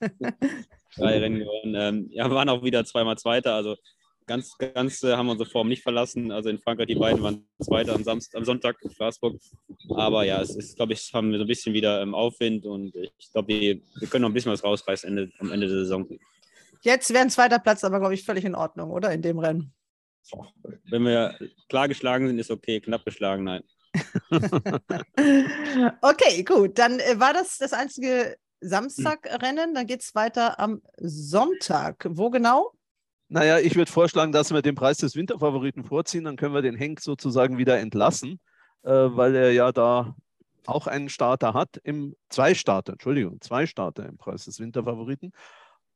drei 0.96 1.18
Rennen 1.18 1.38
gewonnen. 1.38 1.74
Ähm, 1.76 2.06
ja, 2.10 2.28
wir 2.28 2.34
waren 2.34 2.48
auch 2.48 2.62
wieder 2.62 2.84
zweimal 2.84 3.16
Zweiter. 3.18 3.54
Also 3.54 3.76
ganz, 4.26 4.56
ganz 4.58 5.02
äh, 5.02 5.16
haben 5.16 5.26
wir 5.26 5.32
unsere 5.32 5.50
Form 5.50 5.68
nicht 5.68 5.82
verlassen. 5.82 6.32
Also 6.32 6.48
in 6.48 6.58
Frankreich, 6.58 6.86
die 6.86 6.94
beiden 6.94 7.22
waren 7.22 7.46
Zweiter 7.60 7.94
am, 7.94 8.04
Samstag, 8.04 8.38
am 8.38 8.44
Sonntag 8.44 8.76
in 8.82 8.90
Straßburg. 8.90 9.40
Aber 9.90 10.24
ja, 10.24 10.40
es 10.40 10.54
ist, 10.56 10.76
glaube 10.76 10.92
ich, 10.92 11.12
haben 11.12 11.30
wir 11.30 11.38
so 11.38 11.44
ein 11.44 11.48
bisschen 11.48 11.74
wieder 11.74 12.02
ähm, 12.02 12.14
Aufwind 12.14 12.66
und 12.66 12.94
ich 12.94 13.30
glaube, 13.32 13.48
wir, 13.48 13.80
wir 13.98 14.08
können 14.08 14.22
noch 14.22 14.30
ein 14.30 14.34
bisschen 14.34 14.52
was 14.52 14.64
rausreißen 14.64 15.08
Ende, 15.08 15.30
am 15.38 15.52
Ende 15.52 15.68
der 15.68 15.78
Saison. 15.78 16.08
Jetzt 16.82 17.10
wäre 17.10 17.22
ein 17.22 17.30
zweiter 17.30 17.58
Platz 17.58 17.84
aber, 17.84 18.00
glaube 18.00 18.14
ich, 18.14 18.24
völlig 18.24 18.44
in 18.44 18.54
Ordnung, 18.54 18.90
oder? 18.90 19.12
In 19.12 19.22
dem 19.22 19.38
Rennen. 19.38 19.72
Wenn 20.84 21.04
wir 21.04 21.36
klar 21.68 21.88
geschlagen 21.88 22.28
sind, 22.28 22.38
ist 22.38 22.50
okay. 22.50 22.80
Knapp 22.80 23.04
geschlagen, 23.04 23.44
nein. 23.44 23.62
Okay, 26.00 26.42
gut. 26.44 26.78
Dann 26.78 26.98
äh, 26.98 27.18
war 27.18 27.32
das 27.32 27.58
das 27.58 27.72
einzige 27.72 28.36
Samstagrennen. 28.60 29.74
Dann 29.74 29.86
geht 29.86 30.02
es 30.02 30.14
weiter 30.14 30.58
am 30.58 30.82
Sonntag. 30.98 32.06
Wo 32.08 32.30
genau? 32.30 32.72
Naja, 33.32 33.58
ich 33.58 33.76
würde 33.76 33.90
vorschlagen, 33.90 34.30
dass 34.30 34.52
wir 34.52 34.60
den 34.60 34.74
Preis 34.74 34.98
des 34.98 35.16
Winterfavoriten 35.16 35.84
vorziehen, 35.84 36.24
dann 36.24 36.36
können 36.36 36.52
wir 36.54 36.60
den 36.60 36.76
Henk 36.76 37.00
sozusagen 37.00 37.56
wieder 37.56 37.78
entlassen, 37.78 38.40
äh, 38.82 38.90
weil 38.90 39.34
er 39.34 39.52
ja 39.52 39.72
da 39.72 40.14
auch 40.66 40.86
einen 40.86 41.08
Starter 41.08 41.54
hat, 41.54 41.78
im 41.82 42.14
zwei 42.28 42.52
Starter, 42.54 42.92
Entschuldigung, 42.92 43.40
zwei 43.40 43.64
Starter 43.66 44.06
im 44.06 44.18
Preis 44.18 44.44
des 44.44 44.60
Winterfavoriten. 44.60 45.32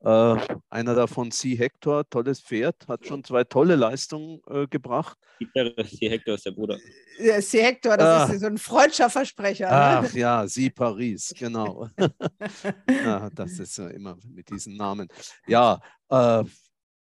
Äh, 0.01 0.37
einer 0.71 0.95
davon, 0.95 1.31
C. 1.31 1.57
Hector, 1.57 2.09
tolles 2.09 2.41
Pferd, 2.41 2.77
hat 2.89 3.07
schon 3.07 3.23
zwei 3.23 3.45
tolle 3.45 3.77
Leistungen 3.77 4.41
äh, 4.49 4.67
gebracht. 4.67 5.19
Die 5.39 6.09
Hector 6.11 6.35
ist 6.37 6.47
der 6.47 6.53
Bruder. 6.53 6.79
Ja, 7.19 7.39
C. 7.41 7.63
Hector, 7.63 7.99
das 7.99 8.31
Ah. 8.31 8.33
ist 8.33 8.41
so 8.41 8.47
ein 8.47 8.57
freudscher 8.59 9.11
Versprecher. 9.11 9.69
Ach 9.71 10.03
Ne? 10.13 10.19
ja, 10.21 10.47
Sie 10.47 10.71
Paris, 10.71 11.35
genau. 11.39 11.89
ja, 13.05 13.29
das 13.31 13.59
ist 13.59 13.77
ja 13.77 13.89
immer 13.89 14.17
mit 14.27 14.49
diesen 14.51 14.77
Namen. 14.77 15.09
Ja, 15.47 15.81
äh, 16.11 16.45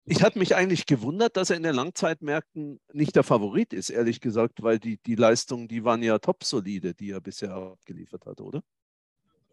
ich 0.07 0.23
hatte 0.23 0.39
mich 0.39 0.55
eigentlich 0.55 0.85
gewundert, 0.85 1.35
dass 1.35 1.49
er 1.49 1.57
in 1.57 1.63
den 1.63 1.75
Langzeitmärkten 1.75 2.79
nicht 2.93 3.15
der 3.15 3.23
Favorit 3.23 3.73
ist, 3.73 3.89
ehrlich 3.89 4.21
gesagt, 4.21 4.63
weil 4.63 4.79
die, 4.79 4.97
die 5.05 5.15
Leistungen, 5.15 5.67
die 5.67 5.83
waren 5.83 6.01
ja 6.01 6.17
top 6.17 6.45
solide, 6.45 6.93
die 6.93 7.11
er 7.11 7.19
bisher 7.19 7.53
abgeliefert 7.53 8.25
hat, 8.25 8.39
oder? 8.39 8.63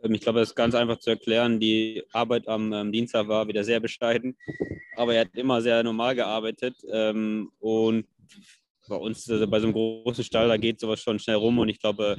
Ähm, 0.03 0.15
Ich 0.15 0.21
glaube, 0.21 0.39
das 0.39 0.51
ist 0.51 0.55
ganz 0.55 0.77
einfach 0.77 0.99
zu 0.99 1.11
erklären. 1.11 1.59
Die 1.59 2.05
Arbeit 2.13 2.47
am 2.47 2.73
ähm, 2.73 2.93
Dienstag 2.93 3.27
war 3.27 3.49
wieder 3.49 3.65
sehr 3.65 3.81
bescheiden, 3.81 4.37
aber 4.97 5.15
er 5.15 5.23
hat 5.23 5.35
immer 5.35 5.61
sehr 5.61 5.83
normal 5.83 6.15
gearbeitet. 6.15 6.77
Ähm, 6.89 7.51
und 7.59 8.07
bei 8.89 8.97
uns, 8.97 9.29
also 9.31 9.47
bei 9.47 9.61
so 9.61 9.67
einem 9.67 9.75
großen 9.75 10.25
Stall, 10.25 10.49
da 10.49 10.57
geht 10.57 10.81
sowas 10.81 11.01
schon 11.01 11.19
schnell 11.19 11.37
rum. 11.37 11.59
Und 11.59 11.69
ich 11.69 11.79
glaube, 11.79 12.17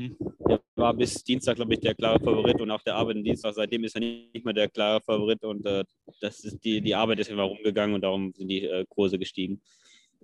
er 0.47 0.60
war 0.75 0.93
bis 0.93 1.23
Dienstag, 1.23 1.56
glaube 1.56 1.73
ich, 1.73 1.80
der 1.80 1.95
klare 1.95 2.19
Favorit. 2.19 2.60
Und 2.62 2.71
auch 2.71 2.82
der 2.82 2.95
Arbeit 2.95 3.17
am 3.17 3.23
Dienstag, 3.23 3.54
seitdem 3.54 3.84
ist 3.84 3.95
er 3.95 4.01
nicht 4.01 4.45
mehr 4.45 4.54
der 4.54 4.69
klare 4.69 5.01
Favorit. 5.01 5.43
Und 5.43 5.65
äh, 5.65 5.84
das 6.21 6.43
ist 6.43 6.63
die, 6.63 6.82
die 6.82 6.95
Arbeit 6.95 7.19
ist 7.19 7.30
immer 7.30 7.43
rumgegangen 7.43 7.95
und 7.95 8.01
darum 8.01 8.34
sind 8.36 8.47
die 8.47 8.65
äh, 8.65 8.86
Kurse 8.89 9.19
gestiegen. 9.19 9.62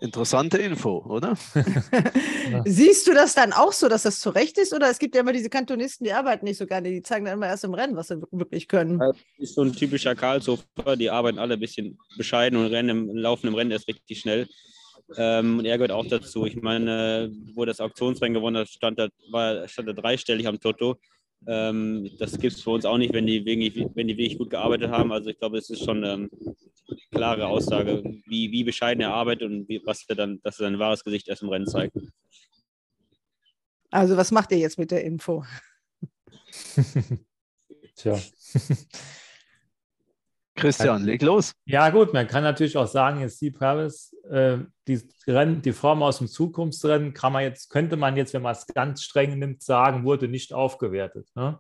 Interessante 0.02 0.58
Info, 0.58 1.06
oder? 1.08 1.38
Siehst 2.66 3.06
du 3.06 3.14
das 3.14 3.36
dann 3.36 3.54
auch 3.54 3.72
so, 3.72 3.88
dass 3.88 4.02
das 4.02 4.20
zu 4.20 4.32
Recht 4.32 4.58
ist? 4.58 4.74
Oder 4.74 4.90
es 4.90 4.98
gibt 4.98 5.14
ja 5.14 5.22
immer 5.22 5.32
diese 5.32 5.50
Kantonisten, 5.50 6.06
die 6.06 6.12
arbeiten 6.12 6.44
nicht 6.46 6.58
so 6.58 6.66
gerne. 6.66 6.90
Die 6.90 7.04
zeigen 7.04 7.26
dann 7.26 7.36
immer 7.36 7.46
erst 7.46 7.66
im 7.66 7.76
Rennen, 7.76 7.96
was 7.96 8.08
sie 8.08 8.20
wirklich 8.32 8.68
können. 8.68 8.98
Das 8.98 9.16
ist 9.38 9.54
so 9.54 9.62
ein 9.62 9.74
typischer 9.74 10.16
Karlshofer. 10.16 10.96
Die 10.98 11.12
arbeiten 11.12 11.38
alle 11.38 11.54
ein 11.54 11.60
bisschen 11.60 12.00
bescheiden 12.18 12.58
und 12.58 12.66
rennen 12.66 13.10
im 13.10 13.16
laufen 13.16 13.46
im 13.46 13.54
Rennen 13.54 13.70
erst 13.70 13.88
richtig 13.88 14.20
schnell. 14.20 14.48
Ähm, 15.18 15.60
und 15.60 15.66
er 15.66 15.78
gehört 15.78 15.92
auch 15.92 16.06
dazu. 16.06 16.46
Ich 16.46 16.62
meine, 16.62 17.32
wo 17.54 17.66
das 17.66 17.80
Auktionsrennen 17.80 18.34
gewonnen 18.34 18.58
hat, 18.58 18.70
stand 18.70 19.00
er, 19.00 19.10
war, 19.30 19.68
stand 19.68 19.88
er 19.88 19.94
dreistellig 19.94 20.48
am 20.48 20.60
Toto. 20.60 20.98
Ähm, 21.48 22.10
das 22.20 22.38
gibt 22.38 22.56
es 22.56 22.62
für 22.62 22.72
uns 22.72 22.86
auch 22.86 22.98
nicht, 22.98 23.14
wenn 23.14 23.26
die, 23.26 23.44
wirklich, 23.46 23.88
wenn 23.96 24.08
die 24.08 24.18
wirklich 24.18 24.38
gut 24.38 24.50
gearbeitet 24.50 24.92
haben. 24.92 25.12
Also 25.12 25.30
ich 25.30 25.40
glaube, 25.40 25.58
es 25.58 25.70
ist 25.70 25.84
schon 25.84 26.04
ähm, 26.04 26.30
klare 27.12 27.48
Aussage, 27.48 28.04
wie, 28.28 28.52
wie 28.52 28.64
bescheiden 28.64 29.02
er 29.02 29.14
arbeitet 29.14 29.50
und 29.50 29.68
wie, 29.68 29.82
was 29.86 30.06
er 30.08 30.16
dann, 30.16 30.40
dass 30.44 30.60
er 30.60 30.66
sein 30.66 30.80
wahres 30.80 31.04
Gesicht 31.04 31.28
erst 31.28 31.42
im 31.42 31.50
Rennen 31.50 31.68
zeigt. 31.68 31.98
Also, 33.90 34.16
was 34.16 34.32
macht 34.32 34.52
ihr 34.52 34.58
jetzt 34.58 34.80
mit 34.80 34.92
der 34.92 35.04
Info? 35.04 35.44
Tja. 37.96 38.18
Christian, 40.62 41.04
leg 41.04 41.22
los. 41.22 41.54
Ja, 41.66 41.90
gut, 41.90 42.14
man 42.14 42.28
kann 42.28 42.44
natürlich 42.44 42.78
auch 42.78 42.88
sagen, 42.88 43.20
jetzt 43.22 43.38
Steve 43.38 43.58
Paris, 43.58 44.16
äh, 44.30 44.58
die, 44.88 45.02
Rennen, 45.28 45.62
die 45.62 45.72
Form 45.74 46.02
aus 46.04 46.20
dem 46.20 46.28
Zukunftsrennen 46.28 47.14
kann 47.14 47.34
man 47.34 47.44
jetzt, 47.44 47.70
könnte 47.70 47.98
man 47.98 48.16
jetzt, 48.18 48.34
wenn 48.34 48.42
man 48.42 48.54
es 48.54 48.66
ganz 48.68 49.04
streng 49.04 49.38
nimmt, 49.40 49.62
sagen, 49.64 50.04
wurde 50.04 50.28
nicht 50.28 50.54
aufgewertet. 50.54 51.28
Ne? 51.36 51.60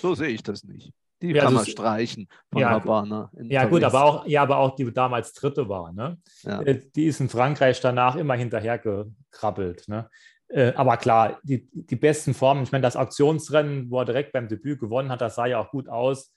So 0.00 0.14
sehe 0.14 0.28
ich 0.28 0.42
das 0.42 0.64
nicht. 0.64 0.92
Die 1.22 1.32
Ja, 1.32 1.44
kann 1.44 1.54
das- 1.54 1.66
man 1.66 1.70
streichen 1.72 2.28
von 2.50 2.62
Ja, 2.62 2.70
Habana. 2.70 3.30
Ja, 3.42 3.66
gut, 3.66 3.84
aber 3.84 4.02
auch, 4.04 4.26
ja, 4.26 4.42
aber 4.42 4.56
auch 4.56 4.74
die 4.74 4.90
damals 4.92 5.32
Dritte 5.34 5.68
war. 5.68 5.92
Ne? 5.92 6.18
Ja. 6.42 6.62
Äh, 6.62 6.80
Die 6.96 7.04
ist 7.06 7.20
in 7.20 7.28
Frankreich 7.28 7.80
danach 7.80 8.16
immer 8.16 8.34
hinterher 8.34 8.78
gekrabbelt. 8.78 9.86
Ne? 9.88 10.08
Äh, 10.48 10.72
Aber 10.74 10.96
klar, 10.96 11.38
die, 11.44 11.68
die 11.72 11.94
besten 11.96 12.34
Formen, 12.34 12.64
ich 12.64 12.72
meine, 12.72 12.82
das 12.82 12.96
Auktionsrennen, 12.96 13.90
wo 13.90 14.00
er 14.00 14.04
direkt 14.04 14.32
beim 14.32 14.48
Debüt 14.48 14.80
gewonnen 14.80 15.10
hat, 15.10 15.20
das 15.20 15.36
sah 15.36 15.46
ja 15.46 15.60
auch 15.60 15.70
gut 15.70 15.88
aus. 15.88 16.32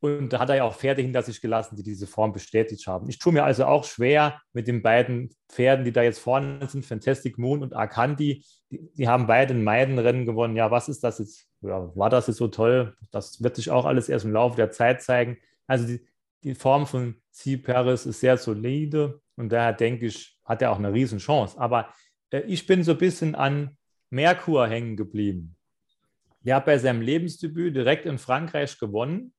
Und 0.00 0.30
da 0.30 0.38
hat 0.38 0.48
er 0.48 0.56
ja 0.56 0.64
auch 0.64 0.74
Pferde 0.74 1.02
hinter 1.02 1.22
sich 1.22 1.42
gelassen, 1.42 1.76
die 1.76 1.82
diese 1.82 2.06
Form 2.06 2.32
bestätigt 2.32 2.86
haben. 2.86 3.08
Ich 3.10 3.18
tue 3.18 3.34
mir 3.34 3.44
also 3.44 3.66
auch 3.66 3.84
schwer 3.84 4.40
mit 4.54 4.66
den 4.66 4.82
beiden 4.82 5.30
Pferden, 5.50 5.84
die 5.84 5.92
da 5.92 6.02
jetzt 6.02 6.20
vorne 6.20 6.66
sind, 6.68 6.86
Fantastic 6.86 7.36
Moon 7.36 7.62
und 7.62 7.74
Arcandi. 7.74 8.42
Die, 8.70 8.90
die 8.94 9.08
haben 9.08 9.26
beide 9.26 9.52
ein 9.52 9.62
Meidenrennen 9.62 10.24
gewonnen. 10.24 10.56
Ja, 10.56 10.70
was 10.70 10.88
ist 10.88 11.04
das 11.04 11.18
jetzt? 11.18 11.46
Ja, 11.60 11.94
war 11.94 12.08
das 12.08 12.28
jetzt 12.28 12.38
so 12.38 12.48
toll? 12.48 12.96
Das 13.10 13.42
wird 13.42 13.56
sich 13.56 13.70
auch 13.70 13.84
alles 13.84 14.08
erst 14.08 14.24
im 14.24 14.32
Laufe 14.32 14.56
der 14.56 14.70
Zeit 14.70 15.02
zeigen. 15.02 15.36
Also 15.66 15.86
die, 15.86 16.06
die 16.44 16.54
Form 16.54 16.86
von 16.86 17.16
C. 17.30 17.58
Paris 17.58 18.06
ist 18.06 18.20
sehr 18.20 18.38
solide 18.38 19.20
und 19.36 19.52
daher 19.52 19.74
denke 19.74 20.06
ich, 20.06 20.38
hat 20.46 20.62
er 20.62 20.72
auch 20.72 20.78
eine 20.78 20.94
Riesenchance. 20.94 21.60
Aber 21.60 21.92
äh, 22.30 22.40
ich 22.40 22.66
bin 22.66 22.82
so 22.82 22.92
ein 22.92 22.98
bisschen 22.98 23.34
an 23.34 23.76
Merkur 24.08 24.66
hängen 24.66 24.96
geblieben. 24.96 25.56
Der 26.40 26.56
hat 26.56 26.64
bei 26.64 26.78
seinem 26.78 27.02
Lebensdebüt 27.02 27.76
direkt 27.76 28.06
in 28.06 28.16
Frankreich 28.16 28.78
gewonnen 28.78 29.34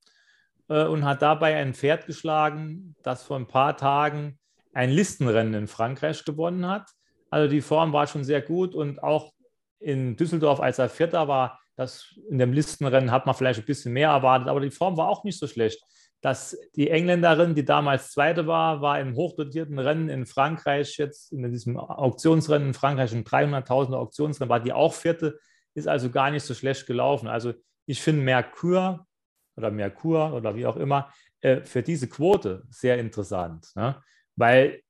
und 0.71 1.03
hat 1.03 1.21
dabei 1.21 1.57
ein 1.57 1.73
Pferd 1.73 2.05
geschlagen, 2.05 2.95
das 3.03 3.23
vor 3.23 3.37
ein 3.37 3.47
paar 3.47 3.75
Tagen 3.75 4.39
ein 4.73 4.89
Listenrennen 4.89 5.53
in 5.53 5.67
Frankreich 5.67 6.23
gewonnen 6.23 6.65
hat. 6.65 6.89
Also 7.29 7.49
die 7.49 7.61
Form 7.61 7.91
war 7.91 8.07
schon 8.07 8.23
sehr 8.23 8.41
gut 8.41 8.73
und 8.73 9.03
auch 9.03 9.33
in 9.79 10.15
Düsseldorf, 10.15 10.61
als 10.61 10.79
er 10.79 10.89
Vierter 10.89 11.27
war, 11.27 11.59
das 11.75 12.15
in 12.29 12.37
dem 12.37 12.53
Listenrennen 12.53 13.11
hat 13.11 13.25
man 13.25 13.35
vielleicht 13.35 13.59
ein 13.59 13.65
bisschen 13.65 13.93
mehr 13.93 14.09
erwartet, 14.09 14.47
aber 14.47 14.59
die 14.59 14.71
Form 14.71 14.95
war 14.95 15.09
auch 15.09 15.23
nicht 15.23 15.39
so 15.39 15.47
schlecht. 15.47 15.81
Dass 16.21 16.55
die 16.75 16.89
Engländerin, 16.89 17.55
die 17.55 17.65
damals 17.65 18.11
Zweite 18.11 18.45
war, 18.45 18.81
war 18.81 18.99
im 18.99 19.15
hochdotierten 19.15 19.79
Rennen 19.79 20.07
in 20.07 20.27
Frankreich, 20.27 20.97
jetzt 20.97 21.33
in 21.33 21.49
diesem 21.51 21.77
Auktionsrennen 21.77 22.69
in 22.69 22.73
Frankreich, 22.75 23.11
ein 23.11 23.23
300.000er 23.23 23.95
Auktionsrennen, 23.95 24.49
war 24.49 24.59
die 24.59 24.71
auch 24.71 24.93
Vierte, 24.93 25.39
ist 25.73 25.87
also 25.87 26.11
gar 26.11 26.29
nicht 26.29 26.43
so 26.43 26.53
schlecht 26.53 26.85
gelaufen. 26.85 27.27
Also 27.27 27.53
ich 27.87 28.01
finde 28.01 28.21
Merkur 28.21 29.07
oder 29.55 29.71
Merkur 29.71 30.33
oder 30.33 30.55
wie 30.55 30.65
auch 30.65 30.77
immer 30.77 31.11
äh, 31.41 31.61
für 31.61 31.83
diese 31.83 32.07
Quote 32.07 32.63
sehr 32.69 32.97
interessant, 32.97 33.71
ne? 33.75 34.01
weil 34.35 34.81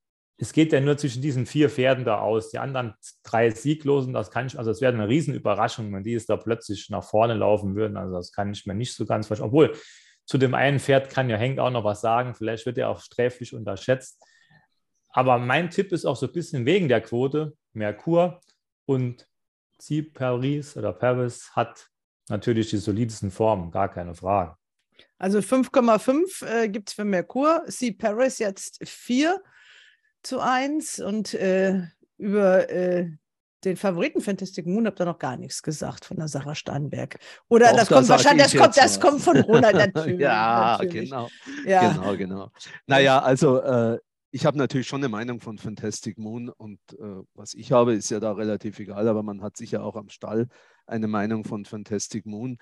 es 0.42 0.54
geht 0.54 0.74
ja 0.74 0.82
nur 0.82 0.98
zwischen 0.98 1.22
diesen 1.22 1.46
vier 1.46 1.70
Pferden 1.70 2.04
da 2.04 2.20
aus. 2.20 2.50
Die 2.50 2.58
anderen 2.58 2.96
drei 3.22 3.52
Sieglosen, 3.52 4.12
das 4.12 4.32
kann 4.32 4.48
ich, 4.48 4.58
also 4.58 4.72
es 4.72 4.82
wäre 4.82 4.92
eine 4.92 5.08
Riesenüberraschung, 5.08 5.94
wenn 5.94 6.04
die 6.04 6.16
es 6.16 6.26
da 6.26 6.36
plötzlich 6.36 6.90
nach 6.90 7.04
vorne 7.04 7.36
laufen 7.36 7.76
würden. 7.76 7.96
Also 7.96 8.16
das 8.16 8.32
kann 8.32 8.52
ich 8.52 8.66
mir 8.66 8.74
nicht 8.74 8.96
so 8.96 9.06
ganz 9.06 9.28
verstehen. 9.28 9.50
Obwohl, 9.50 9.76
zu 10.26 10.40
dem 10.40 10.56
einen 10.56 10.80
Pferd 10.80 11.12
kann 11.12 11.30
ja 11.30 11.38
Henk 11.38 11.60
auch 11.60 11.70
noch 11.70 11.84
was 11.84 12.02
sagen. 12.02 12.34
Vielleicht 12.34 12.66
wird 12.66 12.80
er 12.80 12.90
auch 12.90 13.02
sträflich 13.02 13.54
unterschätzt. 13.54 14.20
Aber 15.10 15.38
mein 15.38 15.70
Tipp 15.70 15.92
ist 15.92 16.06
auch 16.06 16.16
so 16.16 16.26
ein 16.26 16.34
bisschen 16.34 16.66
wegen 16.66 16.88
der 16.88 17.02
Quote. 17.02 17.54
Merkur 17.74 18.42
und 18.86 19.28
Sie 19.78 20.02
Paris 20.02 20.76
oder 20.76 20.92
Paris 20.92 21.52
hat 21.56 21.91
natürlich 22.32 22.70
die 22.70 22.78
solidesten 22.78 23.30
Formen, 23.30 23.70
gar 23.70 23.90
keine 23.90 24.16
Frage. 24.16 24.56
Also 25.18 25.38
5,5 25.38 26.46
äh, 26.46 26.70
gibt 26.70 26.90
es 26.90 26.96
für 26.96 27.06
Merkur. 27.06 27.64
C. 27.68 27.92
Paris 27.92 28.40
jetzt 28.40 28.80
4 28.84 29.40
zu 30.24 30.40
1 30.40 31.00
und 31.00 31.34
äh, 31.36 31.84
über 32.18 32.70
äh, 32.70 33.10
den 33.64 33.78
Favoriten 33.78 34.22
Fantastic 34.22 34.66
Moon 34.66 34.88
habt 34.88 35.00
ihr 35.00 35.06
noch 35.06 35.20
gar 35.20 35.38
nichts 35.38 35.62
gesagt 35.62 36.06
von 36.06 36.18
der 36.18 36.28
Sarah 36.28 36.56
Steinberg. 36.56 37.20
Oder 37.48 37.70
Doch, 37.70 37.78
das 37.78 37.90
da 37.90 37.96
kommt 37.96 38.10
wahrscheinlich, 38.10 38.44
das 38.46 38.56
kommt, 38.56 38.78
das 38.78 39.00
kommt 39.00 39.22
von 39.22 39.38
Ronald 39.38 39.76
natürlich. 39.94 40.20
ja, 40.20 40.78
natürlich. 40.80 41.10
genau. 41.10 41.30
Ja. 41.66 41.94
Genau, 41.94 42.18
genau. 42.18 42.52
Naja, 42.88 43.20
also 43.20 43.62
äh, 43.62 44.00
ich 44.32 44.46
habe 44.46 44.58
natürlich 44.58 44.88
schon 44.88 45.02
eine 45.02 45.10
Meinung 45.10 45.42
von 45.42 45.58
Fantastic 45.58 46.18
Moon 46.18 46.50
und 46.50 46.80
äh, 46.94 47.22
was 47.36 47.54
ich 47.54 47.72
habe, 47.72 47.94
ist 47.94 48.10
ja 48.10 48.20
da 48.20 48.32
relativ 48.32 48.80
egal, 48.80 49.08
aber 49.08 49.22
man 49.24 49.44
hat 49.44 49.58
sicher 49.58 49.84
auch 49.84 49.96
am 49.96 50.10
Stall 50.10 50.48
eine 50.92 51.08
Meinung 51.08 51.44
von 51.46 51.66
Fantastic 51.66 52.26
Moon. 52.26 52.58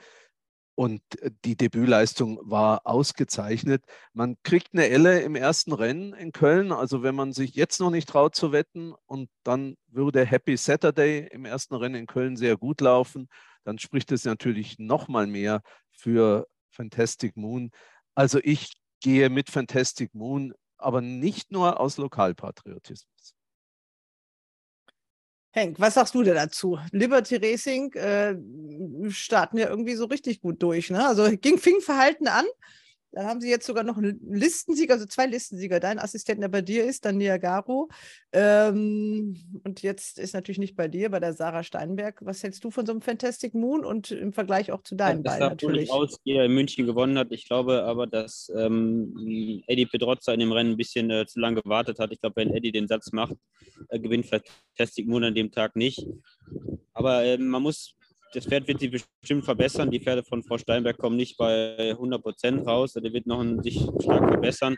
Und 0.75 1.01
äh, 1.21 1.31
die 1.43 1.57
Debütleistung 1.57 2.39
war 2.43 2.81
ausgezeichnet. 2.85 3.83
Man 4.13 4.37
kriegt 4.43 4.73
eine 4.73 4.87
Elle 4.87 5.19
im 5.21 5.35
ersten 5.35 5.73
Rennen 5.73 6.13
in 6.13 6.31
Köln. 6.31 6.71
Also 6.71 7.03
wenn 7.03 7.15
man 7.15 7.33
sich 7.33 7.55
jetzt 7.55 7.79
noch 7.79 7.89
nicht 7.89 8.07
traut 8.07 8.35
zu 8.35 8.53
wetten 8.53 8.93
und 9.05 9.29
dann 9.43 9.75
würde 9.87 10.25
Happy 10.25 10.55
Saturday 10.55 11.27
im 11.31 11.43
ersten 11.43 11.75
Rennen 11.75 11.95
in 11.95 12.07
Köln 12.07 12.37
sehr 12.37 12.55
gut 12.55 12.79
laufen, 12.79 13.27
dann 13.65 13.77
spricht 13.77 14.11
es 14.13 14.23
natürlich 14.23 14.79
noch 14.79 15.09
mal 15.09 15.27
mehr 15.27 15.61
für 15.91 16.47
Fantastic 16.71 17.35
Moon. 17.35 17.71
Also 18.15 18.39
ich 18.41 18.71
gehe 19.01 19.29
mit 19.29 19.49
Fantastic 19.49 20.13
Moon, 20.15 20.53
aber 20.77 21.01
nicht 21.01 21.51
nur 21.51 21.79
aus 21.79 21.97
Lokalpatriotismus. 21.97 23.35
Henk, 25.51 25.79
was 25.79 25.95
sagst 25.95 26.13
du 26.13 26.21
denn 26.21 26.35
dazu? 26.35 26.77
Liberty 26.91 27.37
Racing 27.37 27.93
äh, 27.93 28.35
starten 29.09 29.57
ja 29.57 29.67
irgendwie 29.67 29.95
so 29.95 30.05
richtig 30.05 30.41
gut 30.41 30.61
durch. 30.61 30.91
Ne? 30.91 31.05
Also 31.05 31.27
ging, 31.37 31.57
fing 31.57 31.81
Verhalten 31.81 32.27
an. 32.27 32.45
Dann 33.11 33.25
haben 33.25 33.41
sie 33.41 33.49
jetzt 33.49 33.65
sogar 33.65 33.83
noch 33.83 33.97
einen 33.97 34.19
Listensieger, 34.29 34.93
also 34.93 35.05
zwei 35.05 35.25
Listensieger. 35.25 35.79
Dein 35.79 35.99
Assistent, 35.99 36.41
der 36.41 36.49
bei 36.49 36.61
dir 36.61 36.85
ist, 36.85 37.05
dann 37.05 37.17
Niagaro. 37.17 37.89
Ähm, 38.31 39.35
und 39.63 39.81
jetzt 39.81 40.19
ist 40.19 40.33
natürlich 40.33 40.59
nicht 40.59 40.75
bei 40.75 40.87
dir, 40.87 41.09
bei 41.09 41.19
der 41.19 41.33
Sarah 41.33 41.63
Steinberg. 41.63 42.19
Was 42.21 42.43
hältst 42.43 42.63
du 42.63 42.71
von 42.71 42.85
so 42.85 42.91
einem 42.91 43.01
Fantastic 43.01 43.53
Moon 43.53 43.83
und 43.83 44.11
im 44.11 44.33
Vergleich 44.33 44.71
auch 44.71 44.83
zu 44.83 44.95
das 44.95 45.07
beiden 45.07 45.23
sah 45.23 45.39
wohl 45.39 45.49
natürlich? 45.49 45.91
aus, 45.91 46.19
wie 46.23 46.33
er 46.33 46.45
in 46.45 46.53
München 46.53 46.85
gewonnen 46.85 47.17
hat. 47.17 47.31
Ich 47.31 47.47
glaube 47.47 47.83
aber, 47.83 48.07
dass 48.07 48.51
ähm, 48.55 49.63
Eddie 49.67 49.85
Pedrozza 49.87 50.33
in 50.33 50.39
dem 50.39 50.51
Rennen 50.51 50.71
ein 50.71 50.77
bisschen 50.77 51.09
äh, 51.09 51.25
zu 51.25 51.39
lange 51.39 51.61
gewartet 51.61 51.99
hat. 51.99 52.11
Ich 52.11 52.21
glaube, 52.21 52.37
wenn 52.37 52.53
Eddie 52.53 52.71
den 52.71 52.87
Satz 52.87 53.11
macht, 53.11 53.35
äh, 53.89 53.99
gewinnt 53.99 54.27
Fantastic 54.27 55.07
Moon 55.07 55.23
an 55.23 55.35
dem 55.35 55.51
Tag 55.51 55.75
nicht. 55.75 56.05
Aber 56.93 57.23
ähm, 57.23 57.47
man 57.47 57.63
muss, 57.63 57.95
das 58.33 58.45
Pferd 58.45 58.67
wird 58.67 58.79
sich 58.79 58.91
bestimmt 58.91 59.45
verbessern. 59.45 59.91
Die 59.91 59.99
Pferde 59.99 60.23
von 60.23 60.43
Frau 60.43 60.57
Steinberg 60.57 60.97
kommen 60.97 61.17
nicht 61.17 61.37
bei 61.37 61.91
100 61.91 62.21
Prozent 62.21 62.67
raus. 62.67 62.93
Der 62.93 63.13
wird 63.13 63.27
noch 63.27 63.43
sich 63.63 63.79
stark 64.01 64.29
verbessern. 64.29 64.77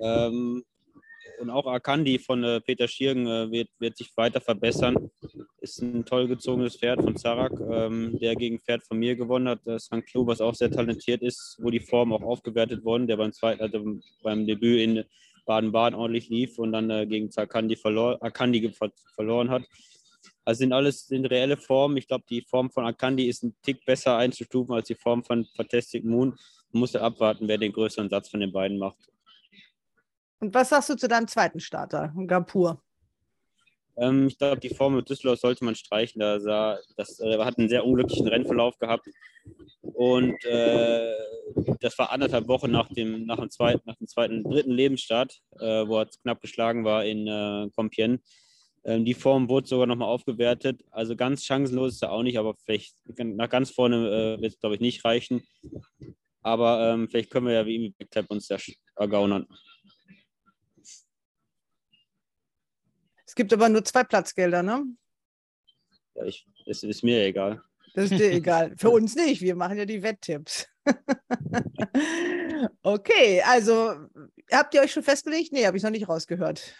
Ähm, 0.00 0.62
und 1.40 1.50
auch 1.50 1.66
Akandi 1.66 2.18
von 2.18 2.44
äh, 2.44 2.60
Peter 2.60 2.86
Schirgen 2.86 3.26
äh, 3.26 3.50
wird, 3.50 3.68
wird 3.78 3.96
sich 3.96 4.10
weiter 4.16 4.40
verbessern. 4.40 5.10
Ist 5.60 5.80
ein 5.80 6.04
toll 6.04 6.28
gezogenes 6.28 6.76
Pferd 6.76 7.02
von 7.02 7.16
Zarak, 7.16 7.52
ähm, 7.60 8.18
der 8.20 8.36
gegen 8.36 8.60
Pferd 8.60 8.82
von 8.82 8.98
mir 8.98 9.16
gewonnen 9.16 9.48
hat. 9.48 9.60
Das 9.64 9.84
St. 9.84 10.04
Cloud, 10.06 10.26
was 10.26 10.40
auch 10.40 10.54
sehr 10.54 10.70
talentiert 10.70 11.22
ist, 11.22 11.56
wo 11.60 11.70
die 11.70 11.80
Form 11.80 12.12
auch 12.12 12.22
aufgewertet 12.22 12.84
worden, 12.84 13.06
der 13.06 13.16
beim 13.16 13.32
zweiten, 13.32 13.62
also 13.62 13.98
beim 14.22 14.46
Debüt 14.46 14.80
in 14.80 15.04
Baden-Baden 15.46 15.98
ordentlich 15.98 16.28
lief 16.28 16.58
und 16.58 16.72
dann 16.72 16.90
äh, 16.90 17.06
gegen 17.06 17.30
Akandi, 17.34 17.76
verlor, 17.76 18.18
verloren 19.14 19.50
hat. 19.50 19.62
Also 20.44 20.60
sind 20.60 20.72
alles 20.72 21.06
sind 21.06 21.26
reelle 21.26 21.56
Formen. 21.56 21.96
Ich 21.96 22.08
glaube, 22.08 22.24
die 22.28 22.42
Form 22.42 22.70
von 22.70 22.84
Akandi 22.84 23.28
ist 23.28 23.42
ein 23.42 23.54
Tick 23.62 23.84
besser 23.84 24.16
einzustufen 24.16 24.74
als 24.74 24.88
die 24.88 24.94
Form 24.94 25.22
von 25.22 25.44
Fantastic 25.56 26.04
Moon. 26.04 26.30
Man 26.72 26.80
muss 26.80 26.92
ja 26.92 27.02
abwarten, 27.02 27.48
wer 27.48 27.58
den 27.58 27.72
größeren 27.72 28.08
Satz 28.08 28.28
von 28.30 28.40
den 28.40 28.52
beiden 28.52 28.78
macht. 28.78 28.98
Und 30.40 30.54
was 30.54 30.70
sagst 30.70 30.88
du 30.88 30.96
zu 30.96 31.08
deinem 31.08 31.28
zweiten 31.28 31.60
Starter, 31.60 32.14
Gapur? 32.26 32.82
Ähm, 33.96 34.28
ich 34.28 34.38
glaube, 34.38 34.60
die 34.60 34.74
Form 34.74 34.96
mit 34.96 35.08
Düsseldorf 35.08 35.40
sollte 35.40 35.64
man 35.64 35.74
streichen. 35.74 36.20
Da 36.20 36.40
sah, 36.40 36.78
das 36.96 37.20
äh, 37.20 37.38
hat 37.38 37.58
einen 37.58 37.68
sehr 37.68 37.84
unglücklichen 37.84 38.28
Rennverlauf 38.28 38.78
gehabt. 38.78 39.06
Und 39.82 40.42
äh, 40.44 41.14
das 41.80 41.98
war 41.98 42.10
anderthalb 42.10 42.48
Wochen 42.48 42.70
nach 42.70 42.88
dem, 42.88 43.26
nach 43.26 43.38
dem 43.38 43.50
zweiten, 43.50 43.82
nach 43.84 43.96
dem 43.96 44.06
zweiten, 44.06 44.44
dritten 44.44 44.72
Lebensstart, 44.72 45.40
äh, 45.58 45.86
wo 45.86 45.98
er 45.98 46.06
knapp 46.06 46.40
geschlagen 46.40 46.84
war 46.84 47.04
in 47.04 47.26
äh, 47.26 47.68
Compiègne. 47.76 48.20
Ähm, 48.84 49.04
die 49.04 49.14
Form 49.14 49.48
wurde 49.48 49.68
sogar 49.68 49.86
nochmal 49.86 50.08
aufgewertet. 50.08 50.82
Also 50.90 51.16
ganz 51.16 51.44
chancenlos 51.44 51.94
ist 51.94 52.02
er 52.02 52.12
auch 52.12 52.22
nicht, 52.22 52.38
aber 52.38 52.54
vielleicht 52.64 52.94
nach 53.06 53.48
ganz 53.48 53.70
vorne 53.70 54.36
äh, 54.38 54.42
wird 54.42 54.54
es, 54.54 54.60
glaube 54.60 54.76
ich, 54.76 54.80
nicht 54.80 55.04
reichen. 55.04 55.42
Aber 56.42 56.90
ähm, 56.90 57.08
vielleicht 57.08 57.30
können 57.30 57.46
wir 57.46 57.54
ja 57.54 57.66
wie 57.66 57.86
im 57.86 57.94
Backtap 57.98 58.30
uns 58.30 58.48
ja 58.48 58.56
ergaunern. 58.96 59.46
Es 63.26 63.34
gibt 63.34 63.52
aber 63.52 63.68
nur 63.68 63.84
zwei 63.84 64.02
Platzgelder, 64.02 64.62
ne? 64.62 64.84
Ja, 66.14 66.24
ich, 66.24 66.46
es 66.66 66.82
ist 66.82 67.04
mir 67.04 67.24
egal. 67.24 67.62
Das 67.94 68.10
ist 68.10 68.18
dir 68.18 68.32
egal. 68.32 68.74
Für 68.76 68.90
uns 68.90 69.14
nicht. 69.14 69.42
Wir 69.42 69.54
machen 69.54 69.78
ja 69.78 69.84
die 69.84 70.02
Wetttipps. 70.02 70.66
okay, 72.82 73.42
also 73.42 73.94
habt 74.50 74.74
ihr 74.74 74.80
euch 74.80 74.92
schon 74.92 75.02
festgelegt? 75.02 75.52
Nee, 75.52 75.66
habe 75.66 75.76
ich 75.76 75.82
noch 75.82 75.90
nicht 75.90 76.08
rausgehört. 76.08 76.74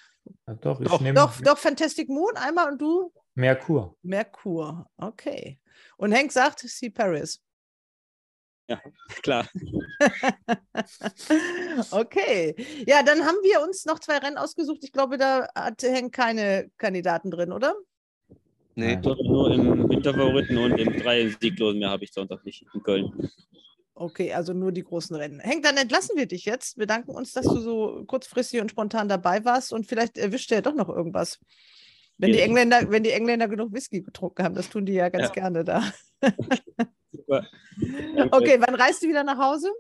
Ja, 0.46 0.54
doch, 0.54 0.80
ich 0.80 0.88
Doch, 0.88 1.00
nehme 1.00 1.18
doch, 1.18 1.40
doch, 1.40 1.58
Fantastic 1.58 2.08
Moon 2.08 2.36
einmal 2.36 2.70
und 2.70 2.80
du? 2.80 3.12
Merkur. 3.34 3.96
Merkur. 4.02 4.86
Okay. 4.96 5.58
Und 5.96 6.12
Henk 6.12 6.32
sagt 6.32 6.60
C. 6.60 6.90
Paris. 6.90 7.42
Ja, 8.68 8.80
klar. 9.22 9.48
okay. 11.90 12.54
Ja, 12.86 13.02
dann 13.02 13.24
haben 13.24 13.38
wir 13.42 13.62
uns 13.62 13.84
noch 13.84 13.98
zwei 13.98 14.18
Rennen 14.18 14.38
ausgesucht. 14.38 14.84
Ich 14.84 14.92
glaube, 14.92 15.18
da 15.18 15.48
hat 15.54 15.82
Henk 15.82 16.14
keine 16.14 16.70
Kandidaten 16.78 17.30
drin, 17.30 17.52
oder? 17.52 17.74
Nee. 18.76 18.96
Nur 18.96 19.50
im 19.52 19.88
Winterfavoriten 19.88 20.56
und 20.56 20.78
im 20.78 21.00
drei 21.00 21.28
Sieglosen 21.28 21.80
mehr 21.80 21.90
habe 21.90 22.04
ich 22.04 22.12
Sonntag 22.12 22.44
nicht 22.44 22.64
in 22.72 22.82
Köln. 22.82 23.30
Okay, 24.00 24.32
also 24.32 24.54
nur 24.54 24.72
die 24.72 24.82
großen 24.82 25.14
Rennen. 25.14 25.40
Henk, 25.40 25.62
dann 25.62 25.76
entlassen 25.76 26.16
wir 26.16 26.24
dich 26.24 26.46
jetzt. 26.46 26.78
Wir 26.78 26.86
danken 26.86 27.10
uns, 27.10 27.34
dass 27.34 27.44
du 27.44 27.58
so 27.58 28.02
kurzfristig 28.06 28.58
und 28.62 28.70
spontan 28.70 29.10
dabei 29.10 29.44
warst 29.44 29.74
und 29.74 29.86
vielleicht 29.86 30.16
erwischt 30.16 30.50
ja 30.50 30.62
doch 30.62 30.72
noch 30.72 30.88
irgendwas. 30.88 31.38
Wenn 32.16 32.32
die, 32.32 32.40
Engländer, 32.40 32.90
wenn 32.90 33.02
die 33.02 33.10
Engländer 33.10 33.46
genug 33.46 33.74
Whisky 33.74 34.00
getrunken 34.00 34.42
haben, 34.42 34.54
das 34.54 34.70
tun 34.70 34.86
die 34.86 34.94
ja 34.94 35.10
ganz 35.10 35.26
ja. 35.26 35.32
gerne 35.34 35.64
da. 35.64 35.84
Super. 37.12 37.46
Okay, 38.30 38.58
wann 38.58 38.74
reist 38.74 39.02
du 39.02 39.08
wieder 39.08 39.22
nach 39.22 39.38
Hause? 39.38 39.70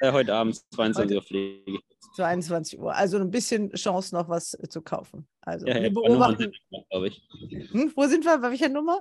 Äh, 0.00 0.10
heute 0.10 0.34
Abend, 0.34 0.60
22 0.74 1.16
Uhr 1.16 1.22
Pflege. 1.22 1.78
22 2.16 2.78
Uhr. 2.80 2.92
Also 2.92 3.18
ein 3.18 3.30
bisschen 3.30 3.70
Chance, 3.74 4.16
noch 4.16 4.28
was 4.28 4.58
zu 4.68 4.82
kaufen. 4.82 5.28
Also, 5.42 5.66
ja, 5.68 5.80
wir 5.80 5.92
beobachten. 5.92 6.52
glaube 6.90 7.08
ich. 7.08 7.22
Hm, 7.70 7.92
wo 7.94 8.06
sind 8.08 8.24
wir? 8.24 8.36
Bei 8.38 8.50
welcher 8.50 8.68
Nummer? 8.68 9.00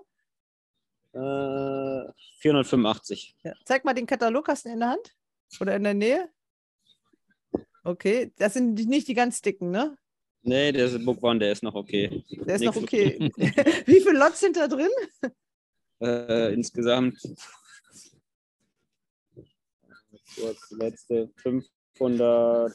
Äh, 1.14 2.12
485. 2.39 3.36
Ja. 3.43 3.53
Zeig 3.66 3.84
mal 3.86 3.93
den 3.93 4.05
Katalog, 4.05 4.47
hast 4.47 4.66
du 4.66 4.70
in 4.70 4.80
der 4.80 4.89
Hand? 4.89 5.16
Oder 5.60 5.76
in 5.76 5.84
der 5.84 5.93
Nähe? 5.93 6.30
Okay, 7.84 8.32
das 8.38 8.53
sind 8.53 8.76
nicht 8.88 9.07
die 9.07 9.14
ganz 9.14 9.41
dicken, 9.41 9.72
ne? 9.72 9.97
Nee, 10.41 10.72
der 10.72 10.86
ist 10.86 11.03
Book 11.05 11.22
One, 11.24 11.39
der 11.39 11.51
ist 11.51 11.64
noch 11.64 11.76
okay. 11.76 12.24
Der 12.30 12.55
ist 12.55 12.62
Nächste 12.62 12.66
noch 12.66 12.84
okay. 12.84 13.18
Wie 13.86 13.99
viele 14.01 14.20
Lots 14.20 14.39
sind 14.39 14.55
da 14.55 14.68
drin? 14.68 14.89
Äh, 16.01 16.53
insgesamt 16.53 17.20
kurz 20.36 20.72
letzte 20.72 21.30
500 21.38 22.74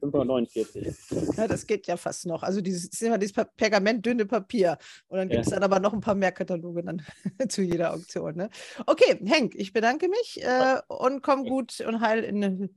549. 0.00 1.36
Ja, 1.36 1.46
das 1.46 1.66
geht 1.66 1.86
ja 1.86 1.96
fast 1.96 2.26
noch. 2.26 2.42
Also 2.42 2.60
dieses, 2.60 2.90
das 2.90 3.00
ist 3.00 3.06
immer 3.06 3.18
dieses 3.18 3.34
pergamentdünne 3.56 4.26
Papier. 4.26 4.78
Und 5.08 5.18
dann 5.18 5.28
gibt 5.28 5.44
es 5.44 5.50
ja. 5.50 5.56
dann 5.56 5.64
aber 5.64 5.80
noch 5.80 5.92
ein 5.92 6.00
paar 6.00 6.14
mehr 6.14 6.32
Kataloge 6.32 6.82
dann 6.82 7.02
zu 7.48 7.62
jeder 7.62 7.94
Auktion. 7.94 8.36
Ne? 8.36 8.50
Okay, 8.86 9.18
Henk, 9.24 9.54
ich 9.54 9.72
bedanke 9.72 10.08
mich 10.08 10.42
äh, 10.42 10.80
und 10.88 11.22
komm 11.22 11.44
gut 11.44 11.80
und 11.80 12.00
heil 12.00 12.24
in, 12.24 12.76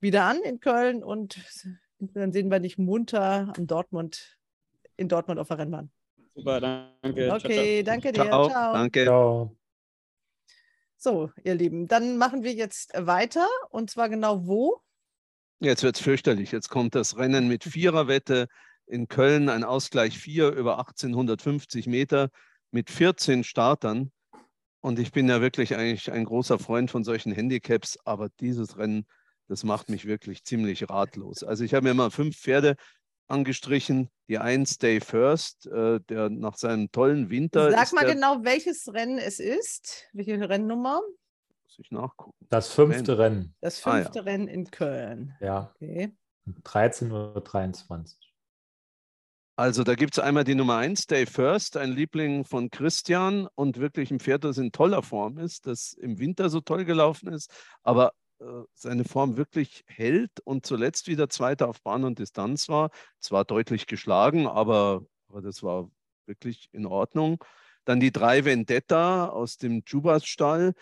wieder 0.00 0.24
an 0.24 0.40
in 0.42 0.60
Köln 0.60 1.04
und 1.04 1.38
dann 1.98 2.32
sehen 2.32 2.50
wir 2.50 2.60
dich 2.60 2.78
munter 2.78 3.52
am 3.56 3.66
Dortmund, 3.66 4.38
in 4.96 5.08
Dortmund 5.08 5.38
auf 5.38 5.48
der 5.48 5.58
Rennbahn. 5.58 5.90
Super, 6.34 6.60
danke. 6.60 6.98
Okay, 7.02 7.28
ciao, 7.28 7.38
ciao. 7.38 7.82
danke 7.84 8.12
dir. 8.12 8.24
Ciao. 8.24 8.48
ciao. 8.48 8.72
Danke. 8.72 9.04
Ciao. 9.04 9.56
So, 10.96 11.30
ihr 11.44 11.54
Lieben, 11.54 11.88
dann 11.88 12.18
machen 12.18 12.42
wir 12.42 12.52
jetzt 12.52 12.92
weiter 12.94 13.48
und 13.70 13.90
zwar 13.90 14.08
genau 14.08 14.46
wo? 14.46 14.82
Jetzt 15.60 15.82
wird 15.82 15.96
es 15.96 16.02
fürchterlich. 16.02 16.52
Jetzt 16.52 16.70
kommt 16.70 16.94
das 16.94 17.18
Rennen 17.18 17.46
mit 17.46 17.64
Viererwette 17.64 18.48
in 18.86 19.08
Köln, 19.08 19.50
ein 19.50 19.62
Ausgleich 19.62 20.18
4 20.18 20.52
über 20.52 20.78
1850 20.78 21.86
Meter 21.86 22.30
mit 22.70 22.88
14 22.88 23.44
Startern. 23.44 24.10
Und 24.80 24.98
ich 24.98 25.12
bin 25.12 25.28
ja 25.28 25.42
wirklich 25.42 25.76
eigentlich 25.76 26.10
ein 26.10 26.24
großer 26.24 26.58
Freund 26.58 26.90
von 26.90 27.04
solchen 27.04 27.32
Handicaps, 27.32 27.98
aber 28.06 28.30
dieses 28.40 28.78
Rennen, 28.78 29.06
das 29.48 29.62
macht 29.62 29.90
mich 29.90 30.06
wirklich 30.06 30.44
ziemlich 30.44 30.88
ratlos. 30.88 31.42
Also 31.44 31.62
ich 31.62 31.74
habe 31.74 31.86
mir 31.86 31.94
mal 31.94 32.10
fünf 32.10 32.38
Pferde 32.38 32.76
angestrichen. 33.28 34.08
Die 34.28 34.38
1 34.38 34.76
Stay 34.76 35.00
First, 35.00 35.66
äh, 35.66 36.00
der 36.08 36.30
nach 36.30 36.56
seinem 36.56 36.90
tollen 36.90 37.28
Winter. 37.28 37.70
Sag 37.70 37.92
mal 37.92 38.06
genau, 38.06 38.44
welches 38.44 38.90
Rennen 38.92 39.18
es 39.18 39.38
ist. 39.38 40.08
Welche 40.14 40.48
Rennnummer? 40.48 41.02
Muss 41.70 41.78
ich 41.78 41.92
nachgucken. 41.92 42.46
Das 42.48 42.72
fünfte 42.72 43.16
Rennen. 43.18 43.54
Das 43.60 43.78
fünfte 43.78 44.10
ah, 44.10 44.16
ja. 44.16 44.22
Rennen 44.22 44.48
in 44.48 44.72
Köln. 44.72 45.36
Ja. 45.40 45.72
Okay. 45.76 46.12
13.23 46.64 47.12
Uhr. 47.12 48.16
Also 49.54 49.84
da 49.84 49.94
gibt 49.94 50.14
es 50.14 50.18
einmal 50.18 50.42
die 50.42 50.56
Nummer 50.56 50.78
1, 50.78 51.02
Stay 51.02 51.26
First, 51.26 51.76
ein 51.76 51.92
Liebling 51.92 52.44
von 52.44 52.70
Christian 52.70 53.46
und 53.54 53.78
wirklich 53.78 54.10
ein 54.10 54.18
Pferd, 54.18 54.42
das 54.42 54.58
in 54.58 54.72
toller 54.72 55.02
Form 55.02 55.38
ist, 55.38 55.68
das 55.68 55.92
im 55.92 56.18
Winter 56.18 56.50
so 56.50 56.60
toll 56.60 56.84
gelaufen 56.84 57.32
ist, 57.32 57.52
aber 57.84 58.14
äh, 58.40 58.44
seine 58.74 59.04
Form 59.04 59.36
wirklich 59.36 59.84
hält 59.86 60.40
und 60.42 60.66
zuletzt 60.66 61.06
wieder 61.06 61.28
Zweiter 61.28 61.68
auf 61.68 61.82
Bahn 61.82 62.02
und 62.02 62.18
Distanz 62.18 62.68
war. 62.68 62.90
Zwar 63.20 63.44
deutlich 63.44 63.86
geschlagen, 63.86 64.48
aber, 64.48 65.04
aber 65.28 65.40
das 65.40 65.62
war 65.62 65.88
wirklich 66.26 66.68
in 66.72 66.86
Ordnung. 66.86 67.44
Dann 67.84 68.00
die 68.00 68.10
drei 68.10 68.44
Vendetta 68.44 69.28
aus 69.28 69.56
dem 69.56 69.82
Jubas-Stall 69.86 70.74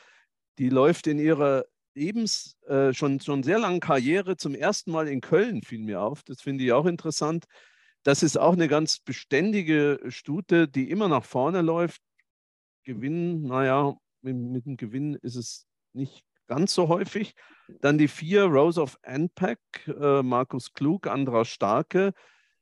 die 0.58 0.68
läuft 0.68 1.06
in 1.06 1.18
ihrer 1.18 1.64
Lebens, 1.94 2.56
äh, 2.66 2.92
schon, 2.92 3.20
schon 3.20 3.42
sehr 3.42 3.58
langen 3.58 3.80
Karriere 3.80 4.36
zum 4.36 4.54
ersten 4.54 4.90
Mal 4.92 5.08
in 5.08 5.20
Köln, 5.20 5.62
fiel 5.62 5.80
mir 5.80 6.00
auf. 6.00 6.22
Das 6.22 6.40
finde 6.40 6.64
ich 6.64 6.72
auch 6.72 6.86
interessant. 6.86 7.46
Das 8.04 8.22
ist 8.22 8.38
auch 8.38 8.52
eine 8.52 8.68
ganz 8.68 9.00
beständige 9.00 10.00
Stute, 10.08 10.68
die 10.68 10.90
immer 10.90 11.08
nach 11.08 11.24
vorne 11.24 11.62
läuft. 11.62 12.00
Gewinn, 12.84 13.42
naja, 13.42 13.96
mit, 14.22 14.36
mit 14.36 14.66
dem 14.66 14.76
Gewinn 14.76 15.14
ist 15.14 15.36
es 15.36 15.66
nicht 15.92 16.24
ganz 16.46 16.74
so 16.74 16.88
häufig. 16.88 17.34
Dann 17.80 17.98
die 17.98 18.08
vier, 18.08 18.44
Rose 18.44 18.80
of 18.80 18.96
Anpack, 19.02 19.58
äh, 19.86 20.22
Markus 20.22 20.72
Klug, 20.72 21.06
Andra 21.06 21.44
Starke, 21.44 22.12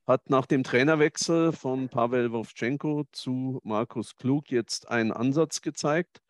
hat 0.07 0.31
nach 0.31 0.47
dem 0.47 0.63
Trainerwechsel 0.63 1.53
von 1.53 1.89
Pavel 1.89 2.33
Wovchenko 2.33 3.05
zu 3.13 3.61
Markus 3.65 4.17
Klug 4.17 4.51
jetzt 4.51 4.89
einen 4.89 5.13
Ansatz 5.13 5.61
gezeigt. 5.61 6.23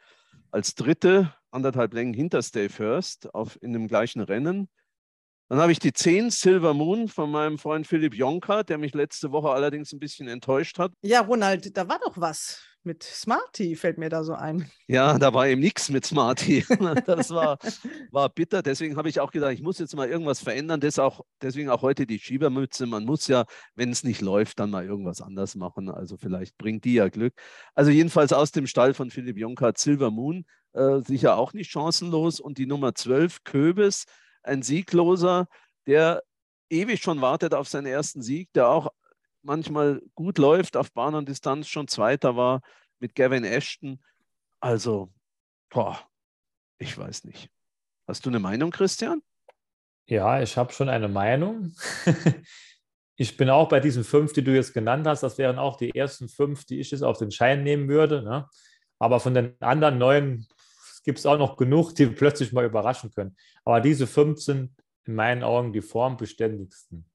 Als 0.57 0.75
dritte 0.75 1.35
anderthalb 1.51 1.93
Längen 1.93 2.15
hinter 2.15 2.41
Stay 2.41 2.71
First 2.71 3.35
auf, 3.35 3.59
in 3.61 3.75
dem 3.75 3.89
gleichen 3.89 4.23
Rennen. 4.23 4.71
Dann 5.51 5.59
habe 5.59 5.71
ich 5.71 5.79
die 5.79 5.93
10 5.93 6.31
Silver 6.31 6.73
Moon 6.73 7.09
von 7.09 7.31
meinem 7.31 7.59
Freund 7.59 7.87
Philipp 7.87 8.15
Jonka, 8.15 8.63
der 8.63 8.79
mich 8.79 8.95
letzte 8.95 9.33
Woche 9.33 9.51
allerdings 9.51 9.93
ein 9.93 9.99
bisschen 9.99 10.29
enttäuscht 10.29 10.79
hat. 10.79 10.93
Ja, 11.03 11.21
Ronald, 11.21 11.77
da 11.77 11.87
war 11.91 11.99
doch 11.99 12.17
was 12.17 12.65
mit 12.87 13.03
Smarty, 13.03 13.77
fällt 13.77 13.99
mir 13.99 14.09
da 14.09 14.25
so 14.25 14.35
ein. 14.35 14.71
Ja, 14.87 15.19
da 15.19 15.35
war 15.35 15.47
eben 15.49 15.61
nichts 15.61 15.91
mit 15.91 16.07
Smarty. 16.07 16.65
Das 17.07 17.31
war, 17.31 17.59
war 18.11 18.29
bitter. 18.29 18.63
Deswegen 18.63 18.97
habe 18.97 19.09
ich 19.09 19.21
auch 19.21 19.31
gedacht, 19.31 19.53
ich 19.53 19.63
muss 19.63 19.79
jetzt 19.79 19.95
mal 19.95 20.09
irgendwas 20.09 20.41
verändern. 20.41 20.81
Das 20.81 20.99
auch, 20.99 21.21
deswegen 21.43 21.69
auch 21.69 21.83
heute 21.83 22.07
die 22.07 22.19
Schiebermütze. 22.19 22.87
Man 22.87 23.05
muss 23.05 23.27
ja, 23.27 23.45
wenn 23.75 23.91
es 23.91 24.05
nicht 24.05 24.21
läuft, 24.21 24.61
dann 24.61 24.71
mal 24.71 24.85
irgendwas 24.85 25.21
anders 25.21 25.55
machen. 25.57 25.91
Also 25.91 26.17
vielleicht 26.17 26.57
bringt 26.57 26.85
die 26.85 26.95
ja 26.95 27.09
Glück. 27.09 27.35
Also 27.75 27.91
jedenfalls 27.91 28.33
aus 28.33 28.53
dem 28.53 28.67
Stall 28.67 28.95
von 28.95 29.11
Philipp 29.11 29.37
Jonka, 29.37 29.73
Silver 29.77 30.11
Moon, 30.11 30.45
äh, 30.73 31.01
sicher 31.01 31.37
auch 31.37 31.53
nicht 31.53 31.71
chancenlos. 31.71 32.41
Und 32.41 32.59
die 32.59 32.67
Nummer 32.67 32.95
12, 32.95 33.45
Köbes, 33.45 34.05
ein 34.43 34.63
Siegloser, 34.63 35.49
der 35.87 36.23
ewig 36.71 37.03
schon 37.03 37.21
wartet 37.21 37.55
auf 37.55 37.69
seinen 37.69 37.87
ersten 37.87 38.23
Sieg, 38.23 38.53
der 38.53 38.69
auch 38.69 38.91
manchmal 39.47 40.03
gut 40.15 40.39
läuft, 40.39 40.77
auf 40.77 40.93
Bahn 40.93 41.15
und 41.15 41.29
Distanz 41.29 41.69
schon 41.69 41.89
Zweiter 41.89 42.37
war 42.37 42.61
mit 42.99 43.15
Gavin 43.15 43.45
Ashton. 43.45 44.03
Also, 44.61 45.13
boah, 45.71 45.99
ich 46.79 46.97
weiß 46.99 47.25
nicht. 47.25 47.49
Hast 48.07 48.27
du 48.27 48.31
eine 48.31 48.41
Meinung, 48.41 48.71
Christian? 48.71 49.23
Ja, 50.07 50.41
ich 50.41 50.57
habe 50.57 50.73
schon 50.73 50.89
eine 50.89 51.09
Meinung. 51.09 51.75
ich 53.17 53.37
bin 53.37 53.51
auch 53.51 53.69
bei 53.69 53.81
diesen 53.81 54.05
fünf, 54.05 54.33
die 54.33 54.45
du 54.45 54.55
jetzt 54.55 54.75
genannt 54.75 55.07
hast. 55.07 55.23
Das 55.23 55.39
wären 55.39 55.59
auch 55.59 55.77
die 55.77 55.95
ersten 55.95 56.29
fünf, 56.29 56.65
die 56.65 56.81
ich 56.81 56.91
jetzt 56.91 57.03
auf 57.03 57.19
den 57.19 57.31
Schein 57.31 57.65
nehmen 57.65 57.89
würde. 57.89 58.23
Ne? 58.23 58.49
Aber 58.99 59.21
von 59.21 59.35
den 59.35 59.61
anderen 59.61 59.99
neun 59.99 60.47
gibt 61.05 61.19
es 61.19 61.27
auch 61.27 61.39
noch 61.39 61.57
genug, 61.57 61.95
die 61.95 62.07
plötzlich 62.07 62.53
mal 62.53 62.65
überraschen 62.65 63.11
können. 63.11 63.37
Aber 63.65 63.81
diese 63.81 64.07
fünf 64.07 64.41
sind 64.41 64.73
in 65.05 65.15
meinen 65.15 65.43
Augen 65.43 65.73
die 65.73 65.83
formbeständigsten. 65.83 67.09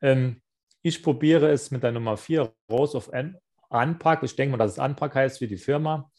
Ähm, 0.00 0.42
ich 0.84 1.02
probiere 1.02 1.50
es 1.50 1.70
mit 1.70 1.82
der 1.82 1.92
Nummer 1.92 2.18
4, 2.18 2.52
Rose 2.70 2.96
of 2.96 3.12
An 3.12 3.38
Anpack. 3.70 4.22
Ich 4.22 4.36
denke 4.36 4.52
mal, 4.52 4.62
dass 4.62 4.72
es 4.72 4.78
Anpack 4.78 5.14
heißt 5.14 5.40
wie 5.40 5.46
die 5.46 5.56
Firma. 5.56 6.10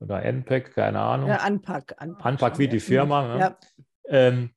Oder 0.00 0.24
NPAC, 0.24 0.74
keine 0.74 1.00
Ahnung. 1.00 1.28
Ja, 1.28 1.36
Anpack. 1.36 1.94
Anpack, 1.98 2.26
Anpack 2.26 2.58
wie 2.58 2.64
ja. 2.64 2.70
die 2.70 2.80
Firma. 2.80 3.34
Ne? 3.34 3.40
Ja. 3.40 3.58
Ähm, 4.08 4.50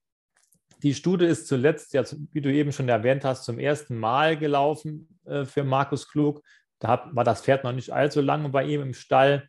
die 0.82 0.96
Studie 0.96 1.26
ist 1.26 1.48
zuletzt, 1.48 1.94
ja, 1.94 2.04
wie 2.32 2.42
du 2.42 2.52
eben 2.52 2.72
schon 2.72 2.90
erwähnt 2.90 3.24
hast, 3.24 3.46
zum 3.46 3.60
ersten 3.60 3.98
Mal 3.98 4.36
gelaufen 4.36 5.20
äh, 5.26 5.46
für 5.46 5.64
Markus 5.64 6.10
Klug. 6.10 6.42
Da 6.80 6.88
hat, 6.88 7.16
war 7.16 7.24
das 7.24 7.44
Pferd 7.44 7.64
noch 7.64 7.72
nicht 7.72 7.92
allzu 7.92 8.20
lange 8.20 8.50
bei 8.50 8.66
ihm 8.66 8.82
im 8.82 8.96
Stall. 8.96 9.48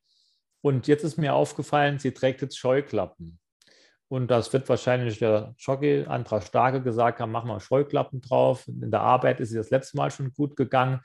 Und 0.61 0.89
jetzt 0.89 1.05
ist 1.05 1.17
mir 1.17 1.35
aufgefallen, 1.35 1.99
sie 1.99 2.13
trägt 2.13 2.43
jetzt 2.43 2.59
Scheuklappen. 2.59 3.39
Und 4.13 4.31
das 4.31 4.53
wird 4.53 4.69
wahrscheinlich 4.69 5.21
der 5.21 5.55
Jockey 5.57 6.05
Andra 6.07 6.43
Starke 6.43 6.83
gesagt 6.83 7.19
haben, 7.19 7.33
mach 7.33 7.45
mal 7.45 7.61
Scheuklappen 7.61 8.21
drauf. 8.21 8.69
In 8.69 8.91
der 8.91 9.01
Arbeit 9.01 9.41
ist 9.41 9.49
sie 9.49 9.57
das 9.57 9.71
letzte 9.71 9.97
Mal 9.97 10.11
schon 10.11 10.35
gut 10.35 10.55
gegangen. 10.55 11.01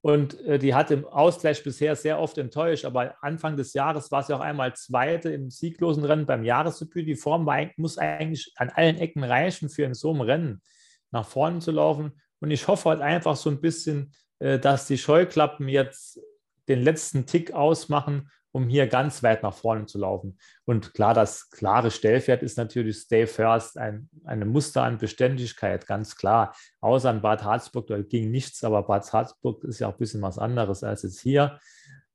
Und 0.00 0.40
äh, 0.40 0.58
die 0.58 0.74
hat 0.74 0.90
im 0.90 1.04
Ausgleich 1.04 1.62
bisher 1.62 1.96
sehr 1.96 2.18
oft 2.18 2.38
enttäuscht, 2.38 2.86
aber 2.86 3.14
Anfang 3.20 3.58
des 3.58 3.74
Jahres 3.74 4.10
war 4.10 4.22
sie 4.22 4.34
auch 4.34 4.40
einmal 4.40 4.74
Zweite 4.74 5.28
im 5.28 5.50
sieglosen 5.50 6.06
Rennen 6.06 6.24
beim 6.24 6.44
Jahresdebüt. 6.44 7.06
Die 7.06 7.16
Form 7.16 7.44
war, 7.44 7.58
muss 7.76 7.98
eigentlich 7.98 8.54
an 8.56 8.70
allen 8.70 8.96
Ecken 8.96 9.22
reichen, 9.22 9.68
für 9.68 9.82
in 9.82 9.92
so 9.92 10.12
einem 10.12 10.22
Rennen 10.22 10.62
nach 11.10 11.28
vorne 11.28 11.58
zu 11.58 11.72
laufen. 11.72 12.18
Und 12.40 12.52
ich 12.52 12.68
hoffe 12.68 12.88
halt 12.88 13.02
einfach 13.02 13.36
so 13.36 13.50
ein 13.50 13.60
bisschen, 13.60 14.14
äh, 14.38 14.58
dass 14.58 14.86
die 14.86 14.96
Scheuklappen 14.96 15.68
jetzt 15.68 16.20
den 16.68 16.80
letzten 16.80 17.26
Tick 17.26 17.52
ausmachen 17.52 18.30
um 18.56 18.70
hier 18.70 18.86
ganz 18.86 19.22
weit 19.22 19.42
nach 19.42 19.52
vorne 19.52 19.84
zu 19.84 19.98
laufen. 19.98 20.38
Und 20.64 20.94
klar, 20.94 21.12
das 21.12 21.50
klare 21.50 21.90
Stellpferd 21.90 22.42
ist 22.42 22.56
natürlich 22.56 22.96
Stay 22.96 23.26
First, 23.26 23.76
ein, 23.76 24.08
eine 24.24 24.46
Muster 24.46 24.82
an 24.82 24.96
Beständigkeit, 24.96 25.86
ganz 25.86 26.16
klar. 26.16 26.56
Außer 26.80 27.10
an 27.10 27.20
Bad 27.20 27.44
Harzburg, 27.44 27.86
da 27.88 28.00
ging 28.00 28.30
nichts, 28.30 28.64
aber 28.64 28.82
Bad 28.84 29.12
Harzburg 29.12 29.62
ist 29.64 29.80
ja 29.80 29.88
auch 29.88 29.92
ein 29.92 29.98
bisschen 29.98 30.22
was 30.22 30.38
anderes 30.38 30.82
als 30.82 31.02
jetzt 31.02 31.20
hier. 31.20 31.60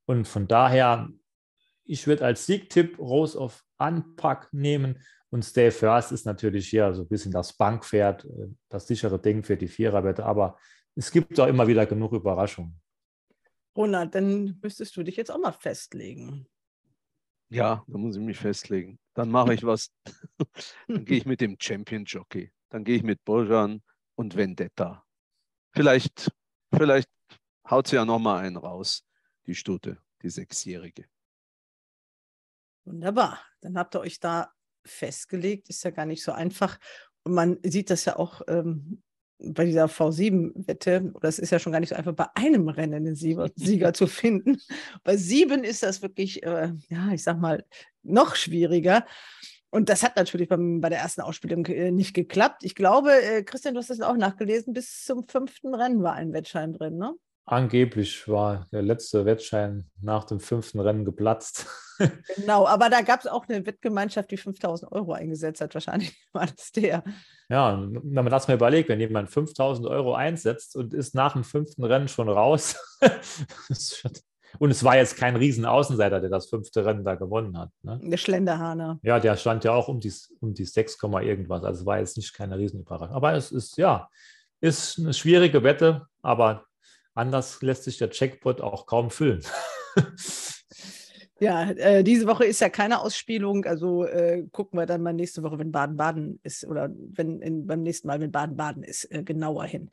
Und 0.04 0.26
von 0.26 0.48
daher, 0.48 1.08
ich 1.84 2.08
würde 2.08 2.24
als 2.24 2.44
Siegtipp 2.44 2.98
Rose 2.98 3.38
of 3.38 3.62
Unpack 3.78 4.52
nehmen 4.52 4.98
und 5.30 5.44
Stay 5.44 5.70
First 5.70 6.10
ist 6.10 6.26
natürlich 6.26 6.66
hier 6.66 6.92
so 6.92 7.02
ein 7.02 7.08
bisschen 7.08 7.30
das 7.30 7.52
Bankpferd, 7.52 8.24
äh, 8.24 8.48
das 8.68 8.88
sichere 8.88 9.20
Ding 9.20 9.44
für 9.44 9.56
die 9.56 9.68
Viererwette. 9.68 10.26
Aber 10.26 10.58
es 10.96 11.12
gibt 11.12 11.38
auch 11.38 11.46
immer 11.46 11.68
wieder 11.68 11.86
genug 11.86 12.14
Überraschungen. 12.14 12.81
Ronald, 13.76 14.14
dann 14.14 14.58
müsstest 14.62 14.96
du 14.96 15.02
dich 15.02 15.16
jetzt 15.16 15.30
auch 15.30 15.38
mal 15.38 15.52
festlegen. 15.52 16.46
Ja, 17.48 17.84
da 17.86 17.98
muss 17.98 18.16
ich 18.16 18.22
mich 18.22 18.38
festlegen. 18.38 18.98
Dann 19.14 19.30
mache 19.30 19.54
ich 19.54 19.62
was. 19.62 19.92
Dann 20.88 21.04
gehe 21.04 21.18
ich 21.18 21.26
mit 21.26 21.40
dem 21.40 21.56
Champion 21.60 22.04
Jockey. 22.04 22.50
Dann 22.70 22.84
gehe 22.84 22.96
ich 22.96 23.02
mit 23.02 23.22
Bojan 23.24 23.82
und 24.14 24.36
Vendetta. 24.36 25.04
Vielleicht, 25.74 26.30
vielleicht 26.74 27.10
haut 27.68 27.88
sie 27.88 27.96
ja 27.96 28.04
noch 28.06 28.18
mal 28.18 28.38
einen 28.38 28.56
raus, 28.56 29.04
die 29.46 29.54
Stute, 29.54 29.98
die 30.22 30.30
Sechsjährige. 30.30 31.06
Wunderbar. 32.84 33.38
Dann 33.60 33.78
habt 33.78 33.94
ihr 33.94 34.00
euch 34.00 34.18
da 34.18 34.52
festgelegt. 34.84 35.68
Ist 35.68 35.84
ja 35.84 35.90
gar 35.90 36.06
nicht 36.06 36.24
so 36.24 36.32
einfach. 36.32 36.78
Und 37.22 37.34
man 37.34 37.58
sieht 37.62 37.90
das 37.90 38.06
ja 38.06 38.16
auch 38.16 38.42
ähm, 38.48 39.02
bei 39.44 39.64
dieser 39.64 39.86
V7-Wette, 39.86 41.12
oder 41.14 41.28
es 41.28 41.38
ist 41.38 41.50
ja 41.50 41.58
schon 41.58 41.72
gar 41.72 41.80
nicht 41.80 41.90
so 41.90 41.94
einfach, 41.94 42.12
bei 42.12 42.26
einem 42.34 42.68
Rennen 42.68 43.04
den 43.04 43.14
Sieger, 43.14 43.50
Sieger 43.56 43.92
zu 43.92 44.06
finden. 44.06 44.58
Bei 45.04 45.16
sieben 45.16 45.64
ist 45.64 45.82
das 45.82 46.02
wirklich, 46.02 46.42
äh, 46.42 46.72
ja, 46.88 47.12
ich 47.12 47.22
sag 47.22 47.38
mal, 47.38 47.64
noch 48.02 48.36
schwieriger. 48.36 49.04
Und 49.70 49.88
das 49.88 50.02
hat 50.02 50.16
natürlich 50.16 50.48
beim, 50.48 50.80
bei 50.80 50.90
der 50.90 50.98
ersten 50.98 51.22
Ausspielung 51.22 51.64
äh, 51.66 51.90
nicht 51.90 52.14
geklappt. 52.14 52.62
Ich 52.62 52.74
glaube, 52.74 53.10
äh, 53.10 53.42
Christian, 53.42 53.74
du 53.74 53.80
hast 53.80 53.90
das 53.90 54.00
auch 54.00 54.16
nachgelesen, 54.16 54.74
bis 54.74 55.04
zum 55.04 55.26
fünften 55.26 55.74
Rennen 55.74 56.02
war 56.02 56.12
ein 56.12 56.32
Wettschein 56.32 56.72
drin, 56.72 56.98
ne? 56.98 57.14
Angeblich 57.44 58.28
war 58.28 58.68
der 58.70 58.82
letzte 58.82 59.24
Wettschein 59.24 59.90
nach 60.00 60.24
dem 60.24 60.38
fünften 60.38 60.80
Rennen 60.80 61.04
geplatzt. 61.04 61.66
Genau, 62.34 62.66
aber 62.66 62.90
da 62.90 63.02
gab 63.02 63.20
es 63.20 63.28
auch 63.28 63.46
eine 63.48 63.64
Wettgemeinschaft, 63.64 64.30
die 64.32 64.36
5000 64.36 64.90
Euro 64.90 65.12
eingesetzt 65.12 65.60
hat. 65.60 65.74
Wahrscheinlich 65.74 66.12
war 66.32 66.46
das 66.46 66.72
der. 66.72 67.04
Ja, 67.48 67.80
wenn 67.80 68.14
man 68.14 68.30
das 68.30 68.48
mal 68.48 68.54
überlegt, 68.54 68.88
wenn 68.88 68.98
jemand 68.98 69.30
5000 69.30 69.86
Euro 69.86 70.14
einsetzt 70.14 70.74
und 70.74 70.94
ist 70.94 71.14
nach 71.14 71.34
dem 71.34 71.44
fünften 71.44 71.84
Rennen 71.84 72.08
schon 72.08 72.28
raus. 72.28 72.76
und 74.58 74.70
es 74.70 74.82
war 74.82 74.96
jetzt 74.96 75.16
kein 75.16 75.36
Riesenaußenseiter, 75.36 76.20
der 76.20 76.30
das 76.30 76.48
fünfte 76.48 76.84
Rennen 76.84 77.04
da 77.04 77.14
gewonnen 77.14 77.56
hat. 77.56 77.70
Ne? 77.82 78.00
Der 78.02 78.16
Schlenderhahner. 78.16 78.98
Ja, 79.02 79.20
der 79.20 79.36
stand 79.36 79.62
ja 79.62 79.72
auch 79.72 79.86
um 79.86 80.00
die, 80.00 80.12
um 80.40 80.54
die 80.54 80.64
6, 80.64 80.98
irgendwas. 81.02 81.62
Also 81.62 81.86
war 81.86 82.00
jetzt 82.00 82.16
nicht 82.16 82.34
keine 82.34 82.58
Riesenüberraschung. 82.58 83.14
Aber 83.14 83.34
es 83.34 83.52
ist, 83.52 83.76
ja, 83.76 84.08
ist 84.60 84.98
eine 84.98 85.12
schwierige 85.12 85.62
Wette, 85.62 86.06
aber 86.22 86.64
Anders 87.14 87.60
lässt 87.62 87.84
sich 87.84 87.98
der 87.98 88.10
Checkpot 88.10 88.60
auch 88.60 88.86
kaum 88.86 89.10
füllen. 89.10 89.42
Ja, 91.42 91.72
äh, 91.72 92.04
diese 92.04 92.28
Woche 92.28 92.44
ist 92.44 92.60
ja 92.60 92.68
keine 92.68 93.00
Ausspielung, 93.00 93.64
also 93.64 94.04
äh, 94.04 94.46
gucken 94.52 94.78
wir 94.78 94.86
dann 94.86 95.02
mal 95.02 95.12
nächste 95.12 95.42
Woche, 95.42 95.58
wenn 95.58 95.72
Baden-Baden 95.72 96.38
ist 96.44 96.64
oder 96.64 96.88
wenn 96.94 97.40
in, 97.40 97.66
beim 97.66 97.82
nächsten 97.82 98.06
Mal, 98.06 98.20
wenn 98.20 98.30
Baden-Baden 98.30 98.84
ist, 98.84 99.10
äh, 99.10 99.24
genauer 99.24 99.64
hin. 99.64 99.90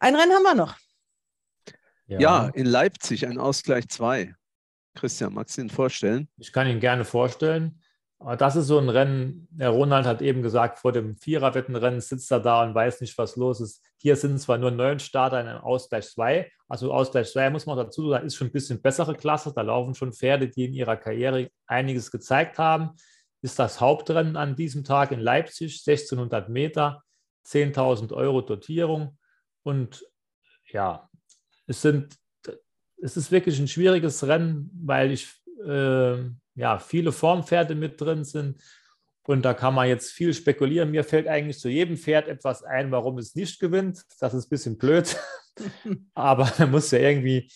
Ein 0.00 0.16
Rennen 0.16 0.32
haben 0.32 0.42
wir 0.42 0.56
noch. 0.56 0.76
Ja. 2.08 2.18
ja, 2.18 2.48
in 2.48 2.66
Leipzig 2.66 3.24
ein 3.28 3.38
Ausgleich 3.38 3.86
2. 3.88 4.34
Christian, 4.96 5.32
magst 5.32 5.56
du 5.58 5.60
ihn 5.60 5.70
vorstellen? 5.70 6.28
Ich 6.38 6.52
kann 6.52 6.66
ihn 6.66 6.80
gerne 6.80 7.04
vorstellen. 7.04 7.80
Aber 8.20 8.36
das 8.36 8.56
ist 8.56 8.66
so 8.66 8.78
ein 8.78 8.88
Rennen, 8.88 9.46
der 9.50 9.70
Ronald 9.70 10.04
hat 10.04 10.22
eben 10.22 10.42
gesagt, 10.42 10.80
vor 10.80 10.90
dem 10.90 11.16
Viererwettenrennen 11.16 12.00
sitzt 12.00 12.32
er 12.32 12.40
da 12.40 12.64
und 12.64 12.74
weiß 12.74 13.00
nicht, 13.00 13.16
was 13.16 13.36
los 13.36 13.60
ist. 13.60 13.84
Hier 13.96 14.16
sind 14.16 14.40
zwar 14.40 14.58
nur 14.58 14.72
neun 14.72 14.98
Starter 14.98 15.40
in 15.40 15.46
einem 15.46 15.60
Ausgleich 15.60 16.08
2. 16.10 16.50
Also 16.66 16.92
Ausgleich 16.92 17.30
2 17.30 17.50
muss 17.50 17.66
man 17.66 17.76
dazu 17.76 18.10
sagen, 18.10 18.26
ist 18.26 18.34
schon 18.34 18.48
ein 18.48 18.52
bisschen 18.52 18.82
bessere 18.82 19.14
Klasse. 19.14 19.52
Da 19.54 19.62
laufen 19.62 19.94
schon 19.94 20.12
Pferde, 20.12 20.48
die 20.48 20.64
in 20.64 20.74
ihrer 20.74 20.96
Karriere 20.96 21.50
einiges 21.66 22.10
gezeigt 22.10 22.58
haben. 22.58 22.90
Ist 23.40 23.60
das 23.60 23.80
Hauptrennen 23.80 24.36
an 24.36 24.56
diesem 24.56 24.82
Tag 24.82 25.12
in 25.12 25.20
Leipzig, 25.20 25.80
1600 25.86 26.48
Meter, 26.48 27.04
10.000 27.46 28.12
Euro 28.12 28.40
Dotierung. 28.40 29.16
Und 29.62 30.04
ja, 30.72 31.08
es 31.68 31.82
sind, 31.82 32.16
es 33.00 33.16
ist 33.16 33.30
wirklich 33.30 33.60
ein 33.60 33.68
schwieriges 33.68 34.26
Rennen, 34.26 34.70
weil 34.82 35.12
ich 35.12 35.28
äh, 35.64 36.30
ja, 36.58 36.78
viele 36.78 37.12
Formpferde 37.12 37.74
mit 37.74 38.00
drin 38.00 38.24
sind. 38.24 38.60
Und 39.22 39.44
da 39.44 39.54
kann 39.54 39.74
man 39.74 39.88
jetzt 39.88 40.10
viel 40.10 40.34
spekulieren. 40.34 40.90
Mir 40.90 41.04
fällt 41.04 41.28
eigentlich 41.28 41.58
zu 41.58 41.68
jedem 41.68 41.96
Pferd 41.96 42.28
etwas 42.28 42.64
ein, 42.64 42.90
warum 42.90 43.18
es 43.18 43.34
nicht 43.34 43.60
gewinnt. 43.60 44.02
Das 44.18 44.34
ist 44.34 44.46
ein 44.46 44.48
bisschen 44.48 44.78
blöd. 44.78 45.16
Aber 46.14 46.50
man 46.58 46.70
muss 46.70 46.90
ja 46.90 46.98
irgendwie 46.98 47.50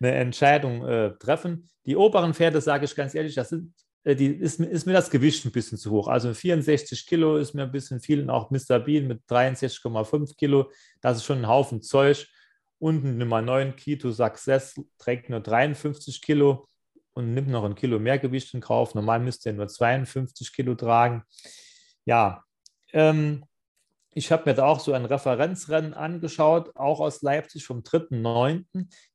eine 0.00 0.12
Entscheidung 0.12 0.84
äh, 0.86 1.12
treffen. 1.18 1.68
Die 1.86 1.96
oberen 1.96 2.34
Pferde, 2.34 2.60
sage 2.60 2.86
ich 2.86 2.94
ganz 2.96 3.14
ehrlich, 3.14 3.34
das 3.34 3.50
sind, 3.50 3.74
äh, 4.04 4.16
die, 4.16 4.26
ist, 4.26 4.58
ist, 4.58 4.86
mir 4.86 4.94
das 4.94 5.10
Gewicht 5.10 5.44
ein 5.44 5.52
bisschen 5.52 5.78
zu 5.78 5.90
hoch. 5.92 6.08
Also 6.08 6.34
64 6.34 7.06
Kilo 7.06 7.36
ist 7.36 7.54
mir 7.54 7.62
ein 7.62 7.72
bisschen 7.72 8.00
viel. 8.00 8.22
Und 8.22 8.30
auch 8.30 8.50
Mr. 8.50 8.80
Bean 8.80 9.06
mit 9.06 9.22
63,5 9.28 10.36
Kilo. 10.36 10.70
Das 11.00 11.18
ist 11.18 11.24
schon 11.24 11.38
ein 11.38 11.48
Haufen 11.48 11.82
Zeug. 11.82 12.26
Unten 12.80 13.18
Nummer 13.18 13.42
9, 13.42 13.76
Kito 13.76 14.10
Success, 14.10 14.80
trägt 14.98 15.30
nur 15.30 15.40
53 15.40 16.22
Kilo 16.22 16.68
und 17.18 17.34
nimmt 17.34 17.48
noch 17.48 17.64
ein 17.64 17.74
Kilo 17.74 17.98
mehr 17.98 18.20
Gewicht 18.20 18.54
in 18.54 18.60
Kauf. 18.60 18.94
Normal 18.94 19.18
müsste 19.18 19.50
er 19.50 19.54
nur 19.54 19.66
52 19.66 20.52
Kilo 20.52 20.76
tragen. 20.76 21.24
Ja, 22.04 22.44
ähm, 22.92 23.44
ich 24.12 24.30
habe 24.30 24.44
mir 24.46 24.54
da 24.54 24.66
auch 24.66 24.78
so 24.78 24.92
ein 24.92 25.04
Referenzrennen 25.04 25.94
angeschaut, 25.94 26.74
auch 26.76 27.00
aus 27.00 27.20
Leipzig 27.22 27.66
vom 27.66 27.80
3.9. 27.80 28.64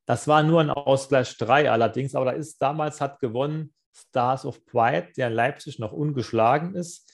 Das 0.05 0.27
war 0.27 0.43
nur 0.43 0.59
ein 0.59 0.69
Ausgleich 0.69 1.37
3 1.37 1.71
allerdings, 1.71 2.13
aber 2.13 2.25
da 2.25 2.31
ist 2.31 2.61
damals 2.61 2.99
hat 2.99 3.21
gewonnen 3.21 3.73
Stars 3.95 4.45
of 4.45 4.65
Pride, 4.65 5.13
der 5.15 5.27
in 5.27 5.33
Leipzig 5.33 5.79
noch 5.79 5.93
ungeschlagen 5.93 6.75
ist. 6.75 7.09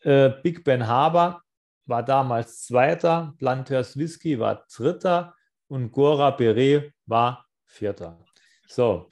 Äh, 0.00 0.30
Big 0.42 0.62
Ben 0.62 0.86
Haber 0.86 1.40
war 1.86 2.02
damals 2.02 2.64
Zweiter, 2.64 3.32
Planteurs 3.38 3.96
Whisky 3.96 4.38
war 4.38 4.66
Dritter 4.70 5.34
und 5.68 5.90
Gora 5.90 6.32
Beret 6.32 6.92
war 7.06 7.46
Vierter. 7.64 8.18
So, 8.66 9.08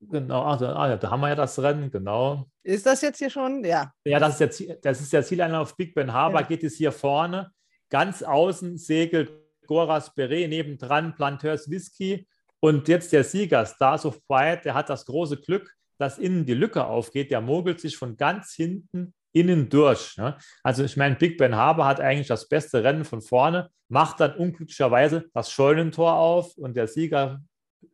Genau, 0.00 0.44
also, 0.44 0.66
ah, 0.66 0.88
ja, 0.88 0.96
da 0.96 1.10
haben 1.10 1.20
wir 1.20 1.28
ja 1.28 1.34
das 1.34 1.58
Rennen, 1.58 1.90
genau. 1.90 2.46
Ist 2.62 2.86
das 2.86 3.02
jetzt 3.02 3.18
hier 3.18 3.28
schon? 3.28 3.62
Ja. 3.64 3.92
Ja, 4.04 4.18
das 4.18 4.40
ist, 4.40 4.60
jetzt, 4.60 4.84
das 4.84 5.00
ist 5.00 5.12
der 5.12 5.22
Zieleinlauf 5.22 5.76
Big 5.76 5.94
Ben 5.94 6.12
Harbor, 6.12 6.40
ja. 6.40 6.46
geht 6.46 6.64
es 6.64 6.76
hier 6.76 6.90
vorne. 6.90 7.50
Ganz 7.90 8.22
außen 8.22 8.78
segelt 8.78 9.30
Goras 9.66 10.14
Beret, 10.14 10.48
nebendran 10.48 11.14
Planteurs 11.14 11.68
Whisky. 11.68 12.26
Und 12.60 12.88
jetzt 12.88 13.12
der 13.12 13.24
Sieger, 13.24 13.66
Stars 13.66 14.06
of 14.06 14.26
Pride, 14.26 14.62
der 14.64 14.74
hat 14.74 14.88
das 14.88 15.04
große 15.06 15.36
Glück, 15.36 15.74
dass 15.98 16.18
innen 16.18 16.46
die 16.46 16.54
Lücke 16.54 16.84
aufgeht. 16.84 17.30
Der 17.30 17.40
mogelt 17.40 17.80
sich 17.80 17.96
von 17.96 18.16
ganz 18.16 18.54
hinten 18.54 19.12
innen 19.32 19.68
durch. 19.68 20.16
Ne? 20.16 20.36
Also 20.62 20.82
ich 20.84 20.96
meine, 20.96 21.16
Big 21.16 21.38
Ben 21.38 21.54
Harbor 21.54 21.86
hat 21.86 22.00
eigentlich 22.00 22.26
das 22.26 22.48
beste 22.48 22.82
Rennen 22.82 23.04
von 23.04 23.22
vorne, 23.22 23.70
macht 23.88 24.20
dann 24.20 24.34
unglücklicherweise 24.34 25.26
das 25.34 25.52
Scheunentor 25.52 26.14
auf 26.14 26.56
und 26.56 26.74
der 26.76 26.88
Sieger 26.88 27.40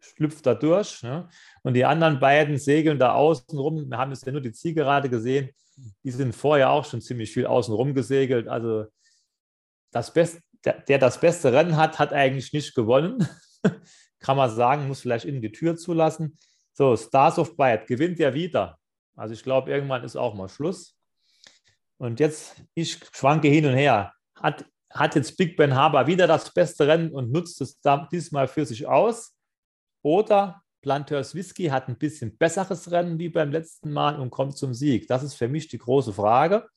schlüpft 0.00 0.46
da 0.46 0.54
durch. 0.54 1.02
Ne? 1.02 1.28
Und 1.62 1.74
die 1.74 1.84
anderen 1.84 2.20
beiden 2.20 2.58
segeln 2.58 2.98
da 2.98 3.14
außen 3.14 3.58
rum. 3.58 3.88
Wir 3.88 3.98
haben 3.98 4.10
jetzt 4.10 4.26
ja 4.26 4.32
nur 4.32 4.40
die 4.40 4.52
Zielgerade 4.52 5.08
gesehen. 5.08 5.50
Die 6.04 6.10
sind 6.10 6.34
vorher 6.34 6.70
auch 6.70 6.84
schon 6.84 7.00
ziemlich 7.00 7.32
viel 7.32 7.46
außen 7.46 7.74
rum 7.74 7.94
gesegelt. 7.94 8.48
Also 8.48 8.86
das 9.92 10.12
Best, 10.12 10.40
der, 10.64 10.80
der 10.80 10.98
das 10.98 11.20
beste 11.20 11.52
Rennen 11.52 11.76
hat, 11.76 11.98
hat 11.98 12.12
eigentlich 12.12 12.52
nicht 12.52 12.74
gewonnen. 12.74 13.28
Kann 14.20 14.36
man 14.36 14.50
sagen, 14.50 14.88
muss 14.88 15.00
vielleicht 15.00 15.24
innen 15.24 15.42
die 15.42 15.52
Tür 15.52 15.76
zulassen. 15.76 16.38
So, 16.72 16.96
Stars 16.96 17.38
of 17.38 17.56
Byte 17.56 17.86
gewinnt 17.86 18.18
ja 18.18 18.32
wieder. 18.34 18.78
Also 19.14 19.34
ich 19.34 19.42
glaube, 19.42 19.70
irgendwann 19.70 20.04
ist 20.04 20.16
auch 20.16 20.34
mal 20.34 20.48
Schluss. 20.48 20.96
Und 21.98 22.20
jetzt, 22.20 22.62
ich 22.74 22.98
schwanke 23.12 23.48
hin 23.48 23.66
und 23.66 23.74
her. 23.74 24.12
Hat, 24.34 24.66
hat 24.90 25.14
jetzt 25.14 25.36
Big 25.36 25.56
Ben 25.56 25.74
Haber 25.74 26.06
wieder 26.06 26.26
das 26.26 26.52
beste 26.52 26.86
Rennen 26.86 27.10
und 27.10 27.32
nutzt 27.32 27.60
es 27.60 27.80
diesmal 28.10 28.48
für 28.48 28.66
sich 28.66 28.86
aus? 28.86 29.35
Oder 30.06 30.62
Planteurs 30.82 31.34
Whisky 31.34 31.64
hat 31.64 31.88
ein 31.88 31.98
bisschen 31.98 32.36
besseres 32.36 32.92
Rennen 32.92 33.18
wie 33.18 33.28
beim 33.28 33.50
letzten 33.50 33.92
Mal 33.92 34.20
und 34.20 34.30
kommt 34.30 34.56
zum 34.56 34.72
Sieg? 34.72 35.08
Das 35.08 35.24
ist 35.24 35.34
für 35.34 35.48
mich 35.48 35.66
die 35.66 35.78
große 35.78 36.12
Frage. 36.12 36.68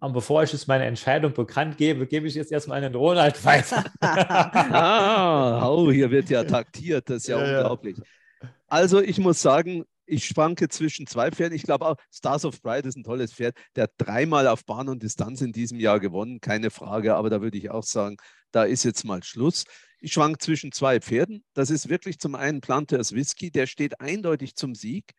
Und 0.00 0.14
bevor 0.14 0.42
ich 0.42 0.54
jetzt 0.54 0.66
meine 0.66 0.86
Entscheidung 0.86 1.34
bekannt 1.34 1.76
gebe, 1.76 2.06
gebe 2.06 2.26
ich 2.26 2.34
jetzt 2.34 2.50
erstmal 2.50 2.82
einen 2.82 2.94
Ronald 2.94 3.44
weiter. 3.44 3.84
ah, 4.00 5.68
oh, 5.68 5.92
hier 5.92 6.10
wird 6.10 6.30
ja 6.30 6.44
taktiert, 6.44 7.10
das 7.10 7.24
ist 7.24 7.28
ja, 7.28 7.38
ja 7.38 7.58
unglaublich. 7.58 7.98
Ja. 7.98 8.48
Also 8.68 9.02
ich 9.02 9.18
muss 9.18 9.42
sagen, 9.42 9.84
ich 10.06 10.24
schwanke 10.24 10.70
zwischen 10.70 11.06
zwei 11.06 11.30
Pferden. 11.30 11.54
Ich 11.54 11.64
glaube 11.64 11.84
auch, 11.84 11.96
Stars 12.10 12.46
of 12.46 12.62
Pride 12.62 12.88
ist 12.88 12.96
ein 12.96 13.04
tolles 13.04 13.34
Pferd. 13.34 13.54
Der 13.74 13.82
hat 13.82 13.92
dreimal 13.98 14.48
auf 14.48 14.64
Bahn 14.64 14.88
und 14.88 15.02
Distanz 15.02 15.42
in 15.42 15.52
diesem 15.52 15.78
Jahr 15.78 16.00
gewonnen, 16.00 16.40
keine 16.40 16.70
Frage. 16.70 17.16
Aber 17.16 17.28
da 17.28 17.42
würde 17.42 17.58
ich 17.58 17.70
auch 17.70 17.84
sagen, 17.84 18.16
da 18.56 18.64
ist 18.64 18.84
jetzt 18.84 19.04
mal 19.04 19.22
Schluss. 19.22 19.64
Ich 20.00 20.14
schwank 20.14 20.40
zwischen 20.40 20.72
zwei 20.72 20.98
Pferden. 20.98 21.44
Das 21.52 21.68
ist 21.68 21.90
wirklich 21.90 22.18
zum 22.18 22.34
einen 22.34 22.62
Planters 22.62 23.12
Whisky, 23.12 23.50
der 23.50 23.66
steht 23.66 24.00
eindeutig 24.00 24.56
zum 24.56 24.74
Sieg. 24.74 25.12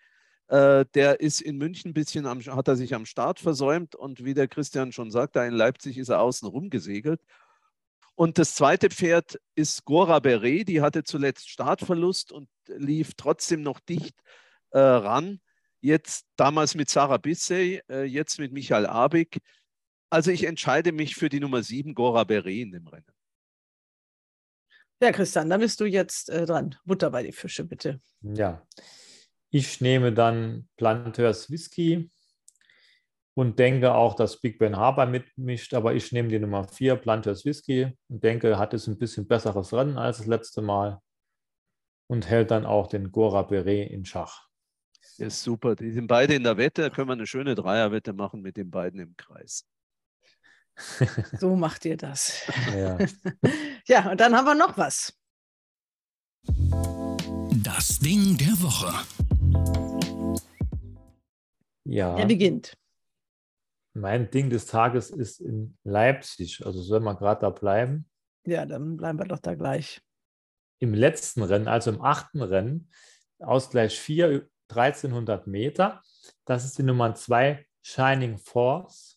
Äh, 0.48 0.86
der 0.96 1.20
ist 1.20 1.42
in 1.42 1.58
München 1.58 1.92
ein 1.92 1.94
bisschen, 1.94 2.26
am, 2.26 2.40
hat 2.40 2.68
er 2.68 2.76
sich 2.76 2.96
am 2.96 3.06
Start 3.06 3.40
versäumt 3.40 3.94
und 3.94 4.26
wie 4.26 4.34
der 4.34 4.48
Christian 4.48 4.92
schon 4.92 5.12
sagte, 5.12 5.40
in 5.42 5.54
Leipzig 5.54 6.00
ist 6.00 6.10
er 6.10 6.20
außen 6.20 6.48
rumgesegelt. 6.48 7.22
Und 8.16 8.40
das 8.40 8.56
zweite 8.56 8.90
Pferd 8.90 9.40
ist 9.54 9.86
Gora 9.86 10.18
Beret, 10.18 10.68
die 10.68 10.82
hatte 10.82 11.04
zuletzt 11.04 11.48
Startverlust 11.48 12.32
und 12.32 12.50
lief 12.66 13.12
trotzdem 13.18 13.62
noch 13.62 13.80
dicht 13.80 14.16
äh, 14.72 14.80
ran. 14.80 15.42
Jetzt 15.80 16.26
damals 16.38 16.74
mit 16.74 16.90
Sarah 16.90 17.18
Bissey, 17.18 17.84
äh, 17.88 18.06
jetzt 18.06 18.40
mit 18.40 18.52
Michael 18.52 18.88
Abig. 18.88 19.38
Also 20.10 20.32
ich 20.32 20.46
entscheide 20.46 20.92
mich 20.92 21.14
für 21.14 21.30
die 21.30 21.40
Nummer 21.40 21.62
7, 21.62 21.94
Gora 21.94 22.24
Beret 22.24 22.64
in 22.64 22.72
dem 22.72 22.88
Rennen. 22.88 23.17
Ja, 25.02 25.12
Christian, 25.12 25.50
dann 25.50 25.60
bist 25.60 25.80
du 25.80 25.86
jetzt 25.86 26.30
äh, 26.30 26.46
dran. 26.46 26.76
Butter 26.86 27.12
bei 27.12 27.24
die 27.24 27.32
Fische, 27.32 27.64
bitte. 27.64 28.02
Ja, 28.22 28.66
ich 29.50 29.80
nehme 29.80 30.12
dann 30.12 30.68
Planteurs 30.76 31.52
Whisky 31.52 32.12
und 33.36 33.60
denke 33.60 33.94
auch, 33.94 34.16
dass 34.16 34.42
Big 34.42 34.58
Ben 34.58 34.76
Harbour 34.76 35.06
mitmischt, 35.06 35.74
aber 35.76 35.94
ich 35.94 36.12
nehme 36.12 36.30
die 36.30 36.40
Nummer 36.40 36.68
4, 36.68 36.96
Planteurs 36.96 37.46
Whisky 37.46 37.96
und 38.08 38.24
denke, 38.24 38.58
hat 38.58 38.74
es 38.74 38.88
ein 38.88 38.98
bisschen 38.98 39.28
besseres 39.28 39.72
Rennen 39.74 39.98
als 39.98 40.18
das 40.18 40.28
letzte 40.28 40.62
Mal 40.62 41.00
und 42.08 42.28
hält 42.28 42.52
dann 42.52 42.66
auch 42.66 42.88
den 42.88 43.12
Gora 43.12 43.44
Beret 43.44 43.92
in 43.92 44.06
Schach. 44.06 44.48
Ist 45.18 45.44
super. 45.44 45.76
Die 45.76 45.92
sind 45.92 46.08
beide 46.08 46.36
in 46.36 46.44
der 46.44 46.58
Wette. 46.58 46.84
Da 46.84 46.90
können 46.90 47.10
wir 47.10 47.14
eine 47.14 47.28
schöne 47.28 47.56
Dreierwette 47.56 48.14
machen 48.14 48.42
mit 48.42 48.58
den 48.58 48.70
beiden 48.70 49.00
im 49.00 49.16
Kreis. 49.18 49.66
So 51.40 51.56
macht 51.56 51.86
ihr 51.86 51.98
das. 51.98 52.42
Ja. 52.76 52.98
ja, 53.88 54.12
und 54.12 54.20
dann 54.20 54.36
haben 54.36 54.46
wir 54.46 54.56
noch 54.56 54.78
was. 54.78 55.14
Das 57.64 58.00
Ding 58.00 58.38
der 58.38 58.54
Woche. 58.62 58.94
Ja. 61.84 62.18
Er 62.18 62.26
beginnt. 62.26 62.78
Mein 63.94 64.30
Ding 64.30 64.50
des 64.50 64.68
Tages 64.68 65.10
ist 65.10 65.42
in 65.42 65.78
Leipzig. 65.84 66.66
Also 66.66 66.82
soll 66.82 67.00
man 67.00 67.18
gerade 67.18 67.42
da 67.42 67.50
bleiben. 67.50 68.08
Ja, 68.46 68.66
dann 68.66 68.98
bleiben 68.98 69.20
wir 69.20 69.26
doch 69.26 69.40
da 69.40 69.56
gleich. 69.56 70.02
Im 70.80 70.94
letzten 70.94 71.42
Rennen, 71.42 71.68
also 71.68 71.90
im 71.90 72.02
achten 72.02 72.42
Rennen, 72.42 72.92
Ausgleich 73.40 74.00
4, 74.00 74.48
1300 74.70 75.48
Meter. 75.48 76.04
Das 76.46 76.66
ist 76.66 76.78
die 76.78 76.84
Nummer 76.84 77.16
2, 77.16 77.66
Shining 77.82 78.38
Force 78.38 79.17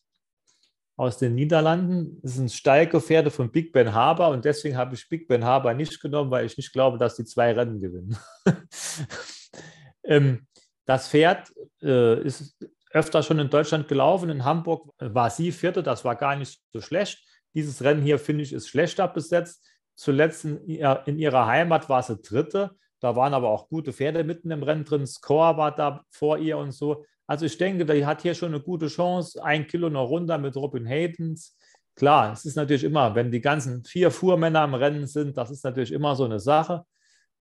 aus 1.01 1.17
den 1.17 1.35
Niederlanden. 1.35 2.21
Das 2.21 2.35
sind 2.35 2.53
Stallgefährte 2.53 3.31
von 3.31 3.51
Big 3.51 3.73
Ben 3.73 3.95
Harbour 3.95 4.29
und 4.29 4.45
deswegen 4.45 4.77
habe 4.77 4.95
ich 4.95 5.09
Big 5.09 5.29
Ben 5.29 5.47
Harbour 5.47 5.73
nicht 5.73 5.99
genommen, 6.03 6.31
weil 6.31 6.45
ich 6.45 6.59
nicht 6.59 6.75
glaube, 6.75 6.99
dass 6.99 7.17
die 7.17 7.25
zwei 7.25 7.53
Rennen 7.53 7.81
gewinnen. 7.81 8.19
ähm, 10.05 10.47
das 10.85 11.09
Pferd 11.09 11.51
äh, 11.83 12.21
ist 12.23 12.55
öfter 12.91 13.23
schon 13.23 13.39
in 13.39 13.49
Deutschland 13.49 13.89
gelaufen. 13.89 14.29
In 14.29 14.45
Hamburg 14.45 14.93
war 14.99 15.31
sie 15.31 15.53
Vierte, 15.53 15.83
das 15.83 16.05
war 16.05 16.17
gar 16.17 16.37
nicht 16.37 16.61
so 16.71 16.83
schlecht. 16.83 17.25
Dieses 17.55 17.83
Rennen 17.83 18.03
hier, 18.03 18.19
finde 18.19 18.43
ich, 18.43 18.53
ist 18.53 18.69
schlechter 18.69 19.09
besetzt. 19.09 19.67
Zuletzt 19.95 20.45
in, 20.45 20.59
in 20.67 21.19
ihrer 21.19 21.47
Heimat 21.47 21.89
war 21.89 22.03
sie 22.03 22.21
Dritte. 22.21 22.73
Da 23.01 23.17
waren 23.17 23.33
aber 23.33 23.49
auch 23.49 23.71
gute 23.71 23.95
Pferde 23.95 24.23
mitten 24.23 24.51
im 24.51 24.63
Rennen 24.63 24.85
drin. 24.85 25.07
Score 25.07 25.57
war 25.57 25.75
da 25.75 26.05
vor 26.11 26.37
ihr 26.37 26.59
und 26.59 26.73
so. 26.73 27.07
Also 27.31 27.47
ich 27.47 27.57
denke, 27.57 27.87
die 27.87 28.05
hat 28.05 28.23
hier 28.23 28.35
schon 28.35 28.49
eine 28.49 28.61
gute 28.61 28.89
Chance. 28.89 29.41
Ein 29.45 29.69
Kilo 29.69 29.89
noch 29.89 30.09
runter 30.09 30.37
mit 30.37 30.57
Robin 30.57 30.85
Haydens. 30.85 31.57
Klar, 31.95 32.33
es 32.33 32.45
ist 32.45 32.57
natürlich 32.57 32.83
immer, 32.83 33.15
wenn 33.15 33.31
die 33.31 33.41
ganzen 33.41 33.85
vier 33.85 34.11
Fuhrmänner 34.11 34.65
im 34.65 34.75
Rennen 34.75 35.07
sind, 35.07 35.37
das 35.37 35.53
ist 35.53 35.63
natürlich 35.63 35.93
immer 35.93 36.17
so 36.17 36.25
eine 36.25 36.41
Sache. 36.41 36.85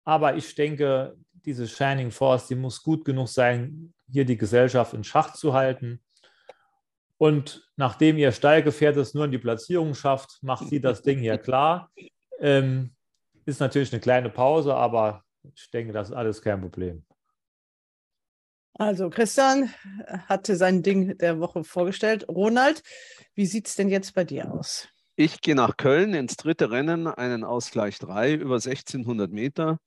Aber 0.04 0.36
ich 0.36 0.54
denke, 0.54 1.16
diese 1.32 1.66
Shining 1.66 2.10
Force, 2.10 2.48
die 2.48 2.54
muss 2.54 2.82
gut 2.82 3.02
genug 3.06 3.28
sein, 3.28 3.94
hier 4.12 4.26
die 4.26 4.36
Gesellschaft 4.36 4.92
in 4.92 5.04
Schach 5.04 5.32
zu 5.32 5.54
halten. 5.54 6.02
Und 7.16 7.66
nachdem 7.76 8.18
ihr 8.18 8.32
Stallgefährt 8.32 8.98
es 8.98 9.14
nur 9.14 9.24
in 9.24 9.30
die 9.30 9.38
Platzierung 9.38 9.94
schafft, 9.94 10.42
macht 10.42 10.68
sie 10.68 10.82
das 10.82 11.00
Ding 11.00 11.18
hier 11.18 11.38
klar. 11.38 11.90
Ähm, 12.40 12.90
ist 13.46 13.60
natürlich 13.60 13.90
eine 13.90 14.00
kleine 14.00 14.28
Pause, 14.28 14.74
aber 14.74 15.24
ich 15.54 15.70
denke, 15.70 15.94
das 15.94 16.10
ist 16.10 16.14
alles 16.14 16.42
kein 16.42 16.60
Problem. 16.60 17.06
Also 18.74 19.10
Christian 19.10 19.72
hatte 20.28 20.56
sein 20.56 20.82
Ding 20.82 21.18
der 21.18 21.40
Woche 21.40 21.64
vorgestellt. 21.64 22.28
Ronald, 22.28 22.82
wie 23.34 23.46
sieht 23.46 23.66
es 23.66 23.74
denn 23.74 23.88
jetzt 23.88 24.14
bei 24.14 24.24
dir 24.24 24.52
aus? 24.52 24.88
Ich 25.16 25.40
gehe 25.40 25.56
nach 25.56 25.76
Köln 25.76 26.14
ins 26.14 26.36
dritte 26.36 26.70
Rennen, 26.70 27.08
einen 27.08 27.42
Ausgleich 27.42 27.98
3 27.98 28.34
über 28.34 28.54
1600 28.54 29.32
Meter. 29.32 29.78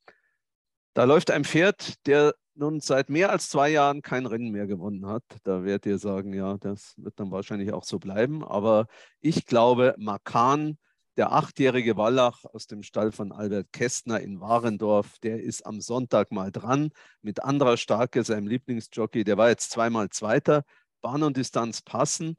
Da 0.94 1.06
läuft 1.06 1.32
ein 1.32 1.46
Pferd, 1.46 2.06
der 2.06 2.34
nun 2.54 2.82
seit 2.82 3.10
mehr 3.10 3.32
als 3.32 3.50
zwei 3.50 3.70
Jahren 3.70 4.02
kein 4.02 4.26
Rennen 4.26 4.52
mehr 4.52 4.68
gewonnen 4.68 5.06
hat. 5.06 5.24
Da 5.44 5.64
werdet 5.64 5.86
ihr 5.86 5.98
sagen, 5.98 6.34
ja, 6.34 6.58
das 6.58 6.96
wird 6.98 7.18
dann 7.18 7.32
wahrscheinlich 7.32 7.72
auch 7.72 7.86
so 7.86 7.98
bleiben. 7.98 8.44
Aber 8.44 8.88
ich 9.22 9.46
glaube, 9.46 9.96
Makan, 9.98 10.78
der 11.18 11.32
achtjährige 11.32 11.98
Wallach 11.98 12.46
aus 12.46 12.68
dem 12.68 12.84
Stall 12.84 13.12
von 13.12 13.32
Albert 13.32 13.72
Kästner 13.74 14.20
in 14.20 14.40
Warendorf, 14.40 15.20
der 15.20 15.42
ist 15.42 15.66
am 15.66 15.82
Sonntag 15.82 16.32
mal 16.32 16.52
dran 16.52 16.92
mit 17.22 17.44
anderer 17.44 17.78
Starke, 17.78 18.24
seinem 18.24 18.48
Lieblingsjockey. 18.48 19.24
Der 19.24 19.38
war 19.38 19.50
jetzt 19.50 19.72
zweimal 19.72 20.10
Zweiter. 20.10 20.64
Bahn 21.02 21.24
und 21.24 21.38
Distanz 21.38 21.82
passen. 21.82 22.38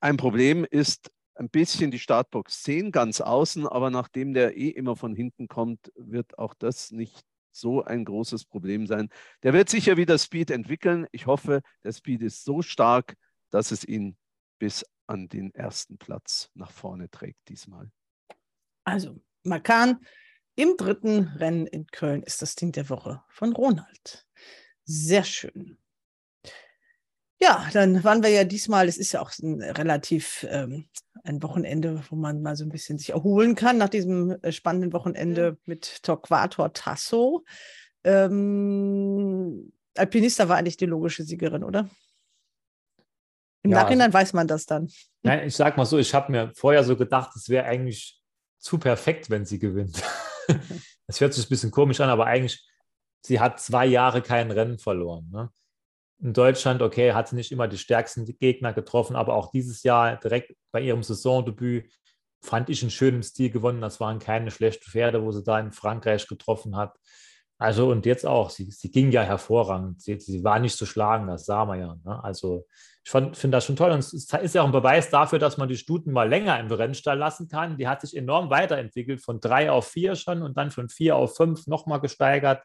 Ein 0.00 0.16
Problem 0.16 0.64
ist 0.64 1.10
ein 1.34 1.50
bisschen 1.50 1.90
die 1.90 1.98
Startbox 1.98 2.62
10 2.62 2.90
ganz 2.90 3.20
außen, 3.20 3.66
aber 3.66 3.90
nachdem 3.90 4.32
der 4.32 4.56
eh 4.56 4.68
immer 4.68 4.96
von 4.96 5.14
hinten 5.14 5.48
kommt, 5.48 5.92
wird 5.94 6.38
auch 6.38 6.54
das 6.54 6.90
nicht 6.90 7.22
so 7.52 7.82
ein 7.82 8.04
großes 8.04 8.44
Problem 8.46 8.86
sein. 8.86 9.10
Der 9.42 9.52
wird 9.52 9.68
sicher 9.68 9.96
wieder 9.96 10.18
Speed 10.18 10.50
entwickeln. 10.50 11.06
Ich 11.12 11.26
hoffe, 11.26 11.62
der 11.84 11.92
Speed 11.92 12.22
ist 12.22 12.44
so 12.44 12.62
stark, 12.62 13.16
dass 13.50 13.70
es 13.70 13.84
ihn 13.84 14.16
bis 14.58 14.84
an 15.06 15.28
den 15.28 15.54
ersten 15.54 15.98
Platz 15.98 16.50
nach 16.54 16.70
vorne 16.70 17.10
trägt 17.10 17.48
diesmal. 17.48 17.90
Also, 18.84 19.20
Makan 19.42 20.04
im 20.54 20.76
dritten 20.76 21.28
Rennen 21.36 21.66
in 21.66 21.86
Köln 21.86 22.22
ist 22.22 22.40
das 22.42 22.54
Ding 22.54 22.72
der 22.72 22.88
Woche 22.88 23.22
von 23.28 23.52
Ronald. 23.52 24.26
Sehr 24.84 25.24
schön. 25.24 25.78
Ja, 27.38 27.68
dann 27.72 28.02
waren 28.02 28.22
wir 28.22 28.30
ja 28.30 28.44
diesmal, 28.44 28.88
es 28.88 28.96
ist 28.96 29.12
ja 29.12 29.20
auch 29.20 29.30
ein 29.42 29.60
relativ 29.60 30.46
ähm, 30.48 30.88
ein 31.24 31.42
Wochenende, 31.42 32.02
wo 32.08 32.16
man 32.16 32.40
mal 32.40 32.56
so 32.56 32.64
ein 32.64 32.70
bisschen 32.70 32.98
sich 32.98 33.10
erholen 33.10 33.54
kann 33.54 33.76
nach 33.76 33.90
diesem 33.90 34.30
äh, 34.42 34.52
spannenden 34.52 34.92
Wochenende 34.92 35.58
mit 35.66 36.02
Torquator 36.02 36.72
Tasso. 36.72 37.44
Ähm, 38.04 39.72
Alpinista 39.96 40.48
war 40.48 40.56
eigentlich 40.56 40.76
die 40.76 40.86
logische 40.86 41.24
Siegerin, 41.24 41.64
oder? 41.64 41.90
Im 43.66 43.72
Ja, 43.72 43.82
Nachhinein 43.82 44.12
weiß 44.12 44.32
man 44.32 44.46
das 44.46 44.64
dann. 44.64 44.88
Nein, 45.22 45.48
ich 45.48 45.56
sag 45.56 45.76
mal 45.76 45.84
so, 45.84 45.98
ich 45.98 46.14
habe 46.14 46.30
mir 46.30 46.52
vorher 46.54 46.84
so 46.84 46.96
gedacht, 46.96 47.34
es 47.34 47.48
wäre 47.48 47.66
eigentlich 47.66 48.20
zu 48.60 48.78
perfekt, 48.78 49.28
wenn 49.28 49.44
sie 49.44 49.58
gewinnt. 49.58 50.02
Das 51.08 51.20
hört 51.20 51.34
sich 51.34 51.46
ein 51.46 51.50
bisschen 51.50 51.70
komisch 51.70 52.00
an, 52.00 52.10
aber 52.10 52.26
eigentlich, 52.26 52.68
sie 53.24 53.38
hat 53.38 53.60
zwei 53.60 53.86
Jahre 53.86 54.22
kein 54.22 54.50
Rennen 54.50 54.80
verloren. 54.80 55.30
Ne? 55.32 55.50
In 56.20 56.32
Deutschland, 56.32 56.82
okay, 56.82 57.12
hat 57.12 57.28
sie 57.28 57.36
nicht 57.36 57.52
immer 57.52 57.68
die 57.68 57.78
stärksten 57.78 58.24
Gegner 58.24 58.72
getroffen, 58.72 59.14
aber 59.14 59.34
auch 59.34 59.52
dieses 59.52 59.84
Jahr 59.84 60.16
direkt 60.16 60.56
bei 60.72 60.80
ihrem 60.80 61.04
Saisondebüt 61.04 61.88
fand 62.42 62.70
ich 62.70 62.82
in 62.82 62.90
schönem 62.90 63.22
Stil 63.22 63.50
gewonnen. 63.50 63.80
Das 63.80 64.00
waren 64.00 64.18
keine 64.18 64.50
schlechten 64.50 64.90
Pferde, 64.90 65.22
wo 65.22 65.30
sie 65.30 65.44
da 65.44 65.60
in 65.60 65.70
Frankreich 65.70 66.26
getroffen 66.26 66.74
hat. 66.74 66.98
Also 67.58 67.90
und 67.90 68.04
jetzt 68.04 68.26
auch, 68.26 68.50
sie, 68.50 68.70
sie 68.70 68.90
ging 68.90 69.10
ja 69.10 69.22
hervorragend. 69.22 70.02
Sie, 70.02 70.20
sie 70.20 70.44
war 70.44 70.58
nicht 70.58 70.76
zu 70.76 70.84
schlagen, 70.84 71.26
das 71.26 71.46
sah 71.46 71.64
man 71.64 71.80
ja. 71.80 71.96
Ne? 72.04 72.22
Also 72.22 72.66
ich 73.02 73.10
finde 73.10 73.50
das 73.50 73.64
schon 73.64 73.76
toll. 73.76 73.92
Und 73.92 74.00
es 74.00 74.12
ist 74.12 74.54
ja 74.54 74.62
auch 74.62 74.66
ein 74.66 74.72
Beweis 74.72 75.10
dafür, 75.10 75.38
dass 75.38 75.56
man 75.56 75.68
die 75.68 75.76
Stuten 75.76 76.12
mal 76.12 76.28
länger 76.28 76.58
im 76.58 76.70
Rennstall 76.70 77.16
lassen 77.16 77.48
kann. 77.48 77.78
Die 77.78 77.88
hat 77.88 78.00
sich 78.00 78.16
enorm 78.16 78.50
weiterentwickelt, 78.50 79.22
von 79.22 79.40
drei 79.40 79.70
auf 79.70 79.86
vier 79.86 80.16
schon 80.16 80.42
und 80.42 80.56
dann 80.56 80.70
von 80.70 80.88
vier 80.88 81.16
auf 81.16 81.36
fünf 81.36 81.66
nochmal 81.66 82.00
gesteigert. 82.00 82.62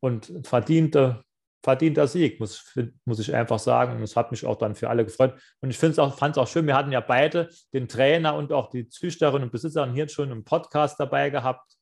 Und 0.00 0.32
verdiente, 0.42 1.22
verdienter 1.62 2.08
Sieg, 2.08 2.40
muss, 2.40 2.74
muss 3.04 3.20
ich 3.20 3.32
einfach 3.34 3.60
sagen. 3.60 3.96
Und 3.96 4.02
es 4.02 4.16
hat 4.16 4.32
mich 4.32 4.44
auch 4.44 4.56
dann 4.56 4.74
für 4.74 4.90
alle 4.90 5.04
gefreut. 5.04 5.40
Und 5.60 5.70
ich 5.70 5.78
finde 5.78 5.92
es 5.92 5.98
auch, 6.00 6.18
fand 6.18 6.36
es 6.36 6.42
auch 6.42 6.48
schön, 6.48 6.66
wir 6.66 6.76
hatten 6.76 6.90
ja 6.90 7.00
beide 7.00 7.48
den 7.72 7.86
Trainer 7.86 8.34
und 8.34 8.52
auch 8.52 8.68
die 8.68 8.88
Züchterin 8.88 9.44
und 9.44 9.52
Besitzerin 9.52 9.94
hier 9.94 10.08
schon 10.08 10.32
im 10.32 10.44
Podcast 10.44 10.98
dabei 10.98 11.30
gehabt. 11.30 11.76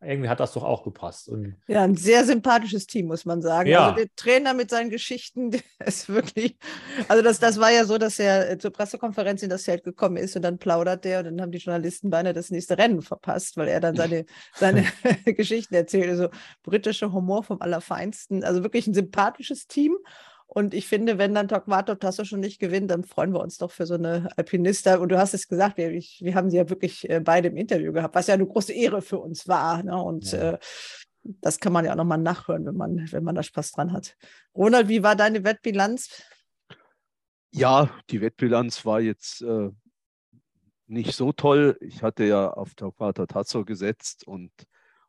Irgendwie 0.00 0.28
hat 0.28 0.38
das 0.38 0.52
doch 0.52 0.62
auch 0.62 0.84
gepasst. 0.84 1.28
Und 1.28 1.56
Ja, 1.66 1.82
ein 1.82 1.96
sehr 1.96 2.24
sympathisches 2.24 2.86
Team, 2.86 3.06
muss 3.06 3.24
man 3.24 3.42
sagen. 3.42 3.68
Ja. 3.68 3.86
Also 3.86 3.96
der 3.96 4.14
Trainer 4.14 4.54
mit 4.54 4.70
seinen 4.70 4.90
Geschichten, 4.90 5.50
der 5.50 5.62
ist 5.84 6.08
wirklich, 6.08 6.56
also 7.08 7.22
das, 7.22 7.40
das 7.40 7.58
war 7.58 7.72
ja 7.72 7.84
so, 7.84 7.98
dass 7.98 8.18
er 8.20 8.50
äh, 8.50 8.58
zur 8.58 8.70
Pressekonferenz 8.70 9.42
in 9.42 9.50
das 9.50 9.64
Zelt 9.64 9.82
gekommen 9.82 10.16
ist 10.16 10.36
und 10.36 10.42
dann 10.42 10.58
plaudert 10.58 11.04
der 11.04 11.18
und 11.20 11.24
dann 11.24 11.40
haben 11.40 11.50
die 11.50 11.58
Journalisten 11.58 12.10
beinahe 12.10 12.32
das 12.32 12.50
nächste 12.50 12.78
Rennen 12.78 13.02
verpasst, 13.02 13.56
weil 13.56 13.68
er 13.68 13.80
dann 13.80 13.96
seine, 13.96 14.24
seine 14.54 14.84
Geschichten 15.24 15.74
erzählt. 15.74 16.08
Also 16.10 16.28
britischer 16.62 17.12
Humor 17.12 17.42
vom 17.42 17.60
Allerfeinsten, 17.60 18.44
also 18.44 18.62
wirklich 18.62 18.86
ein 18.86 18.94
sympathisches 18.94 19.66
Team. 19.66 19.96
Und 20.50 20.72
ich 20.72 20.88
finde, 20.88 21.18
wenn 21.18 21.34
dann 21.34 21.46
Torquato 21.46 21.94
Tasso 21.94 22.24
schon 22.24 22.40
nicht 22.40 22.58
gewinnt, 22.58 22.90
dann 22.90 23.04
freuen 23.04 23.34
wir 23.34 23.40
uns 23.40 23.58
doch 23.58 23.70
für 23.70 23.84
so 23.84 23.94
eine 23.94 24.30
Alpinista. 24.36 24.96
Und 24.96 25.10
du 25.10 25.18
hast 25.18 25.34
es 25.34 25.46
gesagt, 25.46 25.76
wir, 25.76 25.92
ich, 25.92 26.20
wir 26.22 26.34
haben 26.34 26.48
sie 26.48 26.56
ja 26.56 26.70
wirklich 26.70 27.08
äh, 27.08 27.20
beide 27.20 27.48
im 27.48 27.56
Interview 27.58 27.92
gehabt, 27.92 28.14
was 28.14 28.28
ja 28.28 28.34
eine 28.34 28.46
große 28.46 28.72
Ehre 28.72 29.02
für 29.02 29.18
uns 29.18 29.46
war. 29.46 29.82
Ne? 29.82 30.02
Und 30.02 30.32
ja. 30.32 30.52
äh, 30.52 30.58
das 31.22 31.60
kann 31.60 31.74
man 31.74 31.84
ja 31.84 31.92
auch 31.92 31.96
nochmal 31.96 32.18
nachhören, 32.18 32.64
wenn 32.64 32.76
man, 32.76 33.12
wenn 33.12 33.24
man 33.24 33.34
da 33.34 33.42
Spaß 33.42 33.72
dran 33.72 33.92
hat. 33.92 34.16
Ronald, 34.54 34.88
wie 34.88 35.02
war 35.02 35.16
deine 35.16 35.44
Wettbilanz? 35.44 36.22
Ja, 37.50 37.90
die 38.08 38.22
Wettbilanz 38.22 38.86
war 38.86 39.00
jetzt 39.00 39.42
äh, 39.42 39.68
nicht 40.86 41.14
so 41.14 41.32
toll. 41.32 41.76
Ich 41.82 42.02
hatte 42.02 42.24
ja 42.24 42.50
auf 42.50 42.74
Torquato 42.74 43.26
Tasso 43.26 43.66
gesetzt 43.66 44.26
und 44.26 44.50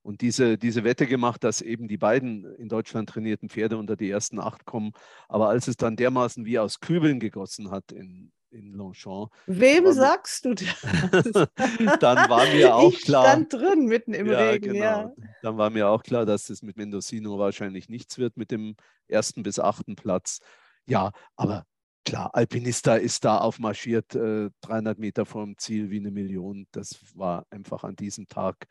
und 0.02 0.22
diese, 0.22 0.58
diese 0.58 0.84
Wette 0.84 1.08
gemacht, 1.08 1.44
dass 1.44 1.62
eben 1.62 1.88
die 1.88 1.98
beiden 1.98 2.46
in 2.56 2.70
Deutschland 2.70 3.10
trainierten 3.10 3.50
Pferde 3.50 3.78
unter 3.78 3.96
die 3.96 4.10
ersten 4.10 4.40
acht 4.40 4.66
kommen. 4.66 4.94
Aber 5.28 5.50
als 5.50 5.68
es 5.68 5.78
dann 5.78 5.96
dermaßen 5.96 6.46
wie 6.46 6.60
aus 6.60 6.80
Kübeln 6.80 7.20
gegossen 7.20 7.70
hat 7.72 7.92
in, 7.92 8.32
in 8.50 8.74
Longchamp. 8.74 9.32
Wem 9.46 9.86
war, 9.86 9.94
sagst 9.94 10.46
du 10.46 10.54
das? 10.54 10.82
dann 12.00 12.30
war 12.30 12.46
mir 12.48 12.76
auch 12.76 12.94
ich 12.94 13.04
klar. 13.04 13.26
stand 13.26 13.54
drin 13.54 13.86
mitten 13.86 14.14
im 14.14 14.28
ja, 14.28 14.40
Regen. 14.40 14.74
Genau. 14.74 14.84
Ja. 14.84 15.14
Dann 15.42 15.58
war 15.58 15.70
mir 15.70 15.90
auch 15.90 16.04
klar, 16.04 16.26
dass 16.26 16.50
es 16.50 16.62
mit 16.62 16.78
Mendocino 16.78 17.38
wahrscheinlich 17.38 17.90
nichts 17.90 18.18
wird 18.18 18.38
mit 18.38 18.52
dem 18.52 18.76
ersten 19.08 19.44
bis 19.44 19.60
achten 19.60 19.96
Platz. 19.96 20.40
Ja, 20.86 21.12
aber 21.36 21.66
klar, 22.06 22.34
Alpinista 22.34 22.96
ist 22.96 23.26
da 23.26 23.38
aufmarschiert, 23.38 24.16
äh, 24.16 24.50
300 24.62 24.98
Meter 24.98 25.26
vom 25.26 25.58
Ziel 25.58 25.90
wie 25.92 26.00
eine 26.00 26.12
Million. 26.12 26.68
Das 26.72 27.00
war 27.14 27.46
einfach 27.50 27.84
an 27.84 27.96
diesem 27.96 28.28
Tag 28.28 28.68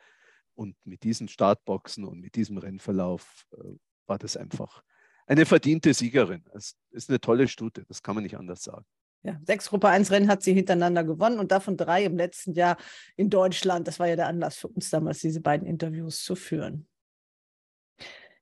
und 0.59 0.75
mit 0.85 1.05
diesen 1.05 1.29
Startboxen 1.29 2.05
und 2.05 2.21
mit 2.21 2.35
diesem 2.35 2.59
Rennverlauf 2.59 3.47
äh, 3.53 3.77
war 4.07 4.19
das 4.19 4.37
einfach 4.37 4.83
eine 5.27 5.47
verdiente 5.47 5.95
Siegerin. 5.95 6.45
Es 6.53 6.75
ist 6.91 7.09
eine 7.09 7.21
tolle 7.21 7.47
Stute, 7.47 7.85
das 7.85 8.03
kann 8.03 8.17
man 8.17 8.25
nicht 8.25 8.37
anders 8.37 8.65
sagen. 8.65 8.85
Ja, 9.23 9.41
sechs 9.45 9.69
Gruppe 9.69 9.89
1 9.89 10.11
Rennen 10.11 10.29
hat 10.29 10.43
sie 10.43 10.55
hintereinander 10.55 11.05
gewonnen 11.05 11.39
und 11.39 11.53
davon 11.53 11.77
drei 11.77 12.05
im 12.05 12.17
letzten 12.17 12.55
Jahr 12.55 12.77
in 13.17 13.31
Deutschland. 13.31 13.87
Das 13.87 14.01
war 14.01 14.09
ja 14.09 14.17
der 14.17 14.27
Anlass 14.27 14.57
für 14.57 14.69
uns 14.69 14.91
damals, 14.91 15.21
diese 15.21 15.41
beiden 15.41 15.67
Interviews 15.67 16.23
zu 16.25 16.35
führen. 16.35 16.89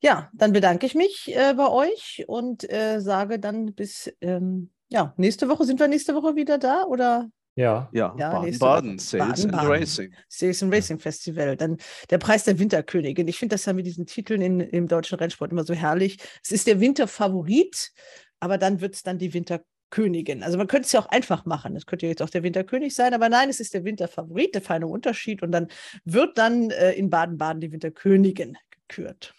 Ja, 0.00 0.30
dann 0.32 0.52
bedanke 0.52 0.86
ich 0.86 0.94
mich 0.94 1.34
äh, 1.34 1.54
bei 1.54 1.68
euch 1.68 2.24
und 2.28 2.70
äh, 2.70 3.00
sage 3.00 3.38
dann 3.38 3.74
bis 3.74 4.12
ähm, 4.20 4.70
ja, 4.88 5.12
nächste 5.16 5.48
Woche. 5.48 5.64
Sind 5.64 5.80
wir 5.80 5.88
nächste 5.88 6.14
Woche 6.14 6.36
wieder 6.36 6.58
da 6.58 6.84
oder 6.84 7.30
ja, 7.56 7.88
ja, 7.92 8.14
Ja, 8.18 8.32
Baden, 8.32 8.44
nächste 8.44 8.60
Baden, 8.60 8.90
Woche. 8.92 9.00
Sales 9.00 9.28
Baden, 9.28 9.44
and 9.44 9.52
Baden. 9.52 9.70
Racing. 9.70 10.14
Sales 10.28 10.62
and 10.62 10.74
Racing 10.74 10.98
Festival. 10.98 11.56
Dann 11.56 11.78
der 12.10 12.18
Preis 12.18 12.44
der 12.44 12.58
Winterkönigin. 12.58 13.26
Ich 13.28 13.38
finde 13.38 13.54
das 13.54 13.64
ja 13.64 13.72
mit 13.72 13.86
diesen 13.86 14.06
Titeln 14.06 14.42
in, 14.42 14.60
im 14.60 14.88
deutschen 14.88 15.18
Rennsport 15.18 15.52
immer 15.52 15.64
so 15.64 15.72
herrlich. 15.74 16.18
Es 16.44 16.52
ist 16.52 16.66
der 16.66 16.80
Winterfavorit, 16.80 17.92
aber 18.40 18.58
dann 18.58 18.80
wird 18.82 18.94
es 18.94 19.02
dann 19.02 19.18
die 19.18 19.32
Winterkönigin. 19.32 20.42
Also 20.42 20.58
man 20.58 20.66
könnte 20.66 20.86
es 20.86 20.92
ja 20.92 21.00
auch 21.00 21.06
einfach 21.06 21.46
machen. 21.46 21.74
Es 21.76 21.86
könnte 21.86 22.04
ja 22.06 22.10
jetzt 22.10 22.22
auch 22.22 22.30
der 22.30 22.42
Winterkönig 22.42 22.94
sein, 22.94 23.14
aber 23.14 23.30
nein, 23.30 23.48
es 23.48 23.58
ist 23.58 23.72
der 23.72 23.84
Winterfavorit, 23.84 24.54
der 24.54 24.62
feine 24.62 24.86
Unterschied. 24.86 25.42
Und 25.42 25.50
dann 25.52 25.68
wird 26.04 26.36
dann 26.36 26.70
äh, 26.70 26.92
in 26.92 27.08
Baden-Baden 27.08 27.60
die 27.62 27.72
Winterkönigin 27.72 28.58
gekürt. 28.70 29.34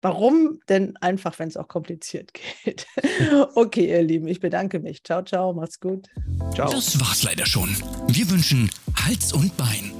Warum? 0.00 0.60
Denn 0.68 0.96
einfach, 0.98 1.38
wenn 1.38 1.48
es 1.48 1.56
auch 1.56 1.68
kompliziert 1.68 2.32
geht. 2.64 2.86
okay, 3.54 3.88
ihr 3.88 4.02
Lieben, 4.02 4.28
ich 4.28 4.40
bedanke 4.40 4.78
mich. 4.80 5.02
Ciao, 5.02 5.22
ciao, 5.22 5.52
macht's 5.52 5.80
gut. 5.80 6.08
Ciao. 6.54 6.70
Das 6.70 7.00
war's 7.00 7.22
leider 7.24 7.46
schon. 7.46 7.68
Wir 8.08 8.30
wünschen 8.30 8.70
Hals 8.94 9.32
und 9.32 9.56
Bein. 9.56 9.97